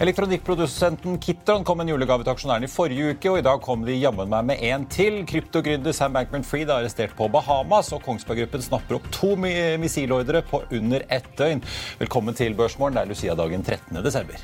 Elektronikkprodusenten 0.00 1.18
Kitron 1.20 1.64
kom 1.68 1.82
en 1.82 1.90
julegave 1.92 2.24
til 2.24 2.32
aksjonærene 2.32 2.64
i 2.64 2.72
forrige 2.72 3.10
uke, 3.12 3.28
og 3.28 3.36
i 3.36 3.42
dag 3.44 3.58
kom 3.60 3.82
de 3.84 3.98
jammen 3.98 4.30
meg 4.32 4.46
med 4.48 4.62
en 4.64 4.86
til. 4.88 5.18
Kryptogründer 5.28 5.92
Sam 5.92 6.14
Bankman-Fried 6.16 6.70
er 6.70 6.78
arrestert 6.78 7.12
på 7.18 7.28
Bahamas, 7.28 7.90
og 7.92 8.00
Kongsberg 8.06 8.40
Gruppen 8.40 8.64
snapper 8.64 8.96
opp 8.96 9.10
to 9.12 9.34
missilordre 9.36 10.40
på 10.48 10.62
under 10.70 11.04
ett 11.12 11.28
døgn. 11.36 11.60
Velkommen 12.00 12.40
til 12.40 12.56
Børsmorgen. 12.56 12.96
Det 12.96 13.04
er 13.04 13.12
Lucia-dagen 13.12 13.66
13. 13.68 14.00
desember. 14.00 14.40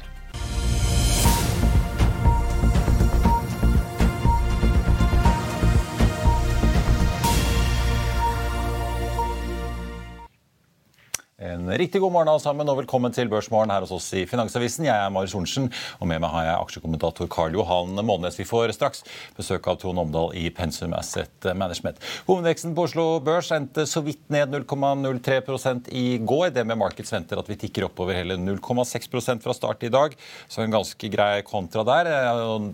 En 11.47 11.69
riktig 11.79 12.01
god 12.01 12.11
morgen 12.11 12.29
alle 12.33 12.43
sammen, 12.43 12.67
og 12.67 12.81
velkommen 12.81 13.13
til 13.14 13.29
Børsmorgen 13.31 13.71
her 13.71 13.85
hos 13.85 13.93
oss 13.95 14.07
i 14.18 14.25
Finansavisen. 14.27 14.87
Jeg 14.89 14.99
er 14.99 15.13
Marius 15.14 15.31
Thorensen, 15.31 15.68
og 16.00 16.09
med 16.11 16.18
meg 16.25 16.32
har 16.32 16.46
jeg 16.46 16.63
aksjekommentator 16.64 17.29
Karl 17.31 17.54
Johan 17.54 17.93
Månes. 18.09 18.39
Vi 18.41 18.46
får 18.49 18.73
straks 18.75 19.04
besøk 19.37 19.68
av 19.71 19.77
Trond 19.79 20.01
Omdal 20.03 20.32
i 20.35 20.49
Pensum 20.54 20.96
Asset 20.99 21.46
Management. 21.54 22.01
Hovedveksten 22.27 22.75
på 22.75 22.87
Oslo 22.89 23.04
Børs 23.23 23.53
endte 23.54 23.85
så 23.87 24.03
vidt 24.03 24.25
ned 24.32 24.57
0,03 24.57 25.93
i 25.95 26.18
går. 26.18 26.49
Det 26.57 26.64
med 26.67 26.81
Markets 26.81 27.14
venter 27.14 27.39
at 27.39 27.53
vi 27.53 27.59
tikker 27.63 27.87
oppover 27.87 28.18
hele 28.18 28.40
0,6% 28.40 29.45
fra 29.45 29.54
start 29.54 29.87
i 29.87 29.93
dag. 29.95 30.18
Så 30.51 30.65
en 30.65 30.75
ganske 30.75 31.13
grei 31.15 31.45
kontra 31.46 31.87
der. 31.87 32.11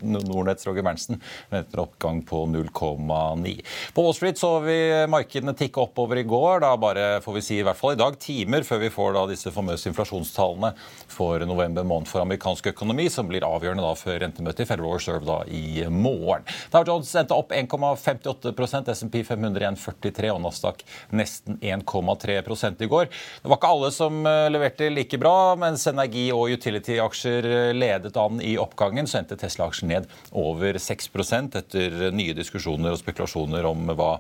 Nordnetts 0.01 0.71
Roger 0.71 0.87
Berntsen 0.89 1.21
venter 1.52 1.85
oppgang 1.85 2.23
på 2.25 2.47
0,9. 2.55 3.55
På 3.93 4.09
Wall 4.09 4.16
Street 4.16 4.41
så 4.41 4.55
vi 4.65 4.80
markedene 5.13 5.59
tikke 5.61 5.85
oppover 5.85 6.23
i 6.23 6.27
går. 6.33 6.65
Da 6.65 6.73
bare 6.80 7.13
får 7.21 7.41
vi 7.41 7.47
si 7.51 7.61
i 7.61 7.69
hvert 7.69 7.77
fall 7.77 7.99
i 7.99 8.01
dag 8.01 8.16
timer 8.23 8.62
før 8.66 8.83
vi 8.84 8.93
får 8.93 9.16
da 9.16 9.27
disse 9.30 9.52
famøse 9.55 9.89
inflasjonstallene 9.91 10.73
for 11.12 11.43
november 11.48 11.87
måned 11.87 12.11
for 12.11 12.24
amerikansk 12.24 12.73
økonomi, 12.73 13.09
som 13.13 13.30
blir 13.30 13.46
avgjørende 13.46 13.85
da 13.85 13.95
før 13.99 14.21
rentemøtet 14.24 14.66
i 14.66 14.68
Federal 14.68 14.96
Reserve 14.96 15.27
da 15.29 15.41
i 15.49 15.85
morgen. 15.91 16.46
Dow 16.73 16.87
Jones 16.87 17.15
endte 17.18 17.37
opp 17.37 17.55
1,58% 17.57 18.93
SMP 18.95 19.23
500 19.27 19.63
1,43 19.73 20.30
og 20.33 20.40
Nasdaq 20.43 20.83
nesten 21.15 21.59
1,3 21.63 22.83
i 22.83 22.88
går. 22.90 23.09
Det 23.43 23.51
var 23.51 23.59
ikke 23.59 23.71
alle 23.74 23.90
som 23.95 24.27
eh, 24.27 24.49
leverte 24.52 24.90
like 24.93 25.18
bra, 25.21 25.55
mens 25.59 25.87
energi- 25.90 26.30
og 26.35 26.52
utility-aksjer 26.57 27.49
eh, 27.49 27.73
ledet 27.77 28.16
an 28.21 28.40
i 28.45 28.55
oppgangen, 28.60 29.09
så 29.09 29.21
endte 29.21 29.38
Tesla-aksjen 29.40 29.93
ned 29.93 30.09
over 30.30 30.79
6% 30.80 31.59
etter 31.63 31.99
nye 32.15 32.37
diskusjoner 32.37 32.95
og 32.95 33.01
spekulasjoner 33.01 33.68
om 33.68 33.93
hva 33.96 34.13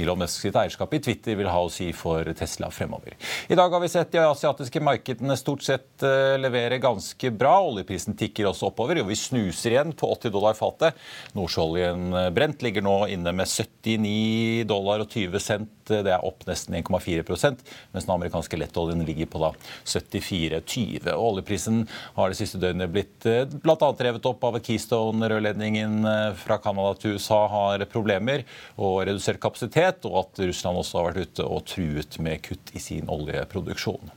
Elon 0.00 0.22
Musk 0.22 0.46
sitt 0.46 0.56
eierskap 0.58 0.94
i 0.96 1.02
Twitter 1.02 1.38
vil 1.38 1.50
ha 1.50 1.62
å 1.62 1.72
si 1.72 1.90
for 1.96 2.26
Tesla 2.38 2.70
fremover. 2.74 3.16
I 3.48 3.58
dag 3.58 3.72
har 3.72 3.82
vi 3.82 3.85
sett 3.92 4.12
de 4.14 4.22
asiatiske 4.24 4.80
markedene 4.84 5.36
stort 5.38 5.64
sett 5.66 6.04
eh, 6.06 6.34
levere 6.40 6.80
ganske 6.82 7.30
bra. 7.34 7.54
Oljeprisen 7.68 8.16
tikker 8.18 8.48
også 8.50 8.70
oppover, 8.70 9.00
og 9.02 9.10
vi 9.10 9.18
snuser 9.18 9.76
igjen 9.76 9.94
på 9.96 10.10
80 10.14 10.34
dollar 10.34 10.58
fatet. 10.58 10.98
Nordsjøoljen 11.36 12.08
eh, 12.12 12.30
brent 12.36 12.64
ligger 12.66 12.86
nå 12.86 12.98
inne 13.14 13.34
med 13.36 13.50
79 13.50 14.66
dollar 14.70 15.04
og 15.04 15.12
20 15.12 15.44
cent. 15.46 15.75
Det 15.90 16.12
er 16.12 16.24
opp 16.26 16.46
nesten 16.48 16.76
1,4 16.78 17.24
mens 17.26 18.06
den 18.06 18.14
amerikanske 18.14 18.58
lettoljen 18.60 19.04
ligger 19.06 19.30
på 19.30 19.42
da 19.42 19.52
74,20. 19.84 21.10
Oljeprisen 21.14 21.84
har 22.16 22.32
det 22.32 22.40
siste 22.40 22.60
døgnet 22.62 22.92
blitt 22.92 23.26
eh, 23.28 23.44
bl.a. 23.46 23.92
revet 24.08 24.28
opp 24.28 24.44
av 24.46 24.58
Keystone-rørledningen 24.66 26.08
fra 26.40 26.58
Canada 26.62 26.94
til 27.00 27.16
USA 27.16 27.42
har 27.50 27.84
problemer 27.90 28.44
og 28.76 29.02
redusert 29.08 29.40
kapasitet, 29.42 30.04
og 30.08 30.22
at 30.24 30.44
Russland 30.46 30.80
også 30.80 31.00
har 31.00 31.10
vært 31.10 31.30
ute 31.30 31.46
og 31.46 31.64
truet 31.68 32.18
med 32.22 32.42
kutt 32.46 32.74
i 32.76 32.82
sin 32.82 33.10
oljeproduksjon 33.12 33.76
produksjon. 33.76 34.10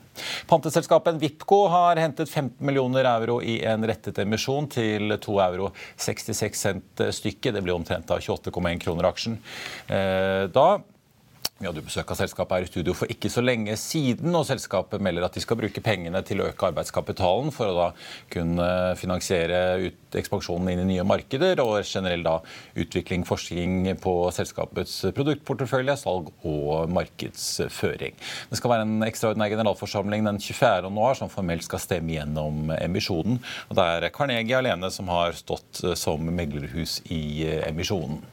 Panteselskapet 0.50 1.20
Vipco 1.22 1.67
har 1.72 2.00
hentet 2.02 2.30
15 2.30 2.66
millioner 2.66 3.08
euro 3.08 3.40
i 3.42 3.62
en 3.64 3.86
rettet 3.88 4.20
emisjon 4.20 4.67
til 4.67 5.16
2 5.16 5.36
euro 5.45 5.72
66 5.95 6.59
cent 6.59 7.03
stykket. 7.16 7.56
Det 7.56 7.63
blir 7.63 7.78
omtrent 7.78 8.12
av 8.12 8.19
28,1 8.19 8.81
kroner 8.84 9.08
aksjen. 9.08 9.38
Eh, 9.88 10.50
da 10.52 10.81
vi 11.59 11.68
hadde 11.68 11.84
besøk 11.84 12.12
av 12.14 12.20
selskapet 12.22 12.56
her 12.56 12.66
i 12.66 12.70
studio 12.70 12.94
for 12.96 13.12
ikke 13.12 13.30
så 13.31 13.42
lenge 13.44 13.74
siden, 13.80 14.31
og 14.36 14.46
selskapet 14.47 15.02
melder 15.03 15.25
at 15.28 15.36
de 15.36 15.44
skal 15.44 15.59
bruke 15.59 15.84
pengene 15.84 16.22
til 16.24 16.40
å 16.40 16.47
øke 16.53 16.70
arbeidskapitalen 16.70 17.52
for 17.52 17.68
å 17.68 17.75
da 17.75 17.88
kunne 18.31 18.68
finansiere 19.00 19.92
ekspansjonen 20.16 20.72
inn 20.72 20.84
i 20.86 20.88
nye 20.94 21.06
markeder 21.08 21.59
og 21.64 21.81
generell 21.84 22.24
da 22.24 22.38
utvikling, 22.80 23.28
forskning 23.28 23.92
på 24.00 24.16
selskapets 24.36 24.96
produktportefølje, 25.18 25.97
salg 26.00 26.31
og 26.47 26.96
markedsføring. 26.96 28.16
Det 28.50 28.62
skal 28.62 28.76
være 28.76 28.88
en 28.88 29.08
ekstraordinær 29.09 29.52
generalforsamling 29.58 30.26
den 30.31 30.40
24. 30.40 30.88
januar 30.88 31.20
som 31.20 31.31
formelt 31.34 31.68
skal 31.68 31.84
stemme 31.84 32.16
gjennom 32.16 32.72
emisjonen. 32.80 33.44
og 33.68 33.76
Det 33.76 33.91
er 33.97 34.12
Carnegie 34.16 34.64
alene 34.64 34.91
som 34.96 35.12
har 35.12 35.36
stått 35.36 35.84
som 36.00 36.24
meglerhus 36.24 37.02
i 37.12 37.50
emisjonen. 37.68 38.24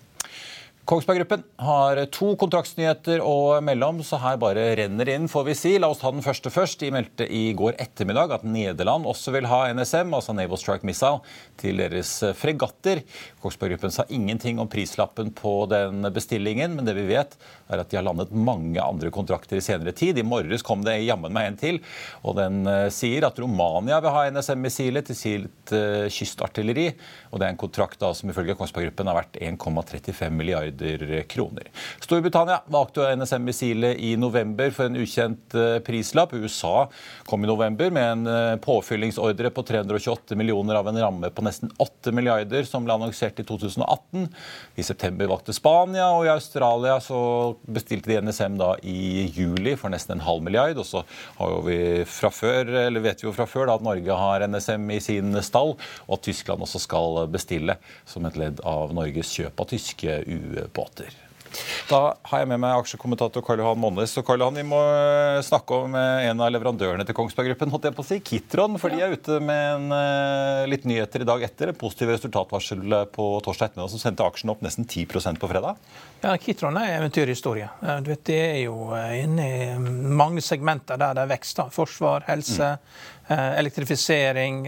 Kongsberg 0.87 1.17
Gruppen 1.19 1.41
har 1.59 1.99
to 2.15 2.29
kontraktsnyheter 2.39 3.19
å 3.19 3.59
melde 3.65 3.87
om, 3.91 3.97
så 4.07 4.21
her 4.23 4.37
bare 4.39 4.69
renner 4.79 5.09
inn, 5.11 5.25
får 5.27 5.47
vi 5.49 5.55
si. 5.59 5.73
La 5.83 5.89
oss 5.91 5.99
ta 5.99 6.13
den 6.15 6.23
første 6.23 6.53
først. 6.55 6.79
De 6.79 6.93
meldte 6.95 7.27
i 7.27 7.49
går 7.59 7.75
ettermiddag 7.83 8.31
at 8.37 8.45
Nederland 8.47 9.09
også 9.11 9.35
vil 9.35 9.49
ha 9.51 9.65
NSM, 9.75 10.15
altså 10.15 10.37
Naval 10.39 10.61
Strike 10.63 10.87
Missile, 10.87 11.25
til 11.59 11.83
deres 11.83 12.13
fregatter. 12.39 13.01
Kongsberg 13.43 13.75
Gruppen 13.75 13.97
sa 13.97 14.05
ingenting 14.15 14.61
om 14.63 14.71
prislappen 14.71 15.33
på 15.35 15.57
den 15.73 16.07
bestillingen, 16.15 16.79
men 16.79 16.87
det 16.87 16.95
vi 17.01 17.09
vet, 17.11 17.35
er 17.67 17.83
at 17.83 17.91
de 17.91 17.99
har 17.99 18.07
landet 18.07 18.31
mange 18.31 18.79
andre 18.79 19.11
kontrakter 19.11 19.59
i 19.59 19.67
senere 19.67 19.91
tid. 19.91 20.23
I 20.23 20.27
morges 20.29 20.63
kom 20.63 20.87
det 20.87 21.01
jammen 21.01 21.35
meg 21.35 21.51
en 21.51 21.59
til, 21.65 21.83
og 22.23 22.39
den 22.39 22.63
eh, 22.71 22.85
sier 22.95 23.27
at 23.27 23.43
Romania 23.43 23.99
vil 24.07 24.15
ha 24.15 24.23
NSM-missilet 24.31 25.11
til 25.11 25.19
sitt 25.19 25.75
uh, 25.75 26.07
kystartilleri. 26.07 26.93
Og 27.33 27.43
det 27.43 27.51
er 27.51 27.57
en 27.57 27.61
kontrakt 27.67 27.99
da, 27.99 28.15
som 28.15 28.31
ifølge 28.31 28.55
Kongsberg 28.55 28.93
Gruppen 28.93 29.11
har 29.11 29.19
vært 29.25 29.43
1,35 29.43 30.31
milliarder 30.31 30.76
milliarder 30.81 31.23
kroner. 31.23 31.65
Storbritannia 32.01 32.63
valgte 32.67 33.17
NSM-missilet 33.17 33.97
i 33.99 34.17
november 34.17 34.71
for 34.71 34.87
en 34.87 34.97
ukjent 34.97 35.55
eh, 35.55 35.79
prislapp. 35.85 36.33
USA 36.35 36.89
kom 37.27 37.45
i 37.45 37.47
november 37.47 37.91
med 37.91 38.13
en 38.13 38.27
eh, 38.27 38.57
påfyllingsordre 38.57 39.51
på 39.51 39.63
328 39.63 40.37
millioner 40.37 40.75
av 40.75 40.89
en 40.89 41.01
ramme 41.01 41.31
på 41.31 41.45
nesten 41.45 41.71
8 41.79 42.13
milliarder, 42.13 42.65
som 42.65 42.85
ble 42.85 42.95
annonsert 42.95 43.41
i 43.41 43.47
2018. 43.47 44.29
I 44.77 44.83
september 44.83 45.31
valgte 45.31 45.55
Spania, 45.57 46.11
og 46.13 46.27
i 46.27 46.33
Australia 46.33 46.99
så 47.01 47.57
bestilte 47.67 48.13
de 48.13 48.21
NSM 48.23 48.59
da 48.61 48.75
i 48.83 49.27
juli 49.35 49.77
for 49.77 49.93
nesten 49.93 50.19
en 50.19 50.27
halv 50.27 50.45
milliard. 50.47 50.79
Og 50.79 50.87
så 50.87 51.05
vi 51.67 52.05
før, 52.07 52.71
vet 53.01 53.23
vi 53.23 53.29
jo 53.29 53.35
fra 53.35 53.49
før 53.49 53.71
da, 53.71 53.79
at 53.79 53.87
Norge 53.87 54.21
har 54.21 54.47
NSM 54.47 54.91
i 54.95 55.01
sin 55.03 55.35
stall, 55.45 55.77
og 56.07 56.19
at 56.19 56.27
Tyskland 56.27 56.63
også 56.65 56.83
skal 56.83 57.23
bestille 57.33 57.79
som 58.09 58.27
et 58.29 58.39
ledd 58.39 58.63
av 58.67 58.95
Norges 58.97 59.33
kjøp 59.37 59.61
av 59.63 59.71
tyske 59.71 60.21
u 60.27 60.66
båter. 60.73 61.15
Da 61.87 62.01
har 62.29 62.43
jeg 62.43 62.49
med 62.51 62.61
meg 62.63 62.81
aksjekommentator 62.81 63.45
Karl 63.45 63.63
Johan 63.63 63.81
Monnes. 63.81 64.15
Og 64.19 64.27
Karl 64.27 64.43
Johan, 64.43 64.59
Vi 64.59 64.65
må 64.67 64.81
eh, 64.81 65.41
snakke 65.47 65.81
om 65.87 65.95
eh, 65.97 66.27
en 66.31 66.43
av 66.43 66.51
leverandørene 66.53 67.07
til 67.07 67.17
Kongsberg 67.17 67.53
Gruppen, 67.53 67.73
holdt 67.73 67.89
jeg 67.89 67.97
på 67.97 68.05
å 68.05 68.09
si, 68.09 68.19
Kitron. 68.27 68.79
For 68.83 68.93
de 68.93 69.05
er 69.05 69.15
ute 69.15 69.39
med 69.45 69.63
en, 69.77 69.87
uh, 69.95 70.67
litt 70.69 70.87
nyheter 70.89 71.23
i 71.23 71.29
dag 71.29 71.45
etter. 71.47 71.73
En 71.73 71.79
positiv 71.79 72.13
resultatvarsel 72.15 72.99
på 73.15 73.29
torsdag 73.47 73.71
ettermiddag 73.71 73.95
som 73.95 74.03
sendte 74.03 74.27
aksjen 74.27 74.53
opp 74.53 74.65
nesten 74.67 74.89
10% 74.89 75.41
på 75.43 75.51
fredag. 75.51 75.81
Ja, 76.25 76.35
Kitron 76.41 76.79
er 76.81 76.97
eventyrhistorie. 76.97 77.71
Du 78.03 78.11
vet, 78.11 78.25
Det 78.27 78.41
er 78.41 78.63
jo 78.65 78.91
inne 78.97 79.47
i 79.47 79.67
mange 79.79 80.43
segmenter 80.43 80.99
der 80.99 81.15
det 81.15 81.27
er 81.27 81.35
vekst. 81.37 81.57
da. 81.61 81.69
Forsvar, 81.71 82.25
helse, 82.27 82.73
mm. 83.29 83.35
elektrifisering, 83.61 84.65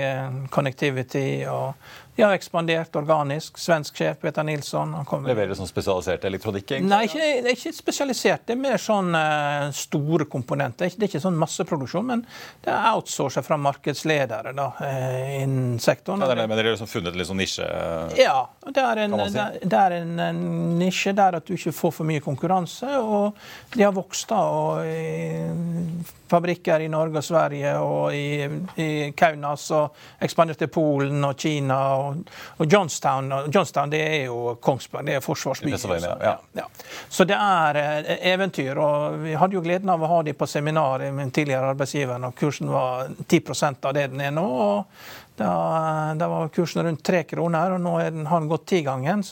connectivity 0.54 1.44
og 1.50 1.75
har 2.23 2.34
ekspandert 2.34 2.97
organisk. 2.99 3.59
Svensk 3.59 3.97
sjef 4.01 4.19
Peter 4.23 4.47
Nilsson. 4.47 4.95
Leverer 5.27 5.55
sånn 5.59 5.69
spesialisert 5.71 6.25
elektronikk? 6.29 6.73
Egentlig? 6.73 6.91
Nei, 6.91 7.05
ikke, 7.06 7.29
det 7.45 7.53
er 7.53 7.59
ikke 7.59 7.73
spesialisert. 7.77 8.45
Det 8.49 8.56
er 8.56 8.61
mer 8.61 8.83
sånn 8.83 9.15
uh, 9.15 9.69
store 9.77 10.28
komponenter. 10.31 10.91
Det 10.95 11.07
er 11.07 11.12
ikke 11.12 11.23
sånn 11.23 11.39
masseproduksjon, 11.39 12.07
men 12.11 12.25
det 12.65 12.72
er 12.75 12.91
outsourcet 12.92 13.47
fra 13.47 13.59
markedsledere 13.63 14.54
da, 14.57 14.69
uh, 14.81 15.42
innen 15.42 15.78
sektoren. 15.83 16.25
Ja, 16.25 16.33
det 16.33 16.39
er, 16.39 16.51
men 16.51 16.59
dere 16.59 16.72
har 16.72 16.78
liksom 16.78 16.91
funnet 16.91 17.19
litt 17.19 17.31
sånn 17.31 17.41
nisje? 17.42 17.66
Uh, 17.69 18.15
ja. 18.19 18.39
Det 18.69 18.84
er, 18.84 19.04
en, 19.07 19.19
si. 19.22 19.33
det, 19.39 19.48
det 19.65 19.83
er 19.83 19.98
en, 20.03 20.15
en, 20.21 20.45
nisje 20.81 21.15
der 21.16 21.39
at 21.39 21.47
du 21.48 21.54
ikke 21.57 21.72
får 21.77 21.98
for 22.01 22.09
mye 22.09 22.25
konkurranse. 22.25 22.98
Og 22.98 23.39
de 23.77 23.87
har 23.87 23.95
vokst 23.97 24.28
da. 24.34 24.42
og 24.42 26.17
fabrikker 26.30 26.80
i 26.84 26.89
Norge 26.92 27.21
og 27.21 27.25
Sverige 27.25 27.75
og 27.83 28.15
i, 28.15 28.47
i 28.80 28.89
Kaunas 29.16 29.69
og 29.77 29.97
ekspandert 30.25 30.60
til 30.63 30.71
Polen 30.72 31.25
og 31.25 31.36
Kina. 31.39 31.78
Og, 31.98 32.33
og 32.59 32.72
Johnstown, 32.72 33.33
Johnstown, 33.54 33.92
det 33.92 34.03
er 34.07 34.27
jo 34.27 34.57
Kongsberg, 34.63 35.07
det 35.07 35.19
er 35.19 35.25
forsvarsbyen. 35.25 35.78
Så, 35.78 36.01
ja. 36.22 36.34
Ja. 36.57 36.66
så 37.09 37.25
det 37.28 37.39
er 37.39 37.80
eh, 37.83 38.13
eventyr. 38.33 38.78
og 38.78 39.22
Vi 39.25 39.36
hadde 39.39 39.59
jo 39.59 39.65
gleden 39.65 39.91
av 39.92 40.03
å 40.03 40.13
ha 40.13 40.21
dem 40.27 40.39
på 40.39 40.48
seminar 40.48 41.07
med 41.13 41.33
tidligere 41.34 41.72
arbeidsgiver 41.75 42.28
og 42.28 42.36
kursen 42.39 42.71
var 42.72 43.09
10% 43.28 43.89
av 43.89 43.97
det 43.97 44.09
den 44.13 44.21
er 44.25 44.34
nå. 44.34 44.47
og 44.48 45.27
Da, 45.39 46.15
da, 46.19 46.29
var 46.31 46.49
kursen 46.55 46.83
rundt 46.87 47.05
tre 47.07 47.23
kroner, 47.29 47.77
og 47.77 47.83
nå 47.85 47.95
den, 48.11 48.27
har 48.27 48.43
den 48.43 48.51
gått 48.51 48.67
tigangen. 48.73 49.23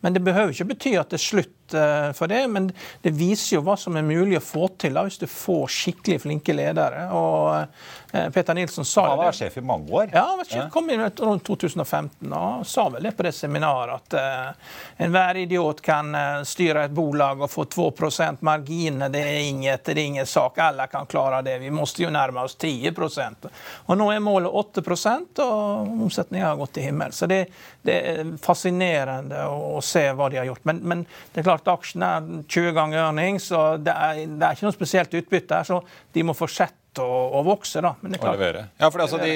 Men 0.00 0.16
det 0.16 0.24
behøver 0.24 0.54
ikke 0.54 0.70
bety 0.72 0.94
at 1.00 1.12
det 1.12 1.18
er 1.20 1.24
slutt 1.24 1.76
uh, 1.76 2.08
for 2.16 2.32
det, 2.32 2.42
men 2.52 2.70
det 3.04 3.12
viser 3.18 3.58
jo 3.58 3.64
hva 3.66 3.76
som 3.80 3.98
er 3.98 4.06
mulig 4.06 4.38
å 4.38 4.44
få 4.44 4.70
til 4.80 4.96
da, 4.96 5.04
hvis 5.06 5.20
du 5.20 5.28
får 5.30 5.74
skikkelig 5.76 6.22
flinke 6.24 6.56
ledere. 6.56 7.08
og 7.12 8.01
Peter 8.12 8.54
Nilsson 8.54 8.84
sa 8.84 9.06
Han 9.06 9.18
har 9.18 9.30
vært 9.30 9.38
sjef 9.38 9.56
i 9.56 9.64
mange 9.64 9.92
år. 9.92 10.10
Ja, 10.12 10.26
han 10.50 10.70
kom 10.70 10.90
inn 10.92 11.00
rundt 11.00 11.44
2015 11.46 12.32
og 12.36 12.66
sa 12.68 12.84
vel 12.92 13.06
det 13.08 13.14
på 13.16 13.24
det 13.24 13.32
seminaret 13.32 13.94
at 13.96 14.16
uh, 14.18 14.74
enhver 15.00 15.40
idiot 15.40 15.80
kan 15.84 16.12
uh, 16.12 16.42
styre 16.44 16.84
et 16.86 16.92
bolag 16.92 17.40
og 17.40 17.50
få 17.50 17.64
2% 17.72 18.44
marginer. 18.44 19.08
Det 19.12 19.22
er 19.24 19.38
inget, 19.46 19.84
det 19.86 19.96
er 19.96 20.02
ingen 20.02 20.28
sak. 20.28 20.60
Alle 20.60 20.86
kan 20.92 21.08
klare 21.08 21.40
det. 21.46 21.56
Vi 21.62 21.70
må 21.72 21.86
jo 21.98 22.10
nærme 22.12 22.44
oss 22.44 22.56
10% 22.60 23.48
Og 23.86 23.96
nå 23.98 24.10
er 24.12 24.20
målet 24.20 24.52
8% 24.52 25.40
og 25.44 26.04
omsetningen 26.04 26.46
har 26.46 26.60
gått 26.60 26.74
til 26.76 26.88
himmel. 26.90 27.16
Så 27.16 27.26
det, 27.30 27.46
det 27.82 27.96
er 28.12 28.36
fascinerende 28.42 29.46
å, 29.48 29.80
se 29.82 30.04
hva 30.12 30.28
de 30.30 30.38
har 30.42 30.50
gjort. 30.50 30.64
Men, 30.68 30.84
men 30.84 31.06
det 31.32 31.42
er 31.42 31.48
klart 31.48 31.64
at 31.64 31.72
aksjen 31.78 32.04
er 32.06 32.28
20 32.44 32.76
ganger 32.76 33.06
earnings, 33.06 33.48
så 33.50 33.64
det 33.80 33.96
er, 33.96 34.22
det 34.28 34.46
er 34.46 34.56
ikke 34.56 34.68
noe 34.68 34.76
spesielt 34.76 35.18
utbytte 35.22 35.58
her. 35.58 35.68
Så 35.72 35.82
de 36.12 36.28
må 36.28 36.36
fortsette 36.36 36.81
å, 37.00 37.08
å 37.38 37.42
vokse. 37.46 37.80
da. 37.84 37.94
Men 38.00 38.12
det 38.12 38.20
er 38.20 38.24
klart. 38.24 38.70
Ja, 38.80 38.90
for 38.90 39.04
altså, 39.04 39.20
de, 39.22 39.32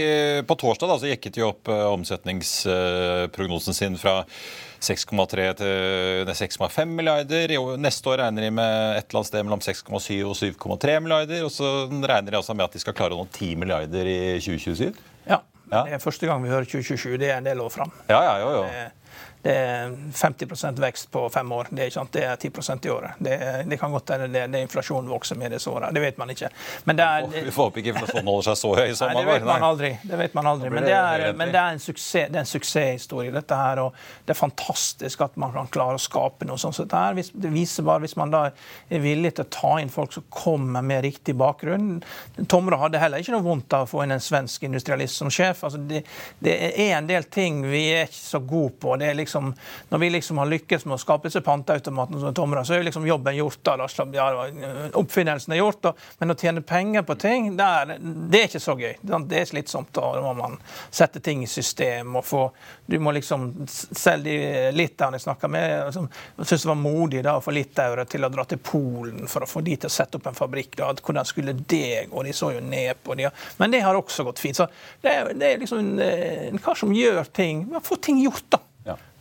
På 0.48 0.56
torsdag 0.60 0.90
da, 0.90 0.98
så 1.00 1.10
jekket 1.10 1.38
de 1.38 1.44
opp 1.46 1.70
uh, 1.72 1.86
omsetningsprognosen 1.94 3.76
uh, 3.76 3.78
sin 3.78 3.96
fra 4.00 4.20
6,3 4.82 5.46
til 5.60 6.32
6,5 6.36 6.92
milliarder. 6.98 7.54
Neste 7.80 8.12
år 8.12 8.22
regner 8.24 8.46
de 8.46 8.52
med 8.58 8.98
et 8.98 9.06
eller 9.08 9.22
annet 9.22 9.30
sted 9.30 9.46
mellom 9.46 9.64
6,7 9.64 10.10
og 10.26 10.36
7,3 10.36 10.98
milliarder. 11.04 11.46
Og 11.46 11.52
så 11.54 11.72
regner 11.88 12.34
de 12.34 12.40
altså 12.40 12.56
med 12.56 12.68
at 12.68 12.76
de 12.76 12.82
skal 12.82 12.96
klare 12.96 13.16
å 13.16 13.22
nå 13.22 13.28
10 13.30 13.56
milliarder 13.62 14.10
i 14.10 14.18
2027. 14.42 15.00
Ja. 15.26 15.40
ja. 15.72 15.86
Det 15.88 15.96
er 15.96 16.04
første 16.04 16.28
gang 16.28 16.44
vi 16.44 16.52
hører 16.52 16.68
2027. 16.68 17.16
Det 17.22 17.32
er 17.32 17.40
en 17.40 17.48
del 17.48 17.64
år 17.64 17.72
fram. 17.72 17.94
Ja, 18.10 18.20
ja, 18.20 18.38
jo, 18.44 18.52
jo. 18.60 18.68
Det, 18.68 19.05
det 19.46 19.54
er 19.54 19.90
50% 20.12 20.80
vekst 20.80 21.10
på 21.10 21.28
fem 21.30 21.52
år. 21.52 21.68
Det 21.70 21.82
er, 21.82 21.90
ikke 21.90 21.94
sant? 21.94 22.12
det 22.12 22.22
er 22.26 22.36
10% 22.36 22.86
i 22.86 22.90
året. 22.90 23.18
Det, 23.22 23.36
det 23.70 23.76
kan 23.78 23.92
godt 23.94 24.10
hende 24.10 24.26
det, 24.32 24.46
det, 24.50 24.62
inflasjonen 24.66 25.10
vokser 25.10 25.38
med 25.38 25.52
disse 25.54 25.70
årene. 25.70 25.92
Det 25.94 26.02
vet 26.02 26.16
man 26.18 26.32
ikke. 26.34 26.48
Men 26.84 26.98
det 26.98 27.04
er, 27.06 27.28
vi 27.30 27.52
får 27.54 27.68
håpe 27.68 27.78
ikke 27.78 27.92
inflasjonen 27.92 28.30
holder 28.32 28.48
seg 28.48 28.58
så 28.58 28.70
høy 28.74 28.96
som 28.98 29.12
nei, 29.12 29.22
det 29.22 29.28
vet 29.30 29.46
man 29.46 29.66
aldri. 29.68 29.90
Det 30.02 30.18
vet 30.18 30.34
man 30.34 30.50
aldri. 30.50 30.70
Men 30.74 30.88
det 30.88 30.96
er, 30.96 31.26
men 31.38 31.52
det 31.54 31.60
er 31.60 31.76
en, 31.76 31.82
suksess, 31.84 32.32
det 32.32 32.40
er 32.40 32.42
en 32.42 32.50
suksesshistorie, 32.50 33.34
dette 33.36 33.60
her. 33.60 33.82
Og 33.84 34.00
det 34.26 34.34
er 34.34 34.40
fantastisk 34.40 35.22
at 35.28 35.38
man 35.38 35.54
kan 35.54 35.70
klare 35.76 36.00
å 36.00 36.02
skape 36.02 36.48
noe 36.50 36.58
sånt. 36.58 36.80
Så 36.80 36.88
det, 36.90 37.04
her, 37.06 37.38
det 37.46 37.54
viser 37.54 37.86
bare 37.86 38.02
hvis 38.02 38.16
man 38.18 38.34
da 38.34 38.42
er 38.50 39.04
villig 39.04 39.36
til 39.36 39.46
å 39.46 39.52
ta 39.60 39.72
inn 39.82 39.94
folk 39.94 40.16
som 40.16 40.26
kommer 40.34 40.82
med 40.82 41.04
riktig 41.06 41.36
bakgrunn. 41.38 42.00
Tomra 42.50 42.80
hadde 42.82 43.04
heller 43.04 43.22
ikke 43.22 43.36
noe 43.36 43.46
vondt 43.46 43.78
av 43.78 43.86
å 43.86 43.90
få 43.94 44.02
inn 44.02 44.16
en 44.16 44.26
svensk 44.26 44.66
industrialist 44.66 45.22
som 45.22 45.30
sjef. 45.30 45.62
Altså 45.70 45.78
det, 45.86 46.02
det 46.42 46.58
er 46.72 46.96
en 46.98 47.06
del 47.14 47.30
ting 47.30 47.62
vi 47.70 47.86
er 47.94 48.10
ikke 48.10 48.22
så 48.24 48.42
gode 48.42 48.74
på. 48.82 48.98
Det 48.98 49.12
er 49.12 49.20
liksom 49.22 49.35
liksom, 49.36 49.54
når 49.88 49.98
vi 49.98 50.10
liksom 50.10 50.38
har 50.38 50.46
lykkes 50.46 50.84
med 50.84 50.94
å 50.94 50.98
skape 50.98 51.28
disse 51.28 51.40
panteautomatene, 51.40 52.20
som 52.20 52.34
tomra, 52.34 52.64
så 52.64 52.74
er 52.74 52.84
liksom 52.86 53.06
jobben 53.06 53.36
gjort. 53.36 53.58
da, 53.62 53.88
ja, 54.12 54.48
Oppfinnelsen 54.94 55.52
er 55.52 55.56
gjort. 55.56 55.82
Da. 55.82 55.92
Men 56.18 56.30
å 56.30 56.36
tjene 56.36 56.62
penger 56.62 57.02
på 57.02 57.14
ting, 57.20 57.56
det 57.56 57.64
er, 57.64 57.98
det 58.00 58.40
er 58.40 58.48
ikke 58.48 58.60
så 58.60 58.76
gøy. 58.78 58.96
Det 59.02 59.40
er 59.40 59.44
slitsomt. 59.44 59.92
Da 59.92 60.20
må 60.22 60.32
man 60.34 60.56
sette 60.90 61.20
ting 61.20 61.42
i 61.42 61.46
system. 61.46 62.16
og 62.16 62.24
få, 62.24 62.50
Du 62.86 62.98
må 62.98 63.12
liksom 63.12 63.66
Selv 63.66 64.24
de 64.24 64.70
litauerne 64.72 65.16
jeg 65.16 65.24
snakka 65.26 65.48
med, 65.48 65.70
jeg 65.70 65.92
syntes 65.94 66.62
det 66.62 66.68
var 66.68 66.78
modig 66.78 67.22
da, 67.24 67.36
å 67.36 67.42
få 67.44 67.52
litauere 67.54 68.04
til 68.08 68.24
å 68.24 68.30
dra 68.32 68.44
til 68.44 68.58
Polen 68.58 69.26
for 69.28 69.44
å 69.44 69.48
få 69.48 69.60
de 69.60 69.76
til 69.76 69.90
å 69.90 69.92
sette 69.92 70.18
opp 70.18 70.26
en 70.26 70.36
fabrikk. 70.36 70.76
Da. 70.78 70.92
Hvordan 70.94 71.26
skulle 71.26 71.54
det 71.56 72.06
gå? 72.10 72.22
De 72.26 72.32
så 72.32 72.52
jo 72.54 72.62
ned 72.64 73.02
på 73.02 73.14
det. 73.18 73.30
Men 73.58 73.70
det 73.70 73.82
har 73.84 73.98
også 73.98 74.24
gått 74.26 74.40
fint. 74.42 74.56
Så 74.56 74.68
det 75.02 75.12
er, 75.12 75.32
det 75.34 75.50
er 75.50 75.62
liksom 75.62 76.00
en 76.00 76.62
kar 76.62 76.78
som 76.78 76.94
gjør 76.94 77.24
ting. 77.36 77.66
Få 77.84 77.98
ting 78.02 78.22
gjort, 78.22 78.46
da. 78.52 78.62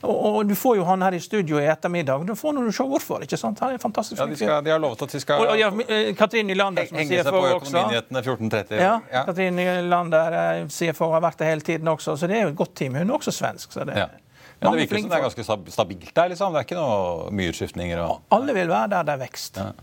Og, 0.05 0.25
og, 0.29 0.39
du 0.47 0.55
får 0.57 0.77
jo 0.79 0.85
han 0.87 1.03
her 1.05 1.17
i 1.17 1.19
studio 1.23 1.59
i 1.61 1.65
ettermiddag. 1.71 2.25
Du 2.27 2.35
får 2.37 2.55
når 2.57 2.69
du 2.69 2.75
se 2.77 2.85
hvorfor. 2.89 3.23
ikke 3.25 3.39
sant? 3.41 3.61
Han 3.63 3.75
er 3.75 3.81
fantastisk 3.81 4.21
ja, 4.21 4.27
de, 4.29 4.37
skal, 4.39 4.59
de, 4.65 4.73
har 4.73 4.81
lovet 4.81 5.01
at 5.05 5.15
de 5.15 5.21
skal 5.23 5.41
og, 5.43 5.53
og 5.53 5.59
ja, 5.59 5.71
eh, 5.87 6.11
Katrin 6.17 6.47
Nylander 6.49 6.89
som 6.89 6.99
henge 7.01 7.23
seg 7.23 7.31
på 7.33 7.41
Økonominyhetene 7.53 8.25
14.30. 8.25 8.75
Ja, 8.79 8.91
ja. 9.11 9.23
Katrin 9.29 9.57
Nylander 9.59 10.37
eh, 10.41 10.61
CFO 10.71 11.09
har 11.15 11.25
vært 11.25 11.41
det 11.41 11.49
hele 11.49 11.65
tiden 11.65 11.89
også, 11.91 12.17
så 12.19 12.29
det 12.29 12.39
er 12.39 12.45
jo 12.47 12.53
et 12.53 12.61
godt 12.61 12.75
team. 12.77 12.95
Hun 12.99 13.09
er 13.09 13.17
også 13.17 13.33
svensk. 13.35 13.73
så 13.73 13.87
det... 13.87 13.97
Ja. 14.05 14.11
Ja, 14.55 14.69
det 14.71 14.85
virker 14.85 15.01
som 15.01 15.09
det 15.11 15.17
er 15.17 15.23
ganske 15.25 15.71
stabilt 15.73 16.11
der. 16.15 16.29
liksom. 16.31 16.53
Det 16.55 16.61
er 16.61 16.65
ikke 16.69 16.77
noe 16.79 17.33
mye 17.35 17.51
utskiftninger. 17.51 17.99
Og... 18.05 18.21
Alle 18.33 18.53
vil 18.55 18.69
være 18.71 18.87
der 18.93 19.03
det 19.09 19.13
er 19.17 19.21
vekst. 19.25 19.59
Ja 19.59 19.73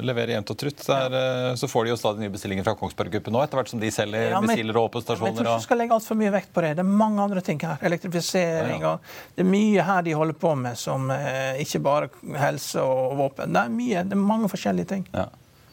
leverer 0.00 0.32
jevnt 0.34 0.50
og 0.54 0.58
trutt. 0.58 0.80
Der, 0.86 1.16
eh, 1.18 1.54
så 1.60 1.68
får 1.68 1.84
de 1.84 1.92
jo 1.92 1.96
stadig 2.00 2.24
nye 2.24 2.32
bestillinger 2.32 2.64
fra 2.64 2.74
Kongsberg 2.78 3.12
Gruppen 3.12 3.34
nå, 3.36 3.42
etter 3.44 3.60
hvert 3.60 3.72
som 3.72 3.82
de 3.82 3.90
selger 3.92 4.30
ja, 4.32 4.40
missiler 4.44 4.78
og 4.80 4.88
åpenstasjoner. 4.88 5.28
Jeg 5.28 5.36
tror 5.36 5.50
ikke 5.50 5.58
du 5.60 5.66
skal 5.66 5.80
legge 5.82 5.98
altfor 5.98 6.18
mye 6.22 6.32
vekt 6.32 6.52
på 6.54 6.64
det. 6.64 6.72
Det 6.78 6.84
er 6.84 6.94
mange 7.02 7.26
andre 7.26 7.44
ting 7.44 7.60
her. 7.60 7.76
Elektrifisering 7.90 8.80
ja, 8.80 8.94
ja. 8.94 8.94
og 8.94 9.36
Det 9.36 9.44
er 9.44 9.50
mye 9.52 9.86
her 9.90 10.08
de 10.08 10.16
holder 10.16 10.40
på 10.46 10.54
med 10.62 10.80
som 10.80 11.12
eh, 11.12 11.60
ikke 11.64 11.82
bare 11.84 12.10
helse 12.40 12.82
og 12.82 13.16
våpen. 13.20 13.52
Det 13.52 13.66
er 13.66 13.76
mye, 13.76 14.06
det 14.08 14.18
er 14.18 14.26
mange 14.32 14.50
forskjellige 14.52 14.92
ting. 14.96 15.06
Ja. 15.12 15.28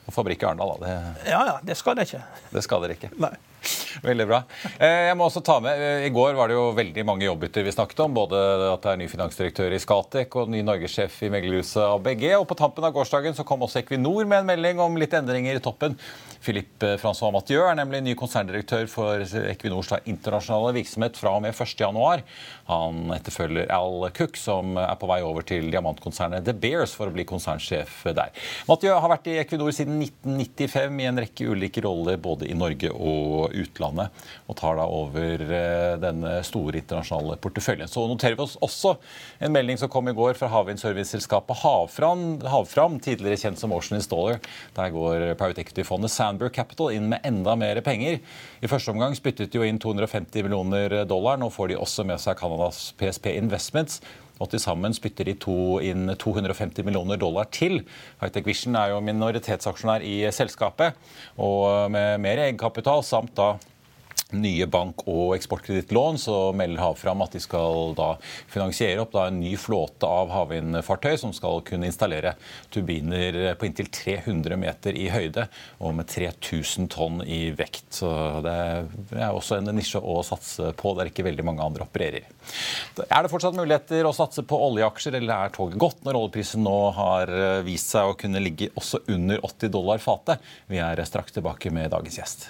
Og 0.09 0.15
fabrikk 0.15 0.43
i 0.43 0.49
Arendal, 0.49 0.75
da. 0.81 0.87
Det... 0.87 1.29
Ja 1.29 1.43
ja, 1.45 1.55
det 1.63 1.77
skal 1.77 1.95
det 1.99 2.09
ikke. 2.09 2.23
Det 2.49 2.65
skal 2.65 2.83
dere 2.83 2.97
ikke. 2.97 3.11
Nei. 3.21 3.35
Veldig 4.09 4.27
bra. 4.29 4.41
Eh, 4.77 5.09
jeg 5.09 5.17
må 5.17 5.27
også 5.27 5.41
ta 5.45 5.57
med, 5.63 5.79
eh, 5.81 6.05
I 6.07 6.13
går 6.13 6.35
var 6.37 6.49
det 6.49 6.57
jo 6.57 6.69
veldig 6.77 7.05
mange 7.07 7.25
jobbbytter 7.25 7.65
vi 7.65 7.73
snakket 7.73 8.03
om. 8.05 8.15
Både 8.17 8.39
at 8.69 8.83
det 8.85 8.93
er 8.93 9.01
ny 9.01 9.09
finansdirektør 9.11 9.75
i 9.75 9.81
Skatek 9.81 10.39
og 10.39 10.51
ny 10.53 10.61
norgessjef 10.65 11.21
i 11.25 11.31
meglerhuset 11.33 11.81
ABG. 11.85 12.25
Og 12.39 12.47
på 12.49 12.57
tampen 12.59 12.85
av 12.87 12.95
gårsdagen 12.95 13.37
så 13.37 13.45
kom 13.47 13.65
også 13.65 13.81
Equinor 13.83 14.27
med 14.29 14.43
en 14.43 14.49
melding 14.51 14.81
om 14.83 14.97
litt 14.99 15.15
endringer 15.17 15.57
i 15.57 15.63
toppen. 15.63 15.97
Philippe 16.43 16.93
eh, 16.93 16.99
Francois 17.01 17.33
Mathieu 17.35 17.65
er 17.65 17.77
nemlig 17.79 18.03
ny 18.05 18.15
konserndirektør 18.19 18.87
for 18.91 19.25
Equinors 19.49 19.91
internasjonale 19.99 20.75
virksomhet 20.77 21.19
fra 21.19 21.35
og 21.37 21.43
med 21.45 21.55
1.1. 21.55 22.23
Han 22.69 23.13
etterfølger 23.15 23.71
Al 23.75 24.07
Cook, 24.15 24.37
som 24.39 24.77
er 24.79 24.95
på 24.99 25.09
vei 25.09 25.19
over 25.25 25.45
til 25.47 25.69
diamantkonsernet 25.73 26.45
The 26.47 26.55
Bears 26.55 26.93
for 26.95 27.09
å 27.09 27.15
bli 27.15 27.25
konsernsjef 27.27 28.03
der. 28.15 28.31
Mathieu 28.69 28.93
har 28.95 29.11
vært 29.11 29.27
i 29.31 29.39
Equinor 29.41 29.73
siden 29.75 29.99
1995 30.03 31.01
i 31.01 31.09
en 31.09 31.23
rekke 31.25 31.49
ulike 31.49 31.83
roller 31.83 32.19
både 32.21 32.47
i 32.49 32.57
Norge 32.57 32.91
og 32.93 33.49
utlandet, 33.49 33.78
og 33.83 34.57
tar 34.59 34.77
da 34.79 34.85
over 34.85 35.43
eh, 35.45 35.95
denne 36.01 36.33
store 36.45 36.81
internasjonale 36.81 37.37
porteføljen. 37.41 37.89
Så 37.89 38.05
noterer 38.09 38.37
vi 38.37 38.45
oss 38.45 38.57
også 38.65 38.95
en 39.39 39.55
melding 39.55 39.79
som 39.79 39.91
kom 39.91 40.09
i 40.11 40.15
går 40.15 40.37
fra 40.39 40.51
havvindserviceselskapet 40.53 41.61
Havfram, 41.63 42.23
Havfram, 42.49 42.99
tidligere 43.03 43.39
kjent 43.39 43.61
som 43.61 43.73
Ocean 43.75 43.99
Installer. 43.99 44.39
Der 44.77 44.93
går 44.95 45.33
private 45.39 45.63
equity-fondet 45.63 46.13
Sandberg 46.13 46.53
Capital 46.55 46.95
inn 46.95 47.09
med 47.13 47.25
enda 47.27 47.55
mer 47.59 47.81
penger. 47.85 48.19
I 48.61 48.71
første 48.71 48.93
omgang 48.93 49.15
spyttet 49.17 49.51
de 49.53 49.61
jo 49.61 49.67
inn 49.67 49.81
250 49.81 50.47
millioner 50.47 51.01
dollar. 51.09 51.39
Nå 51.39 51.51
får 51.53 51.73
de 51.73 51.79
også 51.79 52.07
med 52.07 52.21
seg 52.21 52.39
Canadas 52.39 52.89
PSP 52.99 53.33
Investments 53.37 54.01
og 54.39 54.47
til 54.51 54.61
sammen 54.63 54.95
spytter 54.95 55.27
de 55.27 55.35
to 55.39 55.79
inn 55.83 56.07
250 56.19 56.85
millioner 56.87 57.19
dollar 57.19 57.49
til. 57.51 57.81
Hightech 58.21 58.47
Vision 58.47 58.77
er 58.79 58.93
jo 58.93 59.01
minoritetsaksjonær 59.03 60.05
i 60.05 60.21
selskapet, 60.35 60.95
og 61.37 61.91
med 61.91 62.21
mer 62.23 62.45
egenkapital 62.45 63.03
samt 63.05 63.35
da 63.39 63.57
nye 64.37 64.65
bank- 64.69 65.05
og 65.09 65.33
eksportkredittlån, 65.37 66.19
så 66.21 66.37
melder 66.53 66.83
Havfram 66.83 67.23
at 67.25 67.33
de 67.33 67.41
skal 67.41 67.95
da 67.97 68.11
finansiere 68.51 69.01
opp 69.01 69.15
da 69.15 69.25
en 69.29 69.39
ny 69.41 69.55
flåte 69.57 70.05
av 70.05 70.29
havvindfartøy 70.33 71.15
som 71.17 71.33
skal 71.35 71.63
kunne 71.65 71.89
installere 71.89 72.35
turbiner 72.73 73.55
på 73.59 73.69
inntil 73.69 73.89
300 73.93 74.59
meter 74.59 74.97
i 74.97 75.07
høyde 75.09 75.47
og 75.79 75.95
med 75.97 76.09
3000 76.11 76.89
tonn 76.93 77.23
i 77.25 77.49
vekt. 77.57 77.87
Så 78.01 78.11
det 78.45 78.53
er 79.17 79.33
også 79.33 79.59
en 79.59 79.73
nisje 79.75 80.01
å 80.01 80.19
satse 80.25 80.73
på 80.77 80.93
der 80.99 81.09
ikke 81.09 81.25
veldig 81.25 81.47
mange 81.47 81.65
andre 81.65 81.87
opererer. 81.87 82.29
Er 83.07 83.25
det 83.25 83.33
fortsatt 83.33 83.57
muligheter 83.57 84.05
å 84.05 84.13
satse 84.15 84.45
på 84.45 84.61
oljeaksjer, 84.69 85.17
eller 85.19 85.49
er 85.49 85.55
toget 85.55 85.81
godt 85.81 86.05
når 86.05 86.21
oljeprisen 86.21 86.63
nå 86.65 86.77
har 86.97 87.33
vist 87.65 87.95
seg 87.95 88.13
å 88.13 88.17
kunne 88.19 88.43
ligge 88.43 88.69
også 88.77 89.03
under 89.09 89.41
80 89.45 89.73
dollar 89.73 90.01
fatet? 90.03 90.45
Vi 90.69 90.81
er 90.83 91.01
straks 91.09 91.33
tilbake 91.35 91.73
med 91.73 91.91
dagens 91.95 92.21
gjest. 92.21 92.49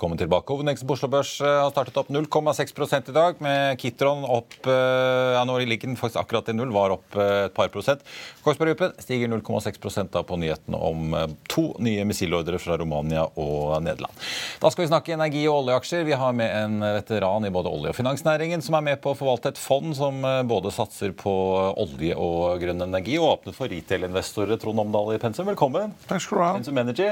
Velkommen 0.00 0.18
tilbake. 0.18 0.48
Hovedindeksen 0.48 0.88
på 0.88 0.94
Oslo 0.96 1.08
Børs 1.12 1.30
eh, 1.44 1.54
har 1.60 1.74
startet 1.74 1.98
opp 2.00 2.08
0,6 2.08 3.10
i 3.10 3.12
dag, 3.12 3.40
med 3.44 3.76
Kitron 3.76 4.22
opp 4.24 4.54
eh, 4.64 5.32
ja, 5.34 5.42
Nå 5.44 5.58
ligger 5.60 5.90
den 5.90 5.98
faktisk 6.00 6.16
akkurat 6.22 6.46
i 6.48 6.54
null, 6.56 6.70
var 6.72 6.94
opp 6.94 7.18
eh, 7.20 7.50
et 7.50 7.52
par 7.52 7.68
prosent. 7.68 8.00
Kongsberg 8.40 8.70
Gruppen 8.70 8.94
stiger 9.04 9.28
0,6 9.28 10.08
da 10.08 10.22
på 10.24 10.38
nyheten 10.40 10.72
om 10.72 11.12
to 11.52 11.66
nye 11.84 12.06
missilordre 12.08 12.56
fra 12.64 12.78
Romania 12.80 13.26
og 13.28 13.74
Nederland. 13.84 14.24
Da 14.62 14.70
skal 14.72 14.86
vi 14.86 14.88
snakke 14.88 15.12
energi- 15.18 15.42
og 15.50 15.66
oljeaksjer. 15.66 16.06
Vi 16.08 16.16
har 16.16 16.32
med 16.38 16.48
en 16.48 16.78
veteran 16.80 17.44
i 17.44 17.50
både 17.52 17.68
olje- 17.68 17.92
og 17.92 17.98
finansnæringen 17.98 18.64
som 18.64 18.78
er 18.78 18.86
med 18.86 19.02
på 19.04 19.12
å 19.12 19.18
forvalte 19.18 19.52
et 19.52 19.60
fond 19.60 19.92
som 19.98 20.24
både 20.48 20.72
satser 20.72 21.12
på 21.12 21.34
olje 21.74 22.16
og 22.16 22.56
grønn 22.64 22.88
energi, 22.88 23.20
og 23.20 23.34
åpner 23.34 23.58
for 23.58 23.68
retail-investorer. 23.68 24.56
Trond 24.64 24.80
Omdal 24.86 25.12
i 25.18 25.20
Pensum, 25.20 25.50
velkommen. 25.52 25.92
Takk 26.08 26.24
skal 26.24 26.40
du 26.40 26.44
ha. 26.46 26.54
Pensum 26.56 26.82
Energy. 26.86 27.10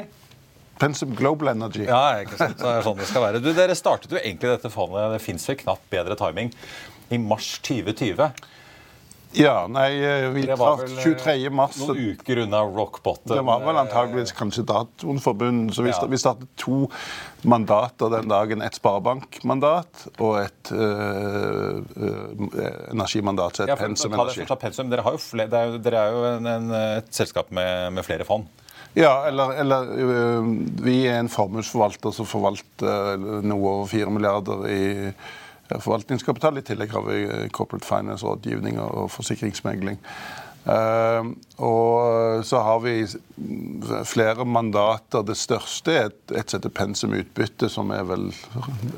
Pensum 0.79 1.15
Global 1.19 1.53
Energy. 1.55 1.87
Ja, 1.89 2.21
ikke 2.23 2.39
sant. 2.39 2.59
Det 2.61 2.69
er 2.71 2.87
sånn 2.87 3.01
det 3.01 3.09
skal 3.11 3.25
være. 3.25 3.43
Du, 3.43 3.51
dere 3.57 3.75
startet 3.79 4.15
jo 4.15 4.21
egentlig 4.21 4.55
dette 4.55 4.71
fondet, 4.73 5.11
det 5.17 5.23
fins 5.25 5.49
vel 5.51 5.59
knapt 5.65 5.89
bedre 5.93 6.19
timing, 6.19 6.53
i 7.11 7.19
mars 7.23 7.57
2020. 7.67 8.31
Ja, 9.37 9.67
nei, 9.69 9.91
eh, 10.01 10.29
vi 10.33 10.47
traff 10.49 10.81
vel, 10.81 10.95
23. 11.03 11.51
mars. 11.53 11.77
Noen 11.83 12.15
uker 12.15 12.41
unna 12.47 12.63
rock 12.65 13.03
bottom. 13.05 13.35
Det 13.37 13.43
var 13.45 13.61
vel 13.61 13.81
antageligvis 13.83 14.33
kanskje 14.37 14.65
datoen 14.69 15.21
for 15.21 15.37
bunnen. 15.37 15.69
Så 15.75 15.85
vi, 15.85 15.91
Ja. 15.91 16.07
vi 16.09 16.17
startet 16.17 16.49
to 16.57 16.89
mandater 17.43 18.09
den 18.11 18.29
dagen. 18.29 18.63
Et 18.63 18.75
sparebankmandat 18.75 20.07
og 20.19 20.41
et 20.41 20.73
øh, 20.73 21.83
øh, 21.97 22.91
energimandat. 22.91 23.57
Så 23.57 23.63
et 23.65 23.69
Ja, 23.69 23.77
Pensum 23.77 24.13
pensum. 24.59 24.91
Dere, 24.91 25.03
har 25.03 25.13
jo 25.13 25.19
flere, 25.19 25.49
er 25.53 25.73
jo, 25.73 25.79
dere 25.79 25.97
er 25.97 26.11
jo 26.13 26.25
en, 26.37 26.47
en, 26.47 26.71
et 26.73 27.13
selskap 27.13 27.51
med, 27.53 27.93
med 27.93 28.03
flere 28.05 28.25
fond. 28.25 28.47
Ja, 28.97 29.27
eller, 29.29 29.53
eller 29.61 29.81
øh, 29.95 30.85
vi 30.85 31.07
er 31.07 31.21
en 31.21 31.29
formuesforvalter 31.29 32.11
som 32.11 32.27
forvalter 32.27 33.17
noe 33.45 33.69
over 33.69 33.87
4 33.87 34.11
milliarder 34.11 34.65
i 34.67 34.85
øh, 35.09 35.81
forvaltningskapital. 35.81 36.59
I 36.59 36.65
tillegg 36.67 36.91
har 36.97 37.05
vi 37.07 37.21
øh, 37.27 37.49
corporate 37.51 37.87
finance-rådgivning 37.87 38.81
og 38.81 39.11
forsikringsmegling. 39.11 40.01
Eh, 40.65 41.31
og 41.59 42.45
så 42.47 42.63
har 42.63 42.81
vi 42.85 42.95
flere 44.07 44.45
mandater. 44.45 45.25
Det 45.27 45.37
største 45.39 45.95
er 45.95 46.11
et, 46.11 46.21
et 46.43 46.55
sette 46.55 46.71
pensum 46.71 47.17
utbytte, 47.19 47.71
som 47.73 47.91
er 47.95 48.07
vel 48.09 48.29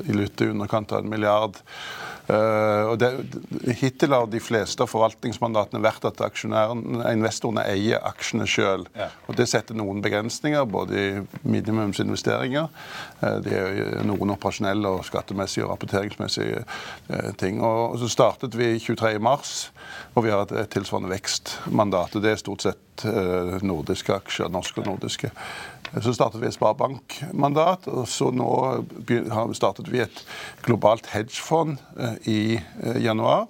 i 0.05 0.15
litt 0.17 0.41
i 0.41 0.51
underkant 0.51 0.93
av 0.93 1.03
en 1.03 1.11
milliard. 1.11 1.61
Uh, 2.31 2.91
og 2.91 2.99
det, 3.01 3.09
hittil 3.79 4.13
har 4.13 4.27
de 4.29 4.39
fleste 4.39 4.83
av 4.83 4.91
forvaltningsmandatene 4.91 5.81
vært 5.83 6.05
at 6.07 6.21
investorene 6.21 7.65
eier 7.67 8.03
aksjene 8.07 8.45
sjøl. 8.47 8.85
Ja. 8.95 9.09
Og 9.27 9.35
det 9.39 9.49
setter 9.51 9.75
noen 9.75 10.03
begrensninger, 10.05 10.63
både 10.69 11.01
i 11.01 11.09
minimumsinvesteringer, 11.41 12.69
uh, 13.23 13.37
det 13.43 13.57
er 13.57 14.05
noen 14.07 14.35
operasjonelle 14.37 14.93
og 14.99 15.03
skattemessige 15.09 15.65
og 15.65 15.73
rapporteringsmessige 15.73 16.63
uh, 16.63 17.31
ting. 17.41 17.59
Og 17.65 17.97
så 18.03 18.11
startet 18.13 18.55
vi 18.55 18.77
23. 18.79 19.17
mars, 19.19 19.71
og 20.13 20.27
vi 20.27 20.31
har 20.31 20.45
et, 20.45 20.55
et 20.63 20.71
tilsvarende 20.77 21.11
vekstmandat. 21.11 21.50
Og 21.67 22.21
Det 22.21 22.31
er 22.31 22.39
stort 22.39 22.65
sett 22.65 23.05
eh, 23.05 23.57
nordiske 23.63 24.13
aksjer, 24.13 24.49
norske 24.49 24.81
og 24.81 24.87
nordiske. 24.87 25.31
Så 26.01 26.13
startet 26.15 26.41
vi 26.41 26.47
et 26.47 26.55
sparebankmandat, 26.55 27.87
og 27.91 28.07
så 28.07 28.29
nå 28.31 28.51
startet 29.53 29.91
vi 29.91 29.99
et 30.03 30.23
globalt 30.63 31.09
hedgefond 31.11 31.77
eh, 31.97 32.15
i 32.25 32.41
eh, 32.59 33.01
januar. 33.03 33.47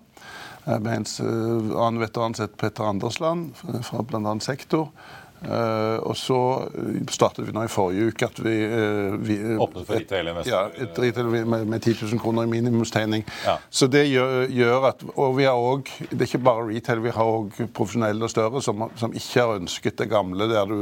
Med 0.62 0.94
en 0.94 1.06
annen 1.74 1.98
veteran 1.98 2.36
som 2.38 2.46
heter 2.46 2.60
Petter 2.62 2.86
Andersland 2.86 3.56
fra 3.58 4.04
bl.a. 4.06 4.36
sektor. 4.46 4.92
Eh, 5.42 5.98
og 6.06 6.14
så 6.18 6.38
eh, 6.70 7.00
startet 7.10 7.48
vi 7.48 7.54
nå 7.56 7.64
i 7.66 7.70
forrige 7.72 8.12
uke 8.12 8.28
at 8.30 8.40
vi, 8.46 8.52
eh, 8.62 9.16
vi 9.18 9.38
Åpnet 9.58 9.88
for 9.88 9.98
retail 9.98 10.28
investor? 10.30 10.52
Ja, 10.54 10.84
et 10.86 11.00
retail 11.02 11.32
med, 11.34 11.66
med 11.66 11.82
10 11.82 11.96
000 12.12 12.22
kroner 12.22 12.46
i 12.46 12.52
minimumstegning. 12.52 13.24
Ja. 13.48 13.56
Så 13.74 13.88
det 13.90 14.04
gjør, 14.12 14.46
gjør 14.54 14.86
at 14.92 15.02
Og 15.16 15.38
vi 15.40 15.48
har 15.50 15.58
òg 15.58 15.90
Det 16.12 16.20
er 16.20 16.28
ikke 16.28 16.44
bare 16.46 16.68
retail, 16.68 17.02
vi 17.02 17.14
har 17.16 17.32
òg 17.32 17.58
profesjonelle 17.74 18.28
og 18.28 18.30
større 18.30 18.62
som, 18.62 18.86
som 19.02 19.16
ikke 19.18 19.42
har 19.42 19.56
ønsket 19.58 19.98
det 19.98 20.10
gamle 20.12 20.46
der 20.52 20.70
du 20.70 20.78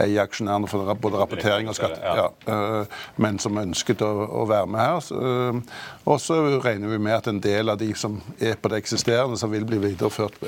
eier 0.00 0.24
aksjonærene 0.24 0.66
for 0.70 0.90
både 0.98 1.20
rapportering 1.20 1.70
og 1.70 1.78
skatt, 1.78 1.98
Ja. 2.00 2.26
ja, 2.48 2.84
men 3.20 3.38
som 3.38 3.58
ønsket 3.60 4.02
å, 4.02 4.10
å 4.40 4.44
være 4.48 4.66
med 4.70 4.80
her. 4.80 5.00
Så, 5.04 5.18
og 6.04 6.20
så 6.22 6.38
regner 6.64 6.90
vi 6.90 6.98
med 7.02 7.14
at 7.14 7.28
en 7.30 7.40
del 7.42 7.70
av 7.70 7.78
de 7.80 7.90
som 7.98 8.18
er 8.40 8.56
på 8.60 8.70
det 8.72 8.80
eksisterende, 8.82 9.38
som 9.38 9.52
vil 9.52 9.66
bli 9.68 9.78
videreført, 9.82 10.38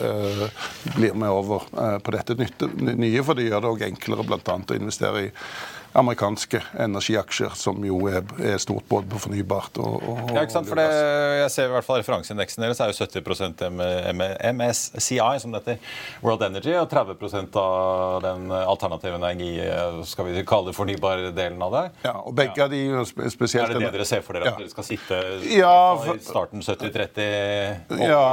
blir 0.97 1.15
med 1.19 1.31
over 1.31 1.67
på 2.03 2.15
dette 2.17 2.37
nye. 2.81 3.23
For 3.23 3.39
det 3.39 3.52
gjør 3.53 3.65
det 3.65 3.73
òg 3.73 3.87
enklere 3.87 4.27
bl.a. 4.27 4.57
å 4.59 4.79
investere 4.81 5.27
i 5.29 5.33
amerikanske 5.99 6.61
energiaksjer, 6.81 7.53
som 7.59 7.83
jo 7.85 7.99
er, 8.09 8.23
er 8.41 8.59
stort 8.63 8.87
både 8.89 9.09
på 9.13 9.19
fornybart 9.27 9.77
og, 9.83 9.99
og 10.09 10.31
Ja, 10.33 10.43
ikke 10.47 10.55
sant? 10.55 10.69
For 10.71 10.79
det, 10.81 10.87
jeg 11.43 11.51
ser 11.53 11.69
i 11.69 11.73
hvert 11.75 11.85
fall 11.87 12.01
Referanseindeksen 12.01 12.65
deres 12.65 12.81
er 12.81 12.93
jo 12.93 12.97
70 12.97 13.67
M 13.69 13.83
M 13.83 14.23
MSCI, 14.57 15.19
som 15.43 15.53
det 15.53 15.61
heter, 15.63 15.93
World 16.25 16.45
Energy, 16.47 16.73
og 16.81 16.89
30% 16.93 17.59
av 17.61 18.23
den 18.25 18.49
alternative 18.57 19.19
energi, 19.21 19.51
skal 20.09 20.31
vi 20.31 20.45
kalle 20.49 20.71
det 20.73 20.77
fornybardelen 20.79 21.63
av 21.67 21.77
det. 21.77 21.85
Ja, 22.07 22.15
og 22.23 22.35
begge 22.39 22.65
av 22.65 22.73
de 22.73 22.83
spe- 23.09 23.29
spesielt 23.33 23.69
Er 23.69 23.77
det 23.77 23.85
det 23.85 23.93
dere 23.99 24.09
ser 24.09 24.25
for 24.25 24.39
dere? 24.39 24.49
Ja. 24.49 24.55
At 24.57 24.63
dere 24.65 24.73
skal 24.73 24.89
sitte 24.89 25.21
Ja, 25.53 25.75
i 26.15 26.17
starten 26.25 26.65
70-30? 26.65 28.01
Ja, 28.01 28.25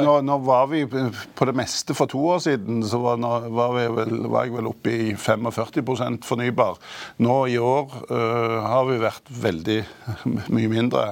nå, 0.00 0.16
nå 0.26 0.38
var 0.46 0.70
vi 0.70 0.84
på 0.86 1.48
det 1.50 1.56
meste 1.58 1.96
for 1.98 2.10
to 2.10 2.22
år 2.36 2.40
siden, 2.46 2.82
så 2.86 3.00
var, 3.02 3.18
var, 3.50 3.74
vi 3.76 3.86
vel, 3.98 4.16
var 4.30 4.46
jeg 4.46 4.56
vel 4.60 4.70
oppe 4.70 4.94
i 4.94 5.10
45% 5.18 6.24
fornybar. 6.28 6.78
Nå 7.24 7.36
i 7.50 7.58
år 7.58 7.94
uh, 8.10 8.58
har 8.64 8.88
vi 8.88 8.98
vært 9.02 9.30
veldig 9.42 9.78
mye 10.56 10.72
mindre, 10.72 11.04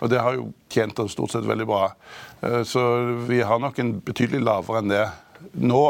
og 0.00 0.12
det 0.12 0.22
har 0.22 0.38
jo 0.38 0.50
tjent 0.72 0.98
oss 1.02 1.14
stort 1.16 1.34
sett 1.34 1.48
veldig 1.48 1.68
bra. 1.68 1.88
Uh, 2.42 2.62
så 2.66 2.84
vi 3.28 3.42
har 3.46 3.62
nok 3.62 3.80
en 3.82 3.96
betydelig 4.04 4.44
lavere 4.44 4.82
enn 4.82 4.94
det 4.94 5.04
nå. 5.60 5.84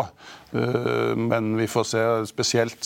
Eh, 0.54 1.16
Men 1.16 1.56
vi 1.56 1.66
får 1.66 1.84
se 1.84 2.02
spesielt 2.26 2.84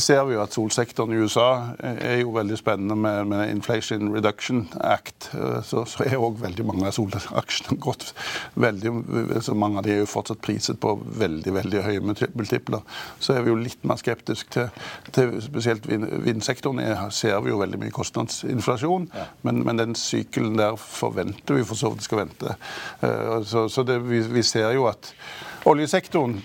ser 0.00 0.24
vi 0.24 0.34
jo 0.34 0.42
at 0.42 0.54
solsektoren 0.54 1.12
i 1.14 1.20
USA 1.22 1.74
er 1.78 2.20
jo 2.22 2.32
veldig 2.34 2.56
spennende 2.58 2.96
med, 2.96 3.26
med 3.30 3.50
Inflation 3.50 4.10
Reduction 4.14 4.68
Act. 4.80 5.30
Eh, 5.34 5.62
Så, 5.62 5.84
så 5.86 6.04
er 6.06 6.16
òg 6.18 6.40
veldig 6.42 6.66
mange 6.66 6.86
av 6.88 6.94
solaksjene 6.96 7.78
gått 7.80 8.14
veldig 8.54 9.42
Så 9.42 9.54
mange 9.54 9.78
av 9.78 9.84
de 9.86 9.92
er 9.94 10.00
jo 10.02 10.06
fortsatt 10.10 10.40
priset 10.42 10.80
på 10.80 10.96
veldig 11.20 11.54
veldig 11.54 11.82
høye 11.84 12.00
multipler. 12.34 12.82
Så 13.20 13.34
er 13.34 13.42
vi 13.42 13.50
jo 13.52 13.58
litt 13.60 13.84
mer 13.84 14.00
skeptiske 14.00 14.50
til, 14.50 14.70
til 15.12 15.36
spesielt 15.42 15.86
vind, 15.88 16.06
vindsektoren. 16.24 16.80
Her 16.80 17.10
ser 17.14 17.38
vi 17.44 17.50
jo 17.52 17.60
veldig 17.60 17.78
mye 17.80 17.94
kostnadsinflasjon, 17.94 19.08
men, 19.42 19.62
men 19.66 19.78
den 19.78 19.94
sykelen 19.94 20.58
der 20.58 20.76
forventer 20.80 21.54
vi 21.54 21.64
for 21.64 21.78
så 21.78 21.92
vidt 21.94 22.08
skal 22.08 22.24
vente. 22.24 22.56
Eh, 23.02 23.42
Så, 23.50 23.68
så 23.68 23.82
det, 23.86 23.98
vi, 24.08 24.20
vi 24.20 24.42
ser 24.42 24.72
jo 24.74 24.86
at 24.90 25.14
Oljesektoren 25.68 26.38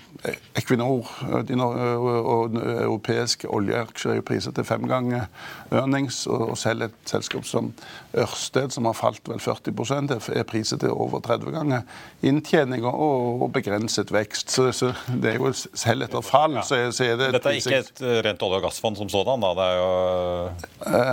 Equinor 0.56 1.06
og 1.26 2.56
europeiske 2.56 3.48
oljeaksjer 3.52 4.16
er 4.18 4.24
priset 4.26 4.56
til 4.56 4.66
fem 4.66 4.86
ganger 4.88 5.26
earnings, 5.70 6.24
og, 6.26 6.56
selv 6.58 6.86
et 6.88 6.96
selskap 7.08 7.44
som 7.46 7.72
Ørsted, 8.16 8.72
som 8.74 8.88
har 8.88 8.96
falt 8.96 9.28
vel 9.28 9.40
40% 9.42 10.14
er 10.32 10.46
priset 10.48 10.80
til 10.82 10.94
over 10.94 11.20
30 11.24 11.52
ganger 11.54 11.84
inntjening 12.26 12.86
og, 12.88 13.46
begrenset 13.52 14.10
vekst. 14.12 14.50
Så, 14.50 14.70
så, 14.74 14.92
det 15.08 15.34
er 15.34 15.38
jo 15.40 15.52
selv 15.54 16.06
etter 16.06 16.24
fall, 16.24 16.58
så, 16.66 16.78
er 17.04 17.20
det 17.20 17.30
Dette 17.36 17.52
er 17.52 17.60
ikke 17.60 17.82
et 17.84 18.02
rent 18.26 18.42
olje- 18.42 18.60
og 18.60 18.66
gassfond 18.66 18.98
som 18.98 19.10
sådan? 19.12 19.44
da? 19.44 19.52
Det 19.58 19.66
er 19.66 19.78
jo... 19.80 19.90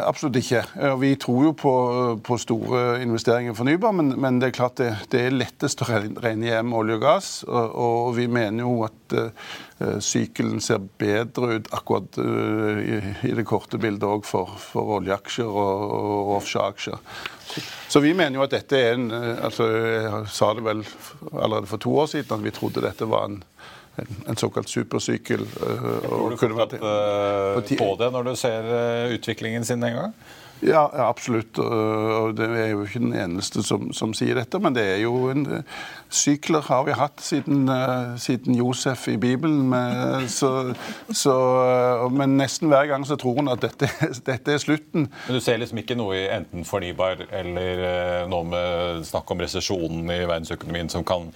Absolutt 0.03 0.39
ikke. 0.39 0.63
Vi 1.01 1.13
tror 1.21 1.43
jo 1.49 1.53
på, 1.57 1.73
på 2.23 2.37
store 2.41 3.01
investeringer 3.03 3.53
i 3.53 3.57
fornybar, 3.57 3.93
men, 3.95 4.13
men, 4.19 4.39
det 4.41 4.49
er 4.51 4.57
klart 4.57 4.79
det, 4.79 4.91
det 5.11 5.27
er 5.27 5.35
lettest 5.35 5.83
å 5.83 5.89
regne 5.89 6.49
hjem 6.49 6.73
olje 6.77 6.97
og 6.97 7.03
gass. 7.03 7.31
Og, 7.47 7.77
og 7.93 8.15
vi 8.17 8.27
mener 8.31 8.65
jo 8.65 8.83
at 8.87 9.15
sykkelen 10.03 10.33
sykelen 10.33 10.61
ser 10.61 10.81
bedre 10.99 11.57
ut 11.57 11.69
akkurat 11.73 12.17
uh, 12.17 12.79
i, 12.81 13.33
det 13.35 13.45
korte 13.45 13.77
bildet 13.77 14.05
òg 14.07 14.25
for, 14.25 14.51
for, 14.59 14.97
oljeaksjer 14.99 15.47
og, 15.47 15.93
og 15.93 16.35
offshoreaksjer. 16.37 16.97
Så 17.89 18.01
vi 18.01 18.13
mener 18.17 18.39
jo 18.39 18.45
at 18.45 18.53
dette 18.55 18.77
er 18.79 18.95
en 18.95 19.11
altså 19.13 19.67
Jeg 19.69 20.29
sa 20.33 20.53
det 20.57 20.63
vel 20.65 20.81
allerede 21.33 21.69
for 21.69 21.77
to 21.77 21.91
år 22.01 22.07
siden 22.09 22.39
at 22.39 22.45
vi 22.45 22.53
trodde 22.55 22.81
dette 22.81 23.09
var 23.09 23.29
en 23.29 23.43
en, 24.25 24.35
såkalt 24.35 24.69
supersykkel. 24.69 25.43
Tror 25.53 26.31
du 26.31 26.37
fortsatt 26.41 26.79
uh, 26.81 27.75
på 27.77 27.91
det 27.99 28.07
når 28.15 28.25
du 28.25 28.31
ser 28.41 28.71
utviklingen 29.13 29.65
sin 29.65 29.85
en 29.85 29.99
gang? 29.99 30.15
Ja, 30.63 30.83
absolutt. 31.07 31.59
Og 31.59 32.35
det 32.37 32.47
er 32.47 32.71
jo 32.71 32.85
ikke 32.85 33.01
den 33.03 33.15
eneste 33.17 33.63
som, 33.65 33.89
som 33.95 34.13
sier 34.15 34.37
dette. 34.39 34.59
Men 34.63 34.75
det 34.75 34.85
er 34.95 35.01
jo 35.03 35.27
en 35.33 35.45
Sykler 36.13 36.61
har 36.67 36.83
vi 36.85 36.93
hatt 36.93 37.21
siden, 37.25 37.63
uh, 37.65 38.13
siden 38.21 38.53
Josef 38.53 39.07
i 39.09 39.15
Bibelen. 39.17 39.63
Med, 39.69 40.27
så, 40.29 40.73
så, 41.09 41.33
men 42.13 42.37
nesten 42.37 42.69
hver 42.69 42.85
gang 42.91 43.05
så 43.07 43.17
tror 43.17 43.39
hun 43.39 43.49
at 43.49 43.63
dette, 43.65 43.89
dette, 44.29 44.53
er 44.53 44.61
slutten. 44.61 45.07
Men 45.09 45.39
du 45.39 45.41
ser 45.41 45.57
liksom 45.57 45.81
ikke 45.81 45.97
noe 45.97 46.19
i 46.19 46.27
enten 46.35 46.67
fornybar 46.69 47.25
eller 47.33 47.81
uh, 47.81 48.19
noe 48.29 48.45
med 48.51 49.07
snakk 49.09 49.33
om 49.33 49.41
resesjonen 49.41 50.05
i 50.05 50.21
verdensøkonomien 50.21 50.93
som 50.93 51.05
kan 51.07 51.31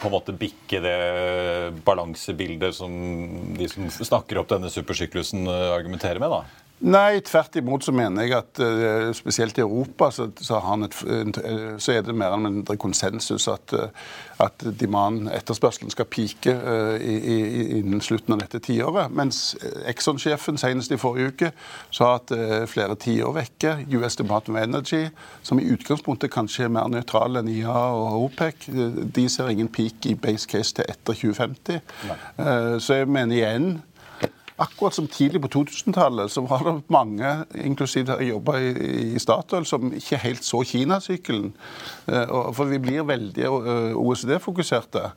på 0.00 0.10
en 0.10 0.12
måte 0.12 0.34
bikke 0.36 0.82
det 0.82 0.98
balansebildet 1.86 2.74
som 2.76 2.92
de 3.56 3.70
som 3.70 3.86
snakker 3.90 4.38
opp 4.38 4.50
denne 4.50 4.70
supersyklusen, 4.70 5.46
argumenterer 5.48 6.20
med? 6.22 6.34
da? 6.34 6.63
Nei, 6.82 7.20
tvert 7.22 7.54
imot 7.56 7.84
så 7.86 7.92
mener 7.94 8.26
jeg 8.26 8.34
at 8.34 8.58
uh, 8.60 9.12
spesielt 9.14 9.56
i 9.56 9.62
Europa 9.62 10.10
så, 10.12 10.26
så, 10.42 10.58
et, 10.84 10.96
uh, 11.06 11.76
så, 11.78 11.92
er 11.94 12.02
det 12.02 12.14
mer 12.18 12.34
eller 12.34 12.50
mindre 12.50 12.76
konsensus 12.76 13.46
at, 13.48 13.72
uh, 13.72 13.88
at 14.42 14.64
demand, 14.80 15.28
etterspørselen, 15.32 15.92
skal 15.94 16.08
pike 16.10 16.50
innen 17.00 18.02
slutten 18.02 18.34
av 18.34 18.42
dette 18.42 18.58
tiåret. 18.66 19.12
Mens 19.14 19.54
Exxon-sjefen 19.86 20.58
senest 20.60 20.92
i 20.92 20.98
forrige 20.98 21.30
uke 21.30 21.52
sa 21.94 22.16
at 22.18 22.34
flere 22.68 22.98
tiår 23.00 23.32
vekke, 23.38 23.76
US 23.94 24.18
Department 24.18 24.58
of 24.58 24.68
Energy, 24.68 25.04
som 25.46 25.62
i 25.62 25.68
utgangspunktet 25.70 26.34
kanskje 26.34 26.66
er 26.66 26.74
mer 26.74 26.90
nøytral 26.90 27.38
enn 27.38 27.48
IA 27.54 27.78
og 27.94 28.26
OPEC, 28.26 28.68
de 29.14 29.28
ser 29.30 29.54
ingen 29.54 29.70
peak 29.72 30.10
i 30.10 30.18
base 30.18 30.50
case 30.50 30.74
til 30.74 30.90
etter 30.90 31.14
2050. 31.14 31.80
så 32.82 33.00
jeg 33.00 33.08
mener 33.08 33.38
igjen 33.38 33.68
Akkurat 34.56 34.94
som 34.94 35.08
tidlig 35.10 35.40
på 35.42 35.48
2000-tallet 35.50 36.30
så 36.30 36.44
var 36.46 36.62
det 36.62 36.74
mange, 36.94 37.30
inklusiv 37.58 38.04
der 38.06 38.20
jobba 38.22 38.60
i, 38.62 38.68
i 39.14 39.18
Statoil, 39.18 39.66
som 39.66 39.88
ikke 39.90 40.20
helt 40.22 40.46
så 40.46 40.60
Kinasykkelen. 40.62 41.48
Eh, 42.06 42.34
for 42.54 42.70
vi 42.70 42.78
blir 42.78 43.08
veldig 43.08 43.48
eh, 43.48 43.96
OECD-fokuserte. 43.98 45.08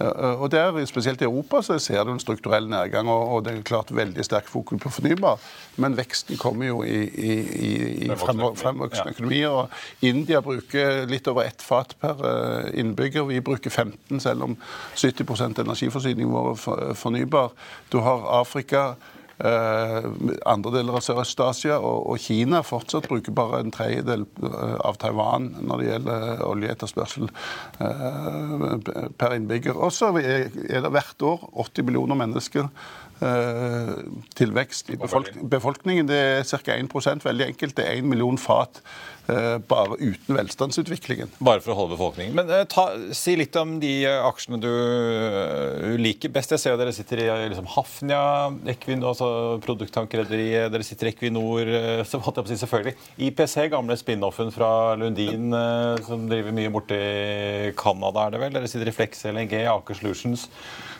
Og 0.00 0.50
der, 0.52 0.84
Spesielt 0.86 1.20
i 1.20 1.24
Europa 1.24 1.60
så 1.62 1.78
ser 1.78 2.04
du 2.04 2.12
en 2.12 2.20
strukturell 2.20 2.68
nedgang, 2.68 3.08
og 3.08 3.44
det 3.44 3.52
er 3.52 3.62
klart 3.62 3.92
veldig 3.92 4.24
sterk 4.24 4.48
fokus 4.48 4.80
på 4.80 4.90
fornybar. 4.90 5.38
Men 5.76 5.96
veksten 5.98 6.38
kommer 6.40 6.66
jo 6.66 6.82
i, 6.82 7.02
i, 7.04 7.32
i 8.06 8.08
fremvoksende 8.16 9.12
økonomier. 9.12 9.48
og 9.48 9.68
India 10.00 10.40
bruker 10.40 11.04
litt 11.10 11.28
over 11.28 11.44
ett 11.44 11.62
fat 11.62 11.94
per 12.00 12.24
eh, 12.24 12.80
innbygger. 12.80 13.28
Vi 13.28 13.40
bruker 13.40 13.70
15, 13.70 14.20
selv 14.20 14.48
om 14.48 14.56
70% 14.96 15.60
energiforsyning 15.60 16.32
vår 16.32 16.52
er 16.78 16.94
fornybar. 16.94 17.52
Du 17.92 18.00
har 18.00 18.40
Afrika 18.40 18.94
Eh, 18.94 19.19
andre 19.40 20.72
deler 20.74 20.98
av 20.98 21.04
Sørøst-Asia 21.04 21.78
og, 21.80 22.16
Kina 22.20 22.60
fortsatt 22.66 23.08
bruker 23.08 23.32
bare 23.32 23.62
en 23.62 23.72
tredjedel 23.72 24.26
eh, 24.44 24.74
av 24.84 24.98
Taiwan 25.00 25.48
når 25.64 25.80
det 25.80 25.88
gjelder 25.88 26.42
oljeetterspørsel 26.44 27.30
eh, 27.80 28.66
per 29.16 29.36
innbygger. 29.36 29.78
Og 29.78 29.94
så 29.96 30.12
er 30.20 30.50
det 30.52 30.92
hvert 30.92 31.24
år 31.24 31.46
80 31.66 31.88
millioner 31.88 32.20
mennesker 32.20 32.68
tilvekst 33.20 34.90
i 34.94 34.96
befolkningen. 34.96 36.08
Det 36.08 36.20
er 36.20 36.44
ca. 36.48 36.76
1% 36.76 37.24
veldig 37.26 37.50
enkelt. 37.52 37.76
Det 37.76 37.86
er 37.86 38.00
1 38.00 38.08
million 38.08 38.38
fat 38.40 38.80
Eh, 39.30 39.58
bare 39.68 39.96
uten 39.98 40.36
velstandsutviklingen. 40.36 41.30
Bare 41.44 41.62
for 41.62 41.74
å 41.74 41.78
holde 41.82 41.94
befolkningen. 41.94 42.34
Men 42.38 42.50
eh, 42.50 42.64
ta, 42.70 42.86
si 43.14 43.36
litt 43.38 43.54
om 43.60 43.76
de 43.82 43.92
eh, 44.08 44.26
aksjene 44.26 44.58
du 44.62 44.70
liker 46.00 46.32
best. 46.34 46.54
Jeg 46.54 46.62
ser 46.62 46.74
jo 46.74 46.80
dere 46.80 46.94
sitter 46.96 47.22
i 47.22 47.28
liksom, 47.52 47.68
Hafnia, 47.76 48.22
Equinor, 48.72 49.12
altså 49.12 49.60
produkttankrederiet. 49.64 50.70
Dere 50.72 50.86
sitter 50.86 51.10
i 51.10 51.14
Equinor, 51.14 51.70
så 52.08 52.20
holdt 52.22 52.40
jeg 52.40 52.46
på 52.46 52.48
å 52.48 52.52
si 52.52 52.60
selvfølgelig. 52.64 52.96
IPC, 53.28 53.56
gamle 53.72 53.98
spin-offen 54.00 54.52
fra 54.54 54.70
Lundin, 54.98 55.50
som 56.06 56.26
driver 56.30 56.56
mye 56.56 56.72
borti 56.72 57.00
Canada, 57.78 58.26
er 58.26 58.34
det 58.34 58.42
vel? 58.42 58.54
Dere 58.56 58.70
sitter 58.70 58.90
i 58.90 58.96
Flex 58.96 59.26
LNG, 59.30 59.60
Aker 59.70 60.00
Solutions. 60.00 60.48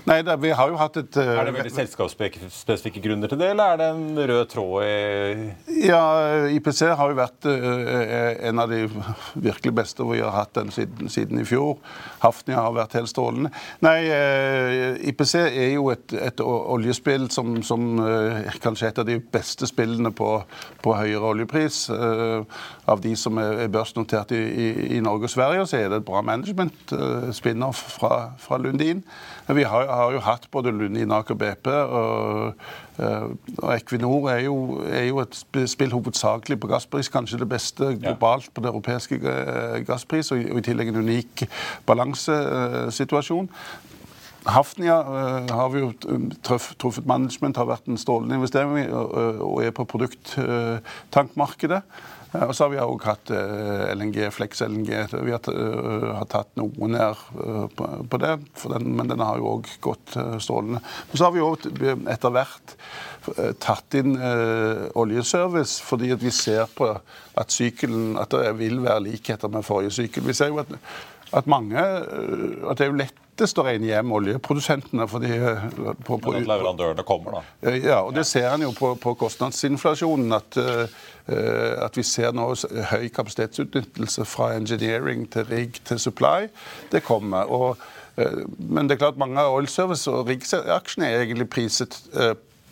Nei, 0.08 0.20
da, 0.26 0.36
vi 0.40 0.52
har 0.56 0.70
jo 0.72 0.78
hatt 0.80 0.96
et 1.00 1.18
Er 1.20 1.44
det 1.48 1.54
veldig 1.58 1.74
selskapsspesifikke 1.74 3.02
grunner 3.04 3.30
til 3.30 3.40
det, 3.40 3.50
eller 3.54 3.74
er 3.74 3.80
det 3.80 3.88
en 3.94 4.22
rød 4.30 4.44
tråd 4.52 4.86
i 4.86 5.84
Ja, 5.86 6.02
IPC 6.50 6.84
har 6.96 7.12
jo 7.12 7.18
vært 7.18 7.48
en 7.50 8.62
av 8.62 8.72
de 8.72 8.86
virkelig 9.34 9.74
beste 9.82 10.06
vi 10.08 10.22
har 10.22 10.32
hatt 10.34 10.54
den 10.56 10.72
siden, 10.74 11.10
siden 11.12 11.40
i 11.42 11.46
fjor. 11.46 11.78
Hafnia 12.20 12.60
har 12.64 12.74
vært 12.76 12.96
helt 12.98 13.10
strålende. 13.10 13.52
Nei, 13.84 13.98
uh, 14.10 14.96
IPC 15.10 15.34
er 15.40 15.72
jo 15.74 15.90
et, 15.92 16.14
et 16.16 16.42
oljespill 16.44 17.28
som, 17.32 17.60
som 17.66 18.00
eh, 18.04 18.50
kanskje 18.62 18.88
er 18.88 18.92
et 18.92 19.00
av 19.02 19.08
de 19.08 19.16
beste 19.32 19.68
spillene 19.68 20.12
på, 20.16 20.30
på 20.84 20.94
høyere 20.96 21.32
oljepris. 21.34 21.82
Eh, 21.94 22.60
av 22.90 23.02
de 23.04 23.14
som 23.18 23.38
er 23.40 23.68
børsnotert 23.72 24.34
i, 24.36 24.40
i, 24.40 24.68
i, 24.96 25.00
Norge 25.04 25.28
og 25.28 25.34
Sverige, 25.34 25.66
så 25.68 25.78
er 25.78 25.90
det 25.90 26.00
et 26.00 26.08
bra 26.08 26.22
management. 26.26 26.94
Spin-off 27.36 27.80
fra, 27.96 28.32
fra 28.40 28.58
Lundin. 28.60 29.04
Vi 29.50 29.66
har, 29.66 29.89
har, 29.90 30.12
jo 30.14 30.22
hatt 30.24 30.48
både 30.52 30.72
Lundin, 30.74 31.12
Aker 31.14 31.36
BP 31.38 31.68
og, 31.70 32.64
og 33.00 33.70
Equinor 33.74 34.30
er 34.32 34.40
jo, 34.44 34.56
er 34.86 35.06
jo 35.08 35.20
et 35.22 35.36
spill 35.70 35.92
hovedsakelig 35.94 36.58
på 36.60 36.70
gasspris. 36.70 37.08
Kanskje 37.12 37.40
det 37.40 37.48
beste 37.50 37.94
globalt 38.00 38.50
på 38.54 38.64
det 38.64 38.72
europeiske 38.72 39.20
gasspris, 39.88 40.32
og 40.34 40.42
i 40.42 40.66
tillegg 40.66 40.92
en 40.92 41.02
unik 41.04 41.46
balansesituasjon. 41.88 43.48
Hafnia 44.46 45.00
uh, 45.04 45.50
har 45.52 45.68
vi 45.68 45.82
jo 45.82 45.92
truffet 46.44 47.06
management, 47.06 47.56
har 47.60 47.68
vært 47.68 47.88
en 47.90 47.98
strålende 48.00 48.34
investering 48.40 48.88
og, 48.88 49.12
og 49.44 49.64
er 49.64 49.70
på 49.76 49.84
produkttankmarkedet. 49.84 51.82
Uh, 51.84 52.19
og 52.30 52.52
så 52.54 52.66
har 52.66 52.72
vi 52.72 52.80
òg 52.82 53.04
hatt 53.08 53.32
LNG, 53.96 54.18
Flex 54.30 54.62
LNG. 54.62 54.90
Vi 55.26 55.34
har, 55.34 55.48
har 56.14 56.28
tatt 56.30 56.52
noen 56.60 56.94
her 56.94 57.18
på, 57.74 57.88
på, 58.06 58.20
det, 58.22 58.36
den, 58.70 58.90
men 58.94 59.10
den 59.10 59.24
har 59.24 59.40
jo 59.40 59.56
òg 59.56 59.70
gått 59.82 60.14
strålende. 60.38 60.78
Men 61.10 61.18
så 61.18 61.26
har 61.26 61.34
vi 61.34 61.42
òg 61.42 61.66
etter 62.14 62.34
hvert 62.34 62.76
Eh, 63.36 63.52
tatt 63.60 63.94
inn 63.98 64.14
eh, 64.16 64.86
oljeservice 64.98 65.82
fordi 65.84 66.12
at 66.14 66.22
vi 66.24 66.32
ser 66.32 66.68
på 66.72 66.88
at 66.90 67.52
sykelen, 67.54 68.14
at 68.20 68.32
det 68.32 68.54
vil 68.58 68.80
være 68.84 69.04
likheter 69.10 69.52
med 69.52 69.66
forrige 69.66 69.92
sykkel. 69.98 70.24
Vi 70.26 70.36
ser 70.36 70.52
jo 70.52 70.62
at, 70.62 70.70
at 71.36 71.50
mange 71.50 71.76
eh, 71.80 72.70
at 72.70 72.80
det 72.80 72.86
er 72.86 72.90
jo 72.90 72.96
lettest 73.02 73.60
å 73.60 73.66
regne 73.66 73.90
hjem 73.90 74.14
oljeprodusentene. 74.16 75.08
fordi 75.08 75.34
eh, 75.36 75.68
på, 76.06 76.16
på, 76.16 76.34
leverandørene 76.38 77.04
kommer, 77.06 77.40
da. 77.40 77.74
Ja, 77.76 78.00
og 78.06 78.16
det 78.16 78.24
ser 78.30 78.48
en 78.54 78.64
jo 78.64 78.72
på, 78.76 78.94
på 79.02 79.14
kostnadsinflasjonen. 79.20 80.32
At, 80.40 80.60
at, 81.30 81.96
vi 81.96 82.02
ser 82.06 82.34
nå 82.36 82.48
høy 82.90 83.08
kapasitetsutnyttelse 83.14 84.26
fra 84.28 84.52
engineering 84.56 85.26
til 85.32 85.48
rigg 85.50 85.80
til 85.88 86.02
supply. 86.02 86.50
Det 86.92 87.04
kommer. 87.06 87.50
og 87.50 87.76
men 88.58 88.88
det 88.88 88.96
er 88.96 89.00
klart 89.00 89.16
mange 89.16 89.40
av 89.40 89.54
oilservice- 89.54 90.10
og 90.10 90.26
rigg-aksjene 90.28 91.06
er 91.06 91.22
egentlig 91.22 91.46
priset 91.48 91.94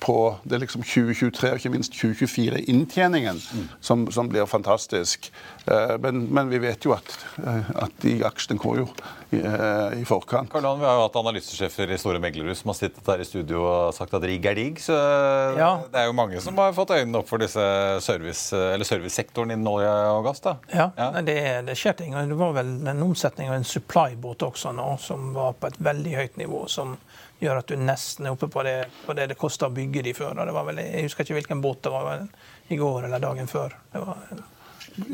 på 0.01 0.37
det 0.45 0.57
er 0.57 0.63
liksom 0.63 0.85
2023 0.87 1.51
og 1.51 1.61
ikke 1.61 1.73
minst 1.75 1.95
2024-inntjeningen 1.99 3.39
mm. 3.43 3.69
som, 3.81 4.07
som, 4.15 4.29
blir 4.31 4.47
fantastisk. 4.47 5.31
Eh, 5.67 5.95
men, 6.03 6.27
men, 6.35 6.51
vi 6.53 6.61
vet 6.63 6.85
jo 6.87 6.95
at, 6.97 7.15
eh, 7.43 7.71
at 7.85 7.97
de 8.05 8.19
aksjene 8.27 8.61
går 8.61 8.83
jo 8.83 8.89
i 9.29 10.05
forkant. 10.09 10.49
Karl 10.49 10.65
Vi 10.81 10.87
har 10.89 10.95
jo 10.97 11.03
hatt 11.03 11.17
analysesjefer 11.21 11.91
i 11.93 11.99
store 12.01 12.17
meglerhus 12.23 12.63
som 12.63 12.71
har 12.73 12.79
sittet 12.79 13.11
her 13.13 13.21
i 13.21 13.27
studio 13.29 13.61
og 13.61 13.93
sagt 13.93 14.15
at 14.17 14.25
rigg 14.25 14.47
er 14.49 14.57
digg. 14.57 14.81
Så 14.81 14.97
ja. 14.97 15.69
det 15.93 16.01
er 16.01 16.09
jo 16.09 16.15
mange 16.17 16.41
som 16.41 16.57
har 16.57 16.73
fått 16.77 16.95
øynene 16.97 17.21
opp 17.21 17.29
for 17.29 17.43
disse 17.43 17.61
service, 18.07 18.49
servicesektoren 18.89 19.53
innen 19.53 19.69
olje 19.69 19.91
og 20.15 20.31
gass. 20.31 20.41
da. 20.47 20.57
Ja, 20.73 20.89
ja. 20.97 21.11
Det, 21.21 21.37
det, 21.69 21.77
skjer 21.77 21.99
ting. 21.99 22.17
Det 22.17 22.41
var 22.41 22.57
vel 22.57 22.73
en 22.89 23.05
omsetning 23.05 23.53
av 23.53 23.59
en 23.59 23.69
supply-båt 23.69 24.47
også 24.49 24.73
nå, 24.73 24.95
som 25.05 25.35
var 25.37 25.61
på 25.61 25.69
et 25.69 25.81
veldig 25.91 26.17
høyt 26.23 26.41
nivå. 26.41 26.65
som 26.73 26.97
gjør 27.39 27.63
at 27.63 27.71
du 27.71 27.81
nesten 27.81 28.29
er 28.29 28.37
oppe 28.37 28.51
på 28.53 28.67
det 28.67 28.77
på 29.07 29.17
det, 29.17 29.31
det 29.33 29.39
kosta 29.41 29.69
å 29.69 29.75
bygge 29.75 30.05
de 30.09 30.15
før. 30.17 30.39
Det 30.39 30.55
var 30.57 30.69
vel, 30.69 30.85
jeg 30.85 31.09
husker 31.09 31.27
ikke 31.27 31.41
hvilken 31.41 31.65
båt 31.65 31.83
det 31.87 31.95
var 31.95 32.29
i 32.69 32.79
går 32.79 33.09
eller 33.09 33.23
dagen 33.23 33.51
før. 33.51 33.77
Det 33.93 34.05
var 34.05 34.23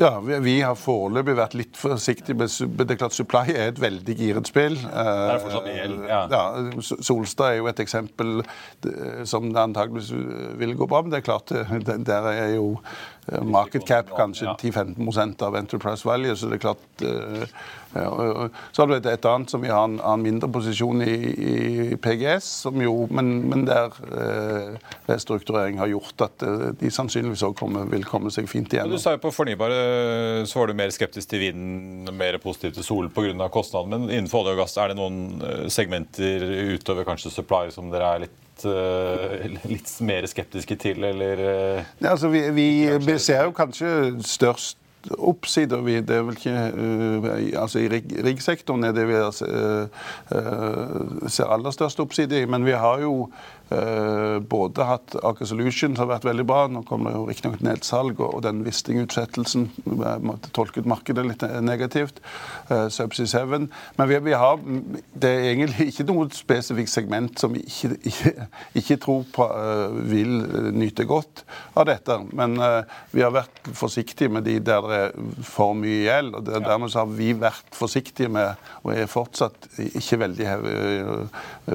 ja, 0.01 0.19
vi, 0.19 0.55
har 0.65 0.73
foreløpig 0.79 1.35
vært 1.37 1.55
litt 1.57 1.77
forsiktige. 1.77 2.33
Men 2.39 2.49
Det 2.49 2.95
er 2.95 2.99
klart 2.99 3.13
Supply 3.13 3.53
er 3.53 3.69
et 3.69 3.81
veldig 3.81 4.15
giret 4.17 4.49
spill. 4.49 4.77
Det 4.81 5.03
er 5.05 5.41
fortsatt 5.43 5.69
gjeld, 5.69 5.99
ja. 6.09 6.21
ja. 6.31 6.45
Solstad 6.81 7.51
er 7.51 7.59
jo 7.59 7.69
et 7.69 7.81
eksempel 7.83 8.39
som 9.29 9.51
det 9.51 9.61
antageligvis 9.61 10.09
vil 10.57 10.73
gå 10.79 10.89
bra, 10.89 11.03
men 11.05 11.13
det 11.13 11.21
er 11.21 11.27
klart 11.27 11.53
der 11.53 12.31
er 12.31 12.55
jo 12.55 12.71
Eh, 12.79 13.14
market 13.25 13.87
cap 13.87 14.09
kanskje 14.17 14.45
10-15 14.61 15.43
av 15.43 15.55
Enterprise 15.55 16.07
Value. 16.07 16.35
Så 16.35 16.49
det 16.49 16.59
er 16.59 16.63
klart 16.67 17.01
eh, 17.01 17.47
Så 18.71 18.81
har 18.81 18.89
du 18.89 18.95
et, 18.97 19.07
et 19.07 19.25
annet 19.25 19.49
som 19.49 19.63
vi 19.63 19.71
har 19.71 19.87
en, 19.87 19.97
en 20.03 20.21
mindre 20.21 20.49
posisjon 20.51 21.01
i, 21.01 21.15
i, 21.31 21.97
PGS, 22.01 22.49
som 22.65 22.81
jo, 22.83 23.07
men, 23.09 23.31
men 23.49 23.65
der 23.67 23.95
eh, 24.11 24.93
restrukturering 25.07 25.79
har 25.79 25.89
gjort 25.93 26.25
at 26.27 26.45
de 26.81 26.91
sannsynligvis 26.91 27.45
òg 27.47 27.63
vil 27.91 28.05
komme 28.07 28.33
seg 28.33 28.49
fint 28.51 28.73
igjen. 28.75 28.91
Du 28.91 28.99
sa 29.01 29.15
jo 29.15 29.23
på 29.23 29.33
fornybare 29.33 30.45
så 30.45 30.61
var 30.61 30.69
du 30.69 30.77
mer 30.77 30.93
skeptisk 30.93 31.31
til 31.31 31.47
vind, 31.47 32.11
mer 32.13 32.37
positiv 32.43 32.75
til 32.75 32.85
sol 32.85 33.09
pga. 33.09 33.49
kostnaden. 33.49 33.95
Men 33.95 34.09
innenfor 34.09 34.43
olje 34.43 34.57
og 34.57 34.65
gass, 34.65 34.77
er 34.77 34.91
det 34.91 34.99
noen 34.99 35.69
segmenter 35.71 36.43
utover 36.75 37.07
kanskje 37.07 37.33
supply 37.33 37.69
som 37.73 37.89
dere 37.93 38.11
er 38.11 38.27
litt 38.27 38.41
litt, 38.55 38.65
uh, 38.65 39.67
litt 39.69 39.91
mer 40.05 40.25
skeptiske 40.29 40.77
til, 40.79 41.03
eller 41.03 41.41
uh, 41.41 41.83
ja, 41.99 42.13
altså, 42.13 42.29
vi, 42.29 42.49
vi, 42.55 42.67
vi, 43.03 43.17
ser 43.19 43.45
jo 43.45 43.55
kanskje 43.55 44.21
størst 44.23 44.77
oppsider. 45.17 45.83
Vi, 45.85 45.99
det 46.01 46.15
er 46.17 46.25
vel 46.27 46.39
ikke 46.39 46.55
uh, 46.75 47.61
altså 47.61 47.83
I 47.83 47.89
riggsektoren 48.25 48.83
er 48.87 48.95
det 48.95 49.05
vi 49.09 49.19
ser 51.31 51.51
aller 51.51 51.73
størst 51.73 51.99
oppside 52.03 52.41
i. 52.41 52.47
Men 52.49 52.65
vi 52.65 52.75
har 52.77 53.03
jo 53.03 53.29
Eh, 53.69 54.39
både 54.39 54.85
hatt 54.85 55.15
Aker 55.25 55.47
Solutions 55.49 55.97
har 55.97 56.09
vært 56.09 56.25
veldig 56.27 56.45
bra. 56.45 56.65
Nå 56.69 56.83
kommer 56.85 57.11
det 57.11 57.17
jo 57.17 57.25
riktignok 57.29 57.63
nedsalg, 57.65 58.19
og 58.21 58.43
den 58.45 58.61
Wisting-utsettelsen 58.65 59.71
måtte 59.85 60.51
tolket 60.53 60.85
markedet 60.89 61.25
litt 61.25 61.45
negativt. 61.65 62.21
Uh, 62.69 62.85
Subsea 62.93 63.25
7. 63.25 63.65
Men 63.97 64.09
vi, 64.09 64.19
vi, 64.27 64.35
har, 64.37 64.61
det 65.17 65.31
er 65.31 65.49
egentlig 65.53 65.89
ikke 65.89 66.05
noe 66.11 66.29
spesifikt 66.35 66.93
segment 66.93 67.41
som 67.41 67.55
vi 67.55 67.63
ikke, 67.65 67.95
ikke, 68.05 68.47
ikke 68.81 68.99
tror 69.01 69.25
på 69.33 69.49
uh, 69.49 69.97
vil 70.13 70.37
nyte 70.75 71.07
godt 71.09 71.45
av 71.73 71.89
dette. 71.89 72.19
Men 72.37 72.59
uh, 72.61 72.83
vi 73.15 73.25
har 73.25 73.33
vært 73.33 73.73
forsiktige 73.73 74.29
med 74.29 74.45
de 74.45 74.59
der 74.61 74.89
det 74.91 74.94
er 74.95 75.11
for 75.45 75.75
mye 75.77 76.01
gjeld. 76.05 76.35
og 76.37 76.47
Dermed 76.47 76.95
har 76.95 77.09
vi 77.11 77.31
vært 77.39 77.75
forsiktige 77.75 78.29
med, 78.31 78.61
og 78.83 78.93
er 78.95 79.09
fortsatt 79.11 79.69
ikke 79.85 80.19
veldig 80.23 80.49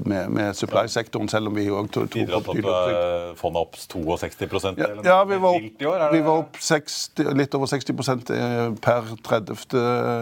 med, 0.06 0.28
med 0.30 0.54
supply-sektoren, 0.58 1.28
selv 1.28 1.50
om 1.50 1.56
vi 1.56 1.66
jo 1.68 1.78
Bidra 1.90 2.40
til 2.44 2.68
at 2.70 3.38
fondet 3.38 3.60
opp 3.60 3.78
62 3.78 4.78
Ja, 4.80 4.90
ja 5.04 5.18
vi, 5.28 5.40
var 5.42 5.58
opp, 5.58 5.86
år, 5.92 6.06
vi 6.12 6.22
var 6.26 6.44
opp 6.44 6.60
60, 6.60 7.32
litt 7.38 7.56
over 7.58 7.70
60 7.70 7.92
eh, 8.36 8.60
per 8.82 9.14
30. 9.26 9.80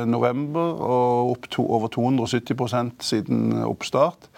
november, 0.09 0.79
og 0.79 1.35
opp 1.35 1.51
to, 1.53 1.67
over 1.79 1.93
270% 1.95 3.05
siden 3.11 3.63
oppstart. 3.65 4.31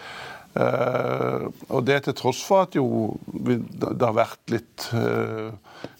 Uh, 0.51 1.47
og 1.71 1.85
det 1.87 2.01
til 2.03 2.15
tross 2.19 2.41
for 2.43 2.65
at 2.65 2.75
jo 2.75 2.85
det 3.31 4.03
har 4.03 4.17
vært 4.17 4.51
litt 4.51 4.87
uh, 4.91 5.53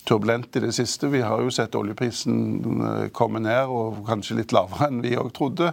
turbulent 0.03 0.59
i 0.59 0.63
det 0.65 0.73
siste. 0.75 1.07
Vi 1.13 1.23
har 1.23 1.39
jo 1.39 1.53
sett 1.53 1.77
oljeprisen 1.79 3.11
komme 3.15 3.43
ned, 3.43 3.71
og 3.71 4.03
kanskje 4.09 4.41
litt 4.41 4.55
lavere 4.55 4.89
enn 4.91 5.03
vi 5.05 5.15
òg 5.19 5.31
trodde. 5.37 5.71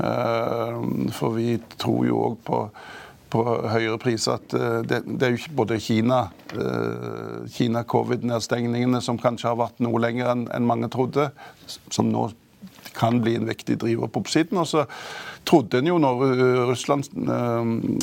For 0.00 1.34
vi 1.36 1.58
tror 1.76 2.04
jo 2.08 2.20
òg 2.30 2.36
på 2.46 2.60
på 3.30 3.44
høyere 3.70 3.98
priser 4.02 4.38
at 4.38 4.54
eh, 4.56 4.78
det, 4.86 5.00
det 5.06 5.26
er 5.26 5.34
jo 5.34 5.40
ikke 5.40 5.56
både 5.62 5.80
Kina, 5.82 6.20
eh, 6.54 7.48
Kina-covid-nedstengningene, 7.54 9.02
som 9.04 9.20
kanskje 9.20 9.50
har 9.50 9.58
vært 9.60 9.82
noe 9.84 10.00
lenger 10.02 10.32
enn 10.32 10.46
en 10.54 10.68
mange 10.68 10.90
trodde, 10.92 11.30
som 11.66 12.10
nå 12.10 12.28
kan 12.96 13.20
bli 13.22 13.34
en 13.36 13.48
viktig 13.48 13.78
driver 13.80 14.10
på 14.10 14.22
oppsiden. 14.24 14.58
Og 14.58 14.66
så 14.66 14.84
trodde 15.48 15.78
en 15.78 15.90
jo, 15.90 15.98
når 16.02 16.24
eh, 16.28 16.62
Russlands 16.70 17.10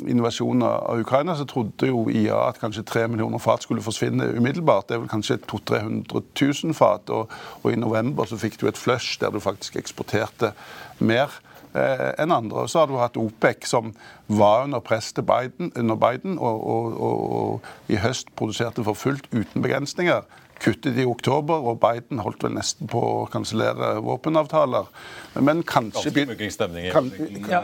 invasjon 0.08 0.64
av 0.66 1.02
Ukraina, 1.02 1.36
så 1.38 1.48
trodde 1.50 1.90
jo 1.90 2.06
IA 2.10 2.40
at 2.50 2.62
kanskje 2.62 2.86
tre 2.88 3.08
millioner 3.08 3.42
fat 3.42 3.66
skulle 3.66 3.86
forsvinne 3.86 4.32
umiddelbart. 4.38 4.90
Det 4.90 4.98
er 4.98 5.04
vel 5.06 5.12
kanskje 5.12 5.40
200 5.48 6.04
000-300 6.14 6.64
000 6.66 6.78
fat. 6.78 7.10
Og, 7.10 7.34
og, 7.64 7.72
i 7.72 7.80
november 7.80 8.30
så 8.30 8.40
fikk 8.40 8.60
du 8.62 8.68
et 8.68 8.80
flush 8.80 9.20
der 9.22 9.34
du 9.34 9.40
faktisk 9.44 9.76
eksporterte 9.80 10.54
mer. 11.00 11.42
Eh, 11.78 12.10
enn 12.24 12.32
andre. 12.32 12.64
Og 12.64 12.70
Så 12.70 12.80
har 12.80 12.88
du 12.88 12.98
hatt 12.98 13.18
OPEC, 13.20 13.68
som 13.68 13.94
var 14.28 14.64
under 14.64 14.80
press 14.80 15.12
til 15.14 15.24
Biden, 15.24 15.72
under 15.76 15.96
Biden 15.96 16.40
og, 16.40 16.68
og, 16.68 17.02
og 17.02 17.62
i 17.92 18.00
høst 18.02 18.32
produserte 18.36 18.84
for 18.84 18.98
fullt 18.98 19.28
uten 19.34 19.62
begrensninger 19.62 20.24
kuttet 20.62 20.98
i 20.98 21.06
oktober, 21.08 21.66
og 21.70 21.80
Biden 21.82 22.22
holdt 22.24 22.44
vel 22.46 22.56
nesten 22.58 22.90
på 22.90 23.02
å 23.02 23.26
kansellere 23.32 23.98
våpenavtaler. 24.06 24.90
Men 25.44 25.62
kanskje, 25.68 26.12
kan, 26.92 27.10
ja, 27.50 27.62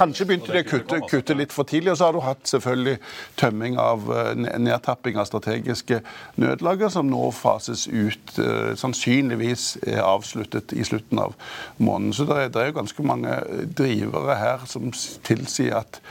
kanskje 0.00 0.26
begynte 0.26 0.54
de 0.54 0.62
å 0.64 0.66
kutte, 0.66 0.98
kutte, 1.10 1.36
litt 1.38 1.54
for 1.54 1.68
tidlig. 1.68 1.92
Og 1.92 2.00
så 2.00 2.08
har 2.08 2.16
du 2.16 2.22
hatt 2.24 2.50
selvfølgelig 2.50 2.96
tømming 3.40 3.78
av 3.80 4.10
eh, 4.10 4.32
nedtapping 4.58 5.20
av 5.20 5.28
strategiske 5.30 6.02
nødlager, 6.42 6.90
som 6.92 7.10
nå 7.10 7.30
fases 7.36 7.86
ut. 7.88 8.34
Eh, 8.42 8.72
sannsynligvis 8.78 9.68
er 9.86 10.02
avsluttet 10.02 10.74
i 10.74 10.86
slutten 10.86 11.22
av 11.22 11.36
måneden. 11.78 12.16
Så 12.16 12.26
det 12.28 12.38
er, 12.38 12.52
det 12.52 12.62
er 12.62 12.72
jo 12.72 12.78
ganske 12.80 13.06
mange 13.06 13.38
drivere 13.78 14.38
her 14.40 14.66
som 14.70 14.90
tilsier 15.26 15.82
at 15.84 16.02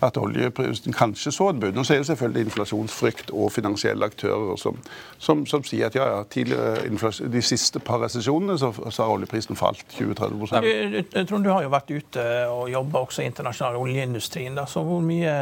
at 0.00 0.16
oljeprisen 0.16 0.94
kanskje 0.96 1.32
så 1.34 1.50
et 1.52 1.60
bunn. 1.60 1.78
Og 1.78 1.86
så 1.86 1.94
er 1.94 2.02
det 2.02 2.08
selvfølgelig 2.10 2.46
inflasjonsfrykt 2.48 3.32
og 3.36 3.52
finansielle 3.52 4.06
aktører 4.06 4.56
som, 4.60 4.78
som, 5.18 5.44
som 5.48 5.64
sier 5.66 5.90
at 5.90 5.98
ja, 5.98 6.06
ja, 6.14 6.22
tidligere 6.30 7.28
de 7.32 7.42
siste 7.44 7.82
par 7.84 8.00
resesjonene 8.04 8.56
så, 8.58 8.72
så, 8.88 9.02
har 9.02 9.12
oljeprisen 9.12 9.58
falt 9.58 9.84
20-30 9.98 11.12
Jeg 11.14 11.26
tror 11.28 11.44
Du 11.44 11.50
har 11.50 11.66
jo 11.66 11.72
vært 11.72 11.92
ute 11.92 12.24
og 12.48 12.70
jobba 12.72 13.04
også 13.04 13.22
i 13.22 13.28
internasjonal 13.28 13.76
oljeindustrien. 13.80 14.56
Da. 14.56 14.66
Så 14.70 14.84
hvor 14.86 15.04
mye 15.04 15.36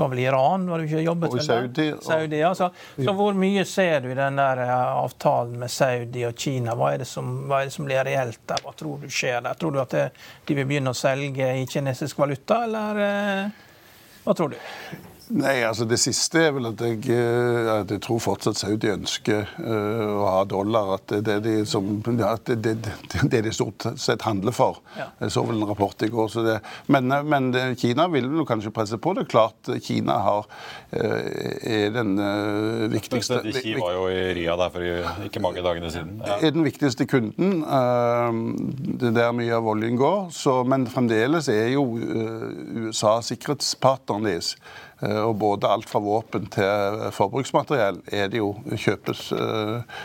var 0.00 0.10
vel 0.10 0.24
Iran? 0.24 0.66
var 0.70 0.78
du 0.78 0.88
ikke 0.88 1.04
jobbet 1.04 1.36
og 1.36 1.44
Saudi. 1.44 1.88
Og, 1.92 2.02
Saudi 2.02 2.42
ja. 2.42 2.52
så, 2.54 2.70
så, 2.96 3.14
hvor 3.14 3.36
mye 3.36 3.64
ser 3.68 4.00
du 4.04 4.10
i 4.10 4.18
den 4.18 4.38
der 4.40 4.64
eh, 4.64 4.74
avtalen 5.04 5.58
med 5.60 5.70
Saudi 5.70 6.24
og 6.26 6.34
Kina? 6.34 6.74
Hva 6.78 6.94
er 6.94 7.04
det 7.04 7.08
som, 7.10 7.32
er 7.52 7.68
det 7.68 7.74
som 7.76 7.86
blir 7.86 8.02
reelt 8.06 8.42
der? 8.48 8.62
Hva 8.64 8.74
tror 8.76 9.02
du 9.02 9.10
skjer 9.12 9.42
der? 9.44 9.58
Tror 9.60 9.74
du 9.76 9.82
at 9.82 9.94
det, 9.94 10.06
de 10.48 10.58
vil 10.58 10.68
begynne 10.68 10.94
å 10.94 10.98
selge 10.98 11.52
i 11.60 11.66
kinesisk 11.70 12.18
valuta, 12.22 12.64
eller? 12.66 13.04
Hva 14.24 14.34
tror 14.34 14.48
du? 14.52 14.56
Nei, 15.30 15.60
altså 15.62 15.86
Det 15.86 15.98
siste 16.00 16.40
er 16.48 16.54
vel 16.56 16.70
at 16.72 16.80
jeg, 16.82 17.04
eh, 17.14 17.68
at 17.70 17.92
jeg 17.94 18.02
tror 18.02 18.18
fortsatt 18.22 18.58
Saudi 18.58 18.90
ønsker 18.90 19.46
uh, 19.62 20.16
å 20.16 20.24
ha 20.26 20.40
dollar. 20.48 20.96
At 20.96 21.14
det 21.22 21.36
er 21.36 21.44
de, 21.44 21.54
som, 21.68 21.86
ja, 22.18 22.32
det, 22.46 22.56
det, 22.64 22.74
det, 23.30 23.42
de 23.46 23.52
stort 23.54 23.86
sett 24.00 24.24
handler 24.26 24.54
for. 24.56 24.80
Ja. 24.98 25.10
Jeg 25.22 25.34
så 25.36 25.44
vel 25.46 25.60
en 25.60 25.68
rapport 25.70 26.02
i 26.02 26.10
går. 26.10 26.30
Så 26.32 26.44
men, 26.90 27.14
men, 27.30 27.50
Kina 27.78 28.08
vil 28.10 28.26
vel 28.32 28.46
kanskje 28.48 28.74
presse 28.74 28.98
på 28.98 29.14
det. 29.18 29.28
Klart 29.30 29.70
Kina 29.84 30.18
har, 30.24 30.50
uh, 30.96 31.20
er 31.62 31.94
den 31.94 32.16
uh, 32.18 32.88
viktigste 32.90 33.40
Xi 33.50 33.76
var 33.78 33.94
jo 33.96 34.08
i 34.10 34.20
Ria 34.36 34.56
der 34.58 34.74
for 34.74 35.26
ikke 35.28 35.44
mange 35.44 35.62
dagene 35.64 35.92
siden. 35.94 36.18
Ja. 36.26 36.40
Er 36.40 36.56
den 36.56 36.66
viktigste 36.66 37.06
kunden. 37.10 37.60
det 39.00 39.10
er 39.12 39.16
der 39.16 39.32
mye 39.36 39.54
av 39.56 39.66
oljen 39.70 39.98
går. 40.00 40.30
Så, 40.34 40.60
men 40.66 40.88
fremdeles 40.90 41.48
er 41.52 41.70
jo 41.76 41.86
USA 41.94 43.20
sikkerhetspartneren 43.24 44.26
deres. 44.26 44.54
Eh, 45.00 45.20
og 45.24 45.36
både 45.40 45.68
alt 45.70 45.88
fra 45.88 46.00
våpen 46.04 46.48
til 46.52 47.04
forbruksmateriell 47.16 48.02
er 48.12 48.28
det 48.32 48.42
jo 48.42 48.52
kjøpes 48.68 49.30
eh, 49.32 50.00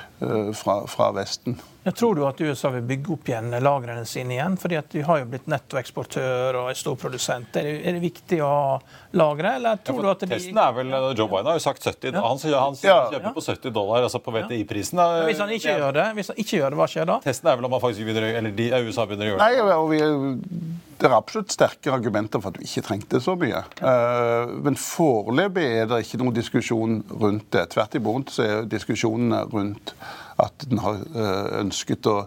fra, 0.55 0.81
fra 0.87 1.11
Vesten. 1.15 1.57
Jeg 1.85 1.93
tror 1.99 2.15
du 2.17 2.23
at 2.25 2.39
USA 2.41 2.71
vil 2.73 2.85
bygge 2.89 3.11
opp 3.13 3.27
igjen 3.29 3.51
lagrene 3.61 4.07
sine 4.09 4.33
igjen? 4.33 4.55
fordi 4.57 4.77
at 4.79 4.87
de 4.89 5.03
har 5.05 5.19
jo 5.21 5.27
blitt 5.29 5.45
nettoeksportør 5.51 6.57
og 6.57 6.69
er 6.71 6.79
stor 6.79 6.95
produsent. 6.97 7.59
Er 7.59 7.67
det, 7.67 7.73
er 7.85 7.97
det 7.97 8.01
viktig 8.01 8.39
å 8.41 8.47
ha 8.49 8.71
lagre, 9.19 9.51
eller 9.59 9.83
tror 9.85 9.99
ja, 10.01 10.05
du 10.07 10.11
at 10.15 10.23
de 10.23 10.29
Testen 10.31 10.61
er 10.63 10.73
vel 10.79 10.89
Joe 10.95 11.29
Biden 11.29 11.51
har 11.51 11.59
jo 11.59 11.63
sagt 11.67 11.85
70 11.85 12.09
ja. 12.09 12.23
Han, 12.25 12.41
han 12.41 12.79
kjøper 12.79 13.35
på 13.35 13.45
70 13.45 13.75
dollar, 13.75 14.07
altså 14.07 14.23
på 14.23 14.33
VTI-prisen. 14.33 15.03
Hvis 15.29 15.43
han 15.43 15.53
ikke 15.53 15.77
gjør 15.77 15.93
det, 15.99 16.07
hvis 16.17 16.33
han 16.33 16.41
ikke 16.41 16.57
gjør 16.57 16.73
det, 16.73 16.79
hva 16.81 16.89
skjer 16.95 17.07
da? 17.11 17.19
Testen 17.27 17.51
er 17.51 17.61
vel 17.61 17.69
om 17.69 17.77
han 17.77 17.85
faktisk 17.85 18.09
begynner, 18.09 18.27
eller 18.41 18.57
de, 18.57 18.67
USA 18.81 19.05
begynner 19.05 19.29
å 19.29 19.31
gjøre 19.35 19.45
det. 19.45 19.61
Nei, 19.61 19.77
og 19.77 19.93
vi, 19.93 20.01
det 20.95 21.09
er 21.09 21.15
absolutt 21.19 21.53
sterke 21.53 21.93
argumenter 21.93 22.41
for 22.41 22.49
at 22.49 22.57
du 22.57 22.65
ikke 22.65 22.85
trengte 22.87 23.21
så 23.21 23.37
mye. 23.39 23.61
Uh, 23.81 24.57
men 24.65 24.77
foreløpig 24.79 25.65
er 25.83 25.89
det 25.91 26.01
ikke 26.05 26.21
noen 26.23 26.35
diskusjon 26.35 27.01
rundt 27.13 27.49
det. 27.53 27.67
Tvert 27.75 27.97
imot 27.99 28.33
så 28.33 28.45
er 28.45 28.69
diskusjonene 28.71 29.45
rundt 29.51 29.93
at 30.41 30.65
den 30.67 30.81
har 30.83 30.99
ønsket 31.61 32.07
å 32.11 32.17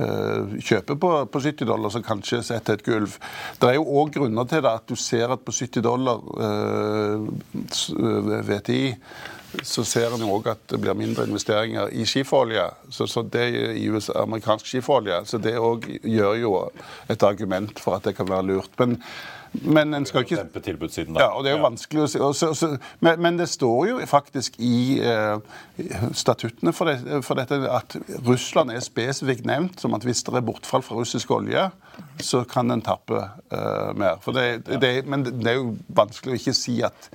kjøpe 0.00 0.96
på, 0.96 1.10
på 1.28 1.42
70 1.44 1.68
dollar, 1.68 1.92
som 1.92 2.04
kanskje 2.04 2.38
setter 2.46 2.78
et 2.78 2.84
gulv. 2.86 3.18
Det 3.60 3.68
er 3.68 3.76
jo 3.76 3.84
òg 4.00 4.14
grunner 4.14 4.48
til 4.48 4.62
det, 4.64 4.72
at 4.72 4.86
du 4.88 4.96
ser 4.96 5.34
at 5.34 5.42
på 5.44 5.52
70 5.52 5.84
dollar 5.84 6.22
VTI 8.48 8.80
så 9.66 9.82
ser 9.86 10.14
en 10.14 10.28
òg 10.30 10.46
at 10.52 10.62
det 10.70 10.78
blir 10.80 10.94
mindre 10.94 11.26
investeringer 11.26 11.90
i 11.90 12.06
skiferolje. 12.06 12.68
Så, 12.88 13.08
så, 13.10 13.24
det 13.26 13.48
i 13.80 13.88
USA, 13.90 14.20
amerikansk 14.22 14.68
skiferolje. 14.70 15.24
Så 15.26 15.40
det 15.42 15.56
òg 15.58 15.88
gjør 16.06 16.38
jo 16.38 16.54
et 17.10 17.26
argument 17.26 17.82
for 17.82 17.98
at 17.98 18.06
det 18.06 18.14
kan 18.18 18.30
være 18.30 18.46
lurt. 18.52 18.72
Men, 18.78 19.00
men 19.52 19.94
en 19.94 20.06
skal 20.06 20.22
ikke 20.22 20.36
Ja, 21.18 21.32
og 21.34 21.44
det 21.44 21.50
er 21.50 21.56
jo 21.56 21.64
vanskelig 21.64 22.04
å 22.04 22.08
si. 22.10 22.20
Også, 22.22 22.50
også, 22.54 22.68
men, 23.02 23.18
men, 23.22 23.38
det 23.40 23.48
står 23.50 23.88
jo 23.88 23.96
faktisk 24.06 24.60
i 24.62 25.00
eh, 25.02 25.42
statuttene 26.16 26.72
for, 26.76 26.90
det, 26.90 27.22
for, 27.26 27.40
dette 27.40 27.58
at 27.70 27.96
Russland 28.26 28.70
er 28.74 28.84
spesifikt 28.84 29.48
nevnt 29.48 29.82
som 29.82 29.96
at 29.98 30.06
hvis 30.06 30.22
det 30.26 30.36
er 30.38 30.46
bortfall 30.46 30.84
fra 30.86 31.00
russisk 31.00 31.34
olje, 31.34 31.66
så 32.22 32.44
kan 32.48 32.70
en 32.70 32.84
tappe 32.84 33.18
eh, 33.18 33.90
mer. 33.98 34.22
Det, 34.38 34.46
det, 34.82 34.94
men 35.10 35.26
det 35.26 35.54
er 35.54 35.58
jo 35.58 35.74
vanskelig 35.98 36.36
å 36.36 36.40
ikke 36.40 36.56
si 36.56 36.78
at 36.86 37.10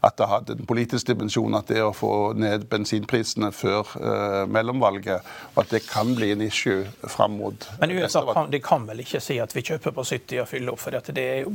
at 0.00 0.16
det 0.18 0.28
hadde 0.30 0.54
en 0.54 0.66
politisk 0.68 1.08
dimensjon 1.10 1.56
at 1.58 1.70
det 1.72 1.82
å 1.82 1.92
få 1.96 2.32
ned 2.38 2.66
bensinprisene 2.70 3.50
før 3.54 3.94
eh, 3.98 4.44
mellomvalget, 4.50 5.26
og 5.54 5.62
at 5.64 5.74
det 5.74 5.82
kan 5.88 6.12
bli 6.18 6.30
en 6.34 6.44
issue 6.44 6.86
fram 7.10 7.38
mot 7.40 7.68
Men 7.80 7.96
USA 7.98 8.22
kan, 8.32 8.50
de 8.50 8.60
kan 8.62 8.86
vel 8.88 9.02
ikke 9.02 9.20
si 9.22 9.38
at 9.42 9.54
vi 9.56 9.64
kjøper 9.66 9.94
på 9.96 10.04
70 10.06 10.42
og 10.44 10.50
fyller 10.50 10.74
opp, 10.74 10.82
for 10.82 10.94
det 10.94 11.24
er, 11.24 11.40
jo, 11.46 11.54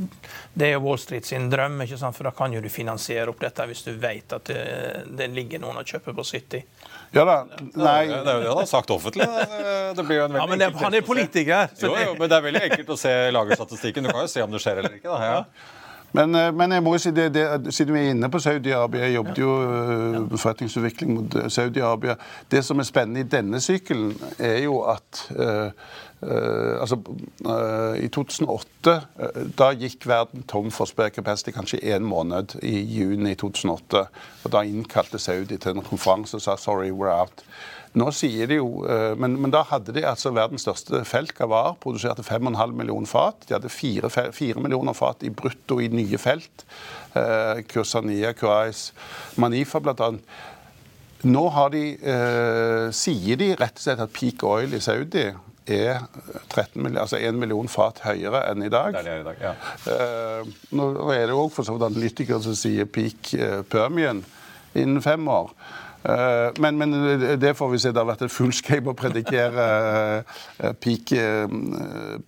det 0.54 0.68
er 0.68 0.76
jo 0.76 0.84
Wall 0.84 1.00
Street 1.00 1.28
sin 1.28 1.48
drøm, 1.52 1.80
ikke 1.86 2.00
sant? 2.00 2.16
for 2.16 2.28
da 2.28 2.34
kan 2.36 2.52
jo 2.52 2.62
du 2.64 2.68
finansiere 2.72 3.32
opp 3.32 3.40
dette 3.44 3.68
hvis 3.70 3.86
du 3.86 3.94
vet 4.00 4.36
at 4.36 4.50
det, 4.50 4.64
det 5.16 5.30
ligger 5.32 5.62
noen 5.62 5.80
og 5.80 5.88
kjøper 5.88 6.16
på 6.16 6.26
70. 6.34 6.66
Ja 7.14 7.22
da. 7.28 7.36
Nei. 7.78 8.08
Det 8.10 8.16
er 8.18 8.40
jo 8.40 8.42
det 8.42 8.48
han 8.50 8.58
har 8.58 8.66
sagt 8.66 8.90
offentlig. 8.90 9.26
Det 9.94 10.02
blir 10.02 10.18
jo 10.18 10.26
en 10.26 10.36
ja, 10.40 10.46
men 10.50 10.58
det, 10.58 10.68
han 10.80 10.96
er 10.98 11.06
politiker. 11.06 11.70
Jo, 11.78 11.92
jo, 11.94 12.16
men 12.18 12.30
det 12.30 12.36
er 12.36 12.44
veldig 12.48 12.62
enkelt 12.68 12.90
å 12.90 12.98
se 12.98 13.12
lagerstatistikken. 13.36 14.08
Du 14.08 14.10
kan 14.10 14.24
jo 14.24 14.32
se 14.32 14.42
om 14.42 14.50
det 14.50 14.60
skjer 14.64 14.82
eller 14.82 14.96
ikke. 14.98 15.12
da. 15.12 15.28
Ja. 15.30 15.74
Men, 16.14 16.34
eh, 16.34 16.52
men, 16.54 16.72
jeg 16.72 16.82
må 16.86 16.94
jo 16.94 17.02
si 17.02 17.10
det, 17.14 17.26
det, 17.34 17.74
siden 17.74 17.96
vi 17.96 18.04
er 18.04 18.12
inne 18.14 18.30
på 18.30 18.38
Saudi-Arabia 18.42 19.08
Jeg 19.08 19.16
jobbet 19.16 19.40
jo 19.40 19.50
med 19.58 20.16
eh, 20.30 20.38
forretningsutvikling 20.38 21.14
mot 21.16 21.36
eh, 21.40 21.50
Saudi-Arabia. 21.50 22.14
Det 22.50 22.62
som 22.64 22.78
er 22.78 22.86
spennende 22.86 23.24
i 23.24 23.30
denne 23.30 23.60
sykkelen, 23.60 24.14
er 24.38 24.60
jo 24.62 24.80
at 24.90 25.24
uh, 25.34 25.70
uh, 26.22 26.80
altså, 26.80 26.98
I 27.98 28.08
2008 28.14 28.94
da 29.58 29.70
gikk 29.78 30.06
verden 30.06 30.44
tom 30.50 30.70
for 30.74 30.90
spare 30.90 31.10
capacity 31.14 31.54
kanskje 31.54 31.82
én 31.82 32.06
måned 32.06 32.56
i 32.62 32.76
juni 32.78 33.34
2008. 33.34 34.04
og 34.44 34.52
Da 34.52 34.62
innkalte 34.62 35.18
Saudi 35.18 35.58
til 35.58 35.74
en 35.74 35.82
konferanse 35.82 36.36
og 36.36 36.42
sa 36.42 36.56
'sorry, 36.56 36.90
we're 36.90 37.10
out'. 37.10 37.42
Nå 37.94 38.08
sier 38.10 38.48
de 38.50 38.58
jo, 38.58 38.82
eh, 38.90 39.12
men, 39.20 39.36
men, 39.38 39.52
da 39.54 39.60
hadde 39.68 39.94
de 39.94 40.02
altså 40.08 40.32
verdens 40.34 40.64
største 40.66 41.04
felt, 41.06 41.30
Gavar, 41.38 41.76
produserte 41.82 42.24
5,5 42.26 42.74
millioner 42.74 43.06
fat. 43.06 43.46
De 43.46 43.54
hadde 43.54 43.70
4, 43.70 44.10
4 44.34 44.62
millioner 44.64 44.96
fat 44.98 45.22
i 45.22 45.30
brutto 45.30 45.78
i 45.78 45.86
nye 45.92 46.18
felt. 46.18 46.66
Eh, 47.14 47.62
Kursania, 47.70 48.34
Kurais, 48.34 48.88
Manifa 49.38 49.78
bl.a. 49.84 50.10
Nå 51.24 51.44
har 51.54 51.70
de, 51.72 51.84
eh, 51.94 52.90
sier 52.92 53.38
de 53.40 53.54
rett 53.56 53.78
og 53.78 53.86
slett 53.86 54.02
at 54.02 54.12
peak 54.12 54.42
oil 54.44 54.74
i 54.74 54.82
Saudi 54.82 55.28
er 55.64 56.02
13 56.50 56.82
million, 56.82 57.00
altså 57.00 57.16
1 57.16 57.38
million 57.40 57.70
fat 57.72 58.02
høyere 58.04 58.42
enn 58.50 58.66
i 58.66 58.72
dag. 58.72 58.92
Det 58.92 59.00
er 59.00 59.08
det 59.08 59.20
i 59.22 59.28
dag, 59.30 59.40
ja. 59.40 59.54
Eh, 59.94 60.52
nå 60.76 60.90
er 61.14 61.28
det 61.30 61.38
òg 61.38 61.48
for 61.54 61.64
så 61.64 61.76
vidt 61.76 61.86
analytikere 61.88 62.42
som 62.44 62.56
sier 62.58 62.90
peak 62.90 63.32
eh, 63.38 63.62
Permian 63.62 64.24
innen 64.74 65.00
fem 65.02 65.24
år. 65.30 65.54
Eh, 66.04 66.52
men, 66.60 66.78
men, 66.78 66.92
det 67.40 67.54
får 67.54 67.70
vi 67.72 67.78
se. 67.80 67.92
Det 67.92 68.00
har 68.02 68.08
vært 68.08 68.26
et 68.26 68.32
fullskap 68.32 68.90
å 68.90 68.96
predikere 68.98 69.66
eh, 70.60 70.74
peak 70.84 71.14
eh, 71.16 71.54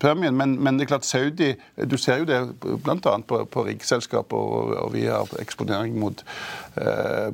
Permian. 0.01 0.37
Men, 0.39 0.57
men, 0.57 0.79
det 0.79 0.87
er 0.87 0.93
klart 0.95 1.09
Saudi 1.09 1.53
Du 1.77 1.99
ser 2.01 2.23
jo 2.23 2.29
det 2.29 2.41
bl.a. 2.63 2.97
på, 2.97 3.43
på 3.53 3.67
riggselskaper, 3.69 4.37
og, 4.37 4.75
og, 4.81 4.91
vi 4.97 5.07
har 5.11 5.29
eksponering 5.43 5.99
mot, 6.01 6.23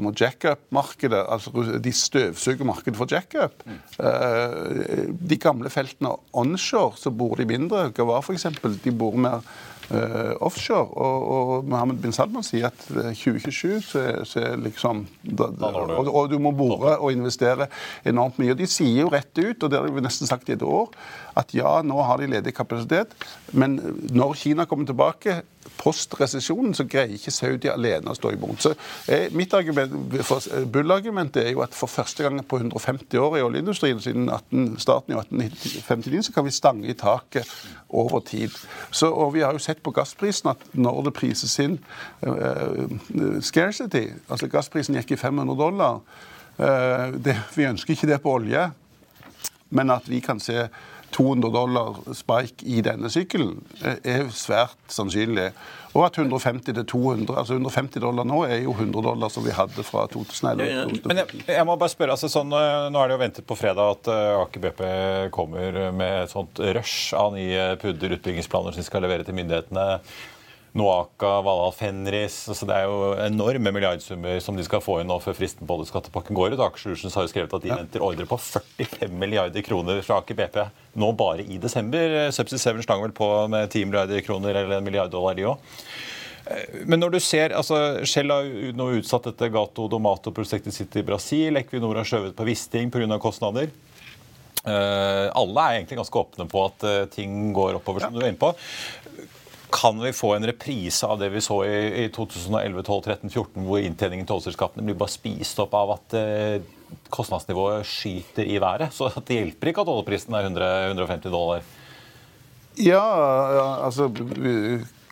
mot 0.03 0.19
jackup-markedet. 0.19 1.21
Altså 1.31 1.79
de 1.83 1.93
støvsuger 1.95 2.67
markedet 2.67 2.99
for 2.99 3.11
jackup. 3.11 3.63
De 3.99 5.39
gamle 5.41 5.71
feltene 5.71 6.15
onshore 6.39 6.99
så 6.99 7.13
bor 7.15 7.37
de 7.39 7.47
mindre. 7.47 7.91
Gavar 7.95 8.25
f.eks. 8.25 8.49
De 8.83 8.95
bor 8.97 9.19
mer 9.21 9.47
uh, 9.93 10.33
offshore. 10.45 10.89
Og, 10.97 11.29
og, 11.35 11.69
Mohammed 11.69 12.01
bin 12.03 12.15
Salman 12.17 12.47
sier 12.47 12.71
at 12.71 12.85
2027 12.89 13.73
eh, 13.77 13.81
så, 13.87 14.05
så 14.29 14.43
er 14.43 14.61
liksom 14.63 15.05
da, 15.23 15.49
og, 15.49 16.09
og, 16.09 16.31
du 16.33 16.39
må 16.43 16.55
bore 16.57 16.97
og 16.99 17.13
investere 17.15 17.69
enormt 18.09 18.41
mye. 18.43 18.55
Og 18.55 18.61
De 18.61 18.69
sier 18.71 19.05
jo 19.05 19.13
rett 19.13 19.33
ut, 19.39 19.63
og 19.63 19.71
det 19.71 19.79
har 19.79 19.89
vi 19.89 20.05
nesten 20.05 20.31
sagt 20.31 20.51
i 20.51 20.57
et 20.57 20.67
år, 20.67 20.93
at 21.39 21.55
ja, 21.57 21.79
nå 21.87 22.03
har 22.05 22.21
de 22.21 22.31
ledig 22.33 22.55
kapasitet, 22.57 23.15
men 23.53 23.79
når 24.13 24.37
Kina 24.43 24.69
kommer 24.69 24.89
tilbake 24.89 25.43
post 25.79 26.15
resesjonen 26.21 26.75
så 26.77 26.87
greier 26.89 27.15
ikke 27.17 27.33
Saudi 27.35 27.71
alene 27.71 28.13
å 28.13 28.17
stå 28.17 28.33
imot. 28.35 28.63
Så 28.63 28.73
eh, 29.11 29.29
mitt 29.35 29.55
argument, 29.57 29.95
Bullargumentet 30.73 31.43
er 31.45 31.53
jo 31.55 31.63
at 31.65 31.77
for 31.77 31.91
første 31.91 32.25
gang 32.25 32.41
på 32.47 32.61
150 32.61 33.19
år 33.23 33.39
i 33.39 33.45
oljeindustrien, 33.47 34.01
siden 34.03 34.29
18, 34.29 34.79
starten 34.83 35.15
i 35.15 35.19
1859, 35.21 36.29
så 36.29 36.37
kan 36.37 36.47
vi 36.47 36.55
stange 36.55 36.91
i 36.91 36.99
taket 36.99 37.49
over 37.93 38.23
tid. 38.27 38.55
Så, 38.91 39.11
og 39.11 39.35
vi 39.37 39.45
har 39.45 39.55
jo 39.55 39.63
sett 39.63 39.82
på 39.83 39.95
gassprisen 39.95 40.53
at 40.53 40.62
når 40.73 41.09
det 41.09 41.14
prises 41.16 41.55
inn 41.62 41.79
uh, 42.27 42.87
scarcity, 43.45 44.09
altså 44.29 44.51
gassprisen 44.53 44.99
gikk 44.99 45.16
i 45.16 45.21
500 45.21 45.59
dollar 45.59 46.01
uh, 46.59 47.11
det, 47.14 47.37
Vi 47.57 47.68
ønsker 47.68 47.97
ikke 47.97 48.11
det 48.11 48.23
på 48.23 48.37
olje, 48.38 48.68
men 49.71 49.90
at 49.95 50.09
vi 50.09 50.21
kan 50.25 50.40
se 50.42 50.68
200 51.12 51.53
dollar 51.53 52.01
spike 52.16 52.66
i 52.66 52.83
denne 52.85 53.11
sykkelen 53.12 53.59
er 53.83 54.29
svært 54.35 54.79
sannsynlig. 54.92 55.51
Og 55.92 56.07
at 56.07 56.16
150 56.16 56.72
til 56.72 56.87
200, 56.88 57.35
altså 57.37 57.59
150 57.59 58.01
dollar 58.01 58.25
nå 58.29 58.38
er 58.46 58.62
jo 58.64 58.72
100 58.72 59.05
dollar 59.05 59.33
som 59.33 59.44
vi 59.44 59.53
hadde 59.53 59.85
fra 59.85 60.07
2011. 60.12 61.03
Men 61.05 61.20
jeg, 61.20 61.42
jeg 61.53 61.66
må 61.68 61.77
bare 61.77 61.92
spørre, 61.92 62.16
altså 62.16 62.31
sånn, 62.33 62.53
Nå 62.53 63.01
er 63.03 63.11
det 63.11 63.16
jo 63.16 63.22
ventet 63.22 63.48
på 63.48 63.59
fredag 63.59 63.98
at 63.98 64.09
uh, 64.09 64.40
Aker 64.40 64.64
BP 64.64 64.83
kommer 65.37 65.77
med 65.92 66.22
et 66.25 66.33
sånt 66.33 66.62
rush 66.79 67.12
av 67.18 67.35
nye 67.37 67.75
pudder 67.83 68.16
utbyggingsplaner 68.16 68.72
som 68.72 68.81
de 68.81 68.88
skal 68.88 69.05
levere 69.05 69.29
til 69.29 69.37
myndighetene. 69.37 69.87
Noaka, 70.79 71.35
Valhall 71.45 71.75
Fenris 71.77 72.37
altså 72.49 72.65
Det 72.69 72.77
er 72.79 72.87
jo 72.89 73.11
enorme 73.21 73.73
milliardsummer 73.77 74.39
som 74.41 74.57
de 74.57 74.65
skal 74.65 74.81
få 74.81 75.03
inn 75.03 75.11
nå 75.11 75.19
før 75.21 75.37
fristen 75.37 75.69
på 75.69 75.77
oljeskattepakken 75.77 76.37
går 76.39 76.55
ut. 76.55 76.63
Aker 76.65 76.81
Solutions 76.81 77.17
har 77.19 77.27
jo 77.27 77.33
skrevet 77.35 77.57
at 77.59 77.67
de 77.67 77.75
venter 77.75 78.05
ordre 78.05 78.25
på 78.29 78.39
45 78.41 79.13
milliarder 79.21 79.67
kroner 79.67 80.01
fra 80.07 80.23
Aker 80.23 80.39
BP 80.39 80.57
nå 81.03 81.13
bare 81.19 81.45
i 81.45 81.61
desember. 81.61 82.17
Subsea 82.33 82.63
Seven 82.63 82.85
slang 82.85 83.05
vel 83.05 83.13
på 83.17 83.29
med 83.53 83.69
10 83.69 83.91
milliarder 83.91 84.25
kroner 84.25 84.57
eller 84.57 84.79
en 84.79 84.89
milliard 84.89 85.13
dollar, 85.13 85.37
de 85.37 85.51
òg. 85.53 85.77
Men 86.89 86.99
når 86.99 87.15
du 87.15 87.21
ser, 87.23 87.53
altså 87.55 88.03
Shell 88.09 88.33
har 88.33 88.49
nå 88.77 88.89
utsatt 88.99 89.29
dette 89.29 89.53
Gato 89.53 89.87
Domato-prosjektet 89.93 90.75
sitt 90.75 90.97
i 90.99 91.05
Brasil. 91.07 91.61
Equinor 91.61 92.01
har 92.01 92.09
skjøvet 92.09 92.37
på 92.37 92.49
Wisting 92.49 92.91
pga. 92.93 93.19
kostnader. 93.23 93.71
Uh, 94.63 95.27
alle 95.35 95.63
er 95.63 95.77
egentlig 95.81 95.97
ganske 95.99 96.19
åpne 96.21 96.45
på 96.47 96.61
at 96.69 96.85
uh, 96.87 96.99
ting 97.11 97.49
går 97.55 97.81
oppover, 97.81 98.05
som 98.05 98.15
ja. 98.15 98.21
du 98.21 98.23
er 98.23 98.31
inne 98.31 98.39
på. 98.39 98.53
Kan 99.73 100.01
vi 100.03 100.13
få 100.13 100.35
en 100.37 100.47
reprise 100.47 101.09
av 101.09 101.21
det 101.21 101.31
vi 101.33 101.41
så 101.45 101.63
i, 101.65 102.05
i 102.05 102.09
2011, 102.13 102.83
12, 102.83 103.03
13, 103.03 103.31
14, 103.31 103.67
hvor 103.67 103.81
inntjeningen 103.81 104.29
til 104.29 104.37
oljeselskapene 104.37 104.85
blir 104.87 104.99
bare 105.01 105.13
spist 105.15 105.61
opp 105.65 105.77
av 105.79 105.95
at 105.97 106.17
eh, 106.19 106.57
kostnadsnivået 107.13 107.89
skyter 107.89 108.49
i 108.49 108.59
været? 108.63 108.93
Så 108.93 109.09
det 109.21 109.39
hjelper 109.39 109.73
ikke 109.73 109.85
at 109.87 109.93
oljeprisen 109.95 110.37
er 110.37 110.51
100, 110.51 110.73
150 110.93 111.33
dollar? 111.33 111.65
Ja, 112.81 113.07
ja 113.57 113.69
altså 113.87 114.09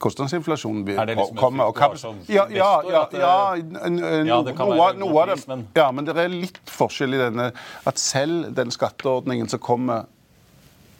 kostnadsinflasjonen 0.00 0.84
liksom 0.86 1.36
komme. 1.36 1.66
Og 1.68 1.76
kap 1.76 1.96
ja, 2.28 2.46
ja, 2.48 2.70
ja, 2.88 3.02
ja, 3.12 3.34
noe 4.96 5.24
av 5.24 5.34
det. 5.34 5.58
Ja, 5.76 5.90
men 5.92 6.08
det 6.08 6.16
er 6.16 6.32
litt 6.32 6.60
forskjell 6.70 7.18
i 7.18 7.20
denne 7.20 7.50
at 7.88 8.00
selv 8.00 8.48
den 8.56 8.72
skatteordningen 8.72 9.50
som 9.52 9.60
kommer 9.62 10.08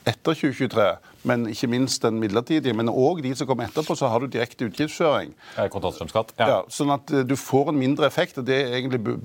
etter 0.08 0.36
2023 0.36 0.90
men 1.22 1.46
ikke 1.50 1.68
minst 1.70 2.02
den 2.02 2.20
midlertidige. 2.20 2.74
Men 2.76 2.88
òg 2.88 3.22
de 3.24 3.32
som 3.36 3.48
kommer 3.48 3.68
etterpå, 3.68 3.96
så 3.98 4.08
har 4.08 4.22
du 4.22 4.30
direkte 4.30 4.68
utgiftsføring. 4.70 5.34
Kontantstrømskatt. 5.72 6.34
Ja. 6.38 6.48
ja. 6.48 6.58
Sånn 6.72 6.92
at 6.94 7.12
eh, 7.12 7.24
du 7.28 7.36
får 7.38 7.72
en 7.72 7.80
mindre 7.80 8.08
effekt. 8.08 8.38
og 8.40 8.48
Det 8.48 8.56
er 8.56 8.76
egentlig 8.78 9.18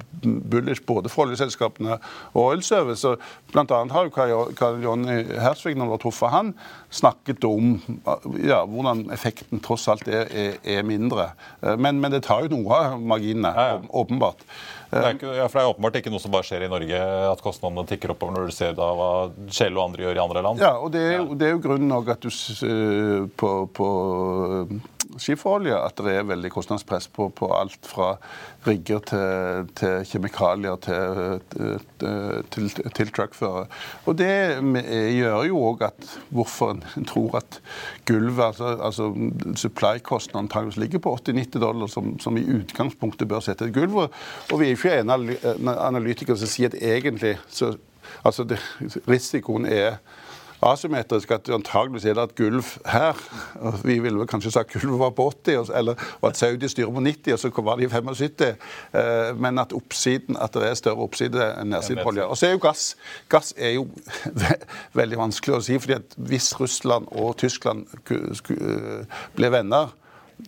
bullish 0.51 0.83
både 0.87 1.11
for 1.11 1.25
oljeselskapene 1.25 1.99
og 2.33 2.41
Oilservice. 2.43 3.01
Så 3.05 3.15
blant 3.53 3.71
annet 3.75 3.95
har 3.95 4.09
jo 4.09 4.45
Karl 4.57 4.83
Jonny 4.83 5.21
Hersvik, 5.39 5.77
når 5.79 5.91
du 5.91 5.95
har 5.95 6.03
truffet 6.03 6.33
han, 6.35 6.53
snakket 6.95 7.43
om 7.47 7.75
ja, 8.43 8.63
hvordan 8.65 9.07
effekten 9.15 9.63
tross 9.63 9.87
alt 9.91 10.07
er, 10.07 10.29
er, 10.31 10.59
er 10.63 10.87
mindre. 10.87 11.31
Eh, 11.61 11.75
men, 11.79 12.01
men, 12.01 12.11
det 12.15 12.25
tar 12.27 12.45
jo 12.45 12.57
noe 12.57 12.79
av 12.79 12.99
marginene, 13.01 13.51
ja, 13.55 13.79
åpenbart. 13.95 14.43
Det 14.91 15.01
er, 15.01 15.15
ikke, 15.17 15.31
ja, 15.37 15.45
for 15.49 15.59
det 15.59 15.63
er 15.65 15.71
åpenbart 15.73 15.99
ikke 15.99 16.11
noe 16.13 16.23
som 16.23 16.33
bare 16.33 16.47
skjer 16.47 16.65
i 16.65 16.71
Norge, 16.71 16.99
at 17.31 17.43
kostnadene 17.43 17.85
tikker 17.89 18.13
oppover 18.13 18.35
når 18.37 18.49
du 18.51 18.55
ser 18.55 18.75
da 18.77 18.89
hva 18.95 19.11
Shell 19.53 19.75
og 19.75 19.89
andre 19.89 20.05
gjør 20.05 20.19
i 20.19 20.23
andre 20.23 20.43
land. 20.45 20.61
Ja, 20.63 20.75
og 20.79 20.93
det 20.93 21.03
er, 21.15 21.23
det 21.35 21.49
er 21.49 21.55
jo 21.55 21.63
grunnen 21.65 21.89
nok 21.91 22.11
at 22.15 22.25
du 22.25 22.29
på, 23.35 23.53
på 23.75 23.89
skiferolje 25.21 25.77
at 25.77 25.99
det 26.05 26.13
er 26.17 26.27
veldig 26.27 26.51
kostnadspress 26.53 27.07
på, 27.13 27.29
på 27.35 27.49
alt 27.55 27.85
fra 27.87 28.15
rigger 28.65 29.03
til, 29.09 29.69
til 29.77 30.05
kjemikalier 30.09 30.79
til, 30.85 31.41
til, 32.53 32.69
til 32.97 33.11
truckførere. 33.15 33.67
Og 34.05 34.17
det 34.19 34.31
gjør 35.15 35.45
jo 35.49 35.61
òg 35.71 35.85
at 35.89 36.15
hvorfor 36.33 36.75
en 36.75 37.07
tror 37.07 37.39
at 37.41 37.59
gulvet, 38.09 38.43
altså, 38.45 38.75
altså 38.81 39.09
supply-kostnaden 39.55 40.45
antakeligvis 40.45 40.77
ligger 40.77 40.99
på 40.99 41.15
80-90 41.15 41.59
dollar, 41.59 41.87
som, 41.87 42.19
som, 42.19 42.37
i 42.37 42.45
utgangspunktet 42.57 43.27
bør 43.27 43.43
sette 43.45 43.65
et 43.69 43.73
gulv. 43.73 43.95
Og 44.05 44.59
vi 44.59 44.69
er 44.69 44.75
ikke 44.75 44.99
en 45.01 45.69
analytikere 45.69 46.37
som 46.37 46.49
sier 46.49 46.71
at 46.73 46.79
egentlig 46.81 47.37
så, 47.49 47.75
altså 48.23 48.43
det, 48.43 48.59
risikoen 49.07 49.65
er 49.65 49.99
asymmetrisk 50.65 51.31
at 51.31 51.49
antageligvis 51.53 52.05
er 52.05 52.17
det 52.17 52.23
et 52.23 52.35
gulv 52.35 52.69
her. 52.89 53.19
og 53.55 53.79
Vi 53.85 53.99
ville 53.99 54.19
vel 54.19 54.29
kanskje 54.29 54.51
sagt 54.51 54.73
gulvet 54.73 54.99
var 54.99 55.13
på 55.17 55.27
80, 55.31 55.71
eller 55.75 55.95
at 56.23 56.37
Saudi 56.37 56.67
styrer 56.67 56.91
på 56.93 57.03
90, 57.05 57.33
og 57.33 57.39
så 57.39 57.51
var 57.63 57.79
de 57.81 57.89
75. 57.89 58.41
Eh, 58.93 59.31
men 59.39 59.59
at 59.59 59.73
oppsiden, 59.73 60.37
at 60.41 60.53
det 60.53 60.69
er 60.69 60.79
større 60.79 61.05
oppside 61.07 61.49
enn 61.61 61.73
nedside 61.73 62.03
på 62.03 62.13
olje. 62.13 62.25
Og 62.25 62.37
så 62.37 62.49
er 62.49 62.55
jo 62.57 62.63
gass 62.65 62.95
Gass 63.29 63.53
er 63.57 63.75
jo 63.77 63.87
veldig 64.99 65.17
vanskelig 65.17 65.57
å 65.57 65.63
si, 65.63 65.79
fordi 65.81 65.97
at 65.99 66.15
hvis 66.17 66.53
Russland 66.59 67.07
og 67.11 67.37
Tyskland 67.41 67.87
ble 69.35 69.51
venner 69.51 69.93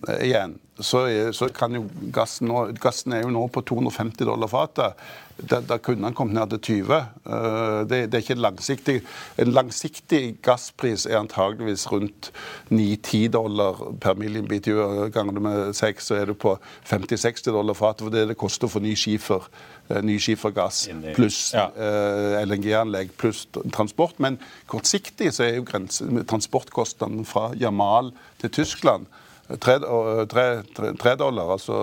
eh, 0.08 0.27
igjen, 0.30 0.58
så, 0.79 1.31
så, 1.33 1.47
kan 1.49 1.73
jo 1.73 1.87
gassen 2.13 2.51
nå 2.51 2.67
Gassen 2.81 3.15
er 3.15 3.23
jo 3.25 3.31
nå 3.33 3.47
på 3.53 3.63
250 3.65 4.27
dollar 4.27 4.49
fatet. 4.51 5.07
Da, 5.37 5.59
da, 5.61 5.77
kunne 5.77 6.07
han 6.07 6.15
kommet 6.17 6.33
ned 6.33 6.53
til 6.55 6.81
20. 6.81 6.93
Eh, 6.97 7.79
det, 7.89 7.99
det 8.09 8.17
er 8.17 8.23
ikke 8.23 8.37
langsiktig. 8.41 8.95
En 9.37 9.51
langsiktig 9.53 10.21
gasspris 10.45 11.05
er 11.05 11.19
antageligvis 11.19 11.85
rundt 11.91 12.31
9-10 12.71 13.27
dollar 13.33 13.81
per 14.01 14.17
million 14.17 14.47
BTU. 14.49 15.09
Ganger 15.13 15.37
du 15.37 15.41
med 15.45 15.73
6, 15.77 16.09
så 16.09 16.17
er 16.17 16.31
det 16.31 16.37
på 16.41 16.55
50-60 16.89 17.51
dollar 17.51 17.77
fatet. 17.77 18.05
For 18.05 18.13
det 18.13 18.23
er 18.23 18.31
det 18.33 18.39
koster 18.41 18.71
for 18.71 18.85
ny 18.85 18.95
skifer 18.97 19.45
eh, 19.89 20.01
ny 20.05 20.17
skifergass 20.21 20.87
pluss 21.17 21.53
ja. 21.53 21.67
uh, 21.73 22.41
LNG-anlegg 22.41 23.13
pluss 23.17 23.45
transport. 23.73 24.17
Men 24.21 24.41
kortsiktig 24.69 25.33
så 25.33 25.45
er 25.45 25.59
jo 25.59 26.25
transportkostnaden 26.25 27.25
fra 27.29 27.51
Jamal 27.57 28.13
til 28.41 28.53
Tyskland 28.61 29.09
Tre 29.47 31.15
dollar, 31.15 31.53
altså 31.53 31.73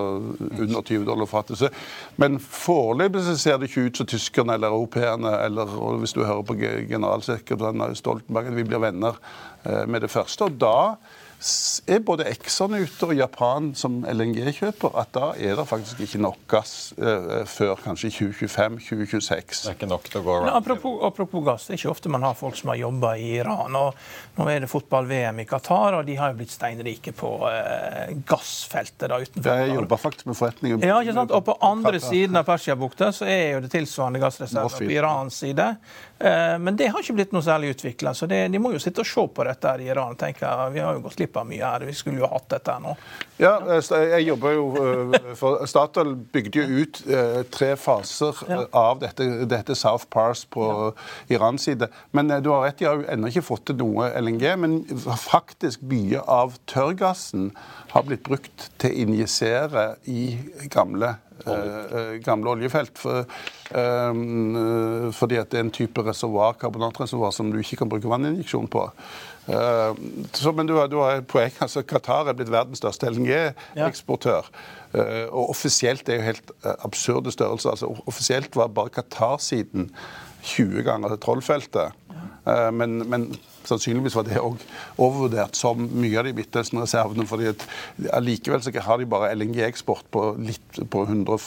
under 0.61 0.83
20 0.83 1.07
dollar 1.09 1.27
fatet. 1.27 1.65
Men 2.21 2.37
foreløpig 2.39 3.25
ser 3.41 3.57
det 3.57 3.71
ikke 3.71 3.89
ut 3.89 4.01
som 4.01 4.09
tyskerne 4.11 4.59
eller 4.59 4.69
europeerne, 4.69 5.33
eller 5.47 5.73
hvis 6.03 6.13
du 6.13 6.25
hører 6.25 6.45
på 6.45 6.59
generalsekretæren 6.61 7.97
Stoltenberg, 7.97 8.53
at 8.53 8.57
vi 8.57 8.69
blir 8.69 8.85
venner 8.85 9.17
eh, 9.65 9.87
med 9.89 10.05
det 10.05 10.13
første. 10.13 10.45
Og 10.45 10.61
da 10.61 10.77
er 11.91 12.01
både 12.01 12.25
Exxon 12.31 12.73
ute 12.79 13.07
og 13.09 13.15
Japan 13.17 13.73
som 13.77 13.99
LNG-kjøper 14.09 14.95
at 15.01 15.11
da 15.13 15.27
er 15.37 15.59
det 15.59 15.67
faktisk 15.69 16.01
ikke 16.07 16.21
nok 16.25 16.39
gass 16.49 16.95
eh, 16.97 17.43
før 17.51 17.75
kanskje 17.85 18.13
2025-2026. 18.15 19.65
Det 19.65 19.73
er 19.73 19.77
ikke 19.77 19.91
nok 19.91 20.09
til 20.09 20.23
å 20.23 20.25
gå 20.25 20.37
around. 20.39 20.53
Apropos, 20.55 20.97
apropos, 21.05 21.45
gass, 21.45 21.67
det 21.67 21.75
er 21.75 21.83
ikke 21.83 21.93
ofte 21.93 22.13
man 22.13 22.25
har 22.25 22.39
folk 22.39 22.57
som 22.57 22.73
har 22.73 22.81
jobba 22.81 23.15
i 23.21 23.35
Iran. 23.43 23.77
og 23.77 24.34
Nå 24.35 24.49
er 24.51 24.65
det 24.65 24.69
fotball-VM 24.71 25.39
i 25.45 25.47
Qatar, 25.47 25.95
og 26.01 26.09
de 26.09 26.17
har 26.19 26.33
jo 26.33 26.39
blitt 26.41 26.51
steinrike 26.51 27.13
på 27.15 27.29
eh, 27.47 28.15
gassfeltet 28.27 29.07
da 29.13 29.21
utenfor. 29.23 29.61
Jeg 29.63 29.77
jobber 29.77 30.01
faktisk 30.01 30.27
med 30.27 30.39
forretninger. 30.39 30.87
Ja, 30.89 30.97
ikke 31.05 31.15
sant? 31.21 31.35
Og 31.37 31.45
på 31.47 31.55
andre 31.63 32.01
siden 32.03 32.41
av 32.41 32.49
Persiabukta 32.49 33.13
så 33.15 33.29
er 33.31 33.55
jo 33.55 33.63
det 33.63 33.71
tilsvarende 33.77 34.23
gassreserver 34.25 34.75
på 34.75 34.91
Irans 34.91 35.39
side. 35.45 35.69
Eh, 36.19 36.59
men 36.59 36.77
det 36.77 36.87
har 36.89 37.03
ikke 37.03 37.17
blitt 37.19 37.33
noe 37.35 37.43
særlig 37.43 37.75
utvikla, 37.75 38.15
så 38.15 38.27
det, 38.31 38.47
de 38.49 38.61
må 38.63 38.71
jo 38.75 38.81
sitte 38.83 39.03
og 39.03 39.09
se 39.09 39.25
på 39.35 39.45
dette 39.49 39.71
her 39.71 39.83
i 39.83 39.89
Iran. 39.91 40.15
og 40.15 40.19
tenke 40.19 40.51
Vi 40.73 40.81
har 40.81 40.95
jo 40.95 41.03
gått 41.05 41.19
glipp 41.19 41.37
av 41.37 41.49
mye 41.49 41.63
her. 41.63 41.87
Vi 41.89 41.95
skulle 41.95 42.23
jo 42.23 42.31
hatt 42.31 42.49
dette 42.55 42.75
her 42.75 42.83
nå. 42.83 42.95
Ja, 43.43 43.55
eh, 43.77 44.07
jeg 44.15 44.29
jobber 44.29 44.55
jo 44.55 44.67
eh, 44.79 45.31
for 45.39 45.67
Statoil 45.71 46.15
bygde 46.15 46.63
jo 46.63 46.85
ut 46.85 47.01
tre 47.55 47.75
faser 47.77 48.39
ja. 48.49 48.61
av 48.79 49.01
dette, 49.03 49.27
dette, 49.51 49.75
South 49.75 50.07
Pars 50.11 50.45
på 50.47 50.65
ja. 50.71 50.93
Irans 51.37 51.67
side. 51.67 51.91
Men 52.11 52.31
du 52.43 52.51
har 52.51 52.69
rett, 52.69 52.79
de 52.79 52.89
har 52.89 53.03
jo 53.03 53.09
ennå 53.11 53.31
ikke 53.31 53.45
fått 53.45 53.67
til 53.71 53.79
noe 53.83 54.13
LNG. 54.25 54.47
Men 54.61 54.81
faktisk 55.21 55.85
mye 55.91 56.23
av 56.25 56.59
tørrgassen 56.71 57.53
har 57.93 58.09
blitt 58.09 58.25
brukt 58.27 58.71
til 58.83 58.91
å 58.91 59.05
injisere 59.07 59.93
i 60.11 60.35
gamle 60.73 61.17
Uh, 61.45 62.15
gamle 62.25 62.55
oljefelt. 62.55 62.99
For, 62.99 63.27
uh, 63.75 65.11
fordi 65.13 65.37
at 65.41 65.51
det 65.53 65.59
er 65.59 65.65
en 65.67 65.73
type 65.75 66.05
reservoar, 66.07 66.55
karbonatreservoar 66.61 67.35
som 67.35 67.51
du 67.53 67.59
ikke 67.61 67.81
kan 67.83 67.91
bruke 67.91 68.09
vanninjeksjon 68.09 68.71
på. 68.73 68.87
Uh, 69.49 69.93
så, 70.33 70.55
men 70.57 70.71
du, 70.71 70.77
du 70.89 70.97
har 71.03 71.19
et 71.19 71.29
poeng. 71.29 71.53
altså 71.61 71.83
Qatar 71.85 72.31
er 72.31 72.39
blitt 72.39 72.53
verdens 72.55 72.81
største 72.81 73.11
LNG-eksportør. 73.11 74.49
Uh, 74.95 75.27
og 75.27 75.51
offisielt 75.57 76.09
er 76.09 76.21
jo 76.21 76.29
helt 76.31 76.55
absurde 76.79 77.35
størrelser. 77.35 77.75
altså 77.75 77.93
Offisielt 78.07 78.57
var 78.57 78.73
bare 78.73 78.95
Qatar-siden 78.95 79.91
20 80.45 80.87
ganger 80.87 81.17
Trollfeltet. 81.21 82.01
Ja. 82.45 82.71
men, 82.71 82.99
men 83.09 83.23
Sannsynligvis 83.69 84.17
var 84.19 84.27
det 84.29 84.41
òg 84.41 84.59
overvurdert 84.99 85.57
som 85.59 85.81
mye 85.81 86.19
av 86.21 86.29
de 86.29 86.35
midtøsten 86.37 86.83
reservene. 86.83 87.27
fordi 87.27 87.53
Allikevel 88.13 88.65
har 88.87 88.99
de 88.99 89.07
bare 89.09 89.33
LNG-eksport 89.35 90.11
på, 90.11 90.25
litt, 90.39 90.81
på 90.91 91.05
100, 91.05 91.39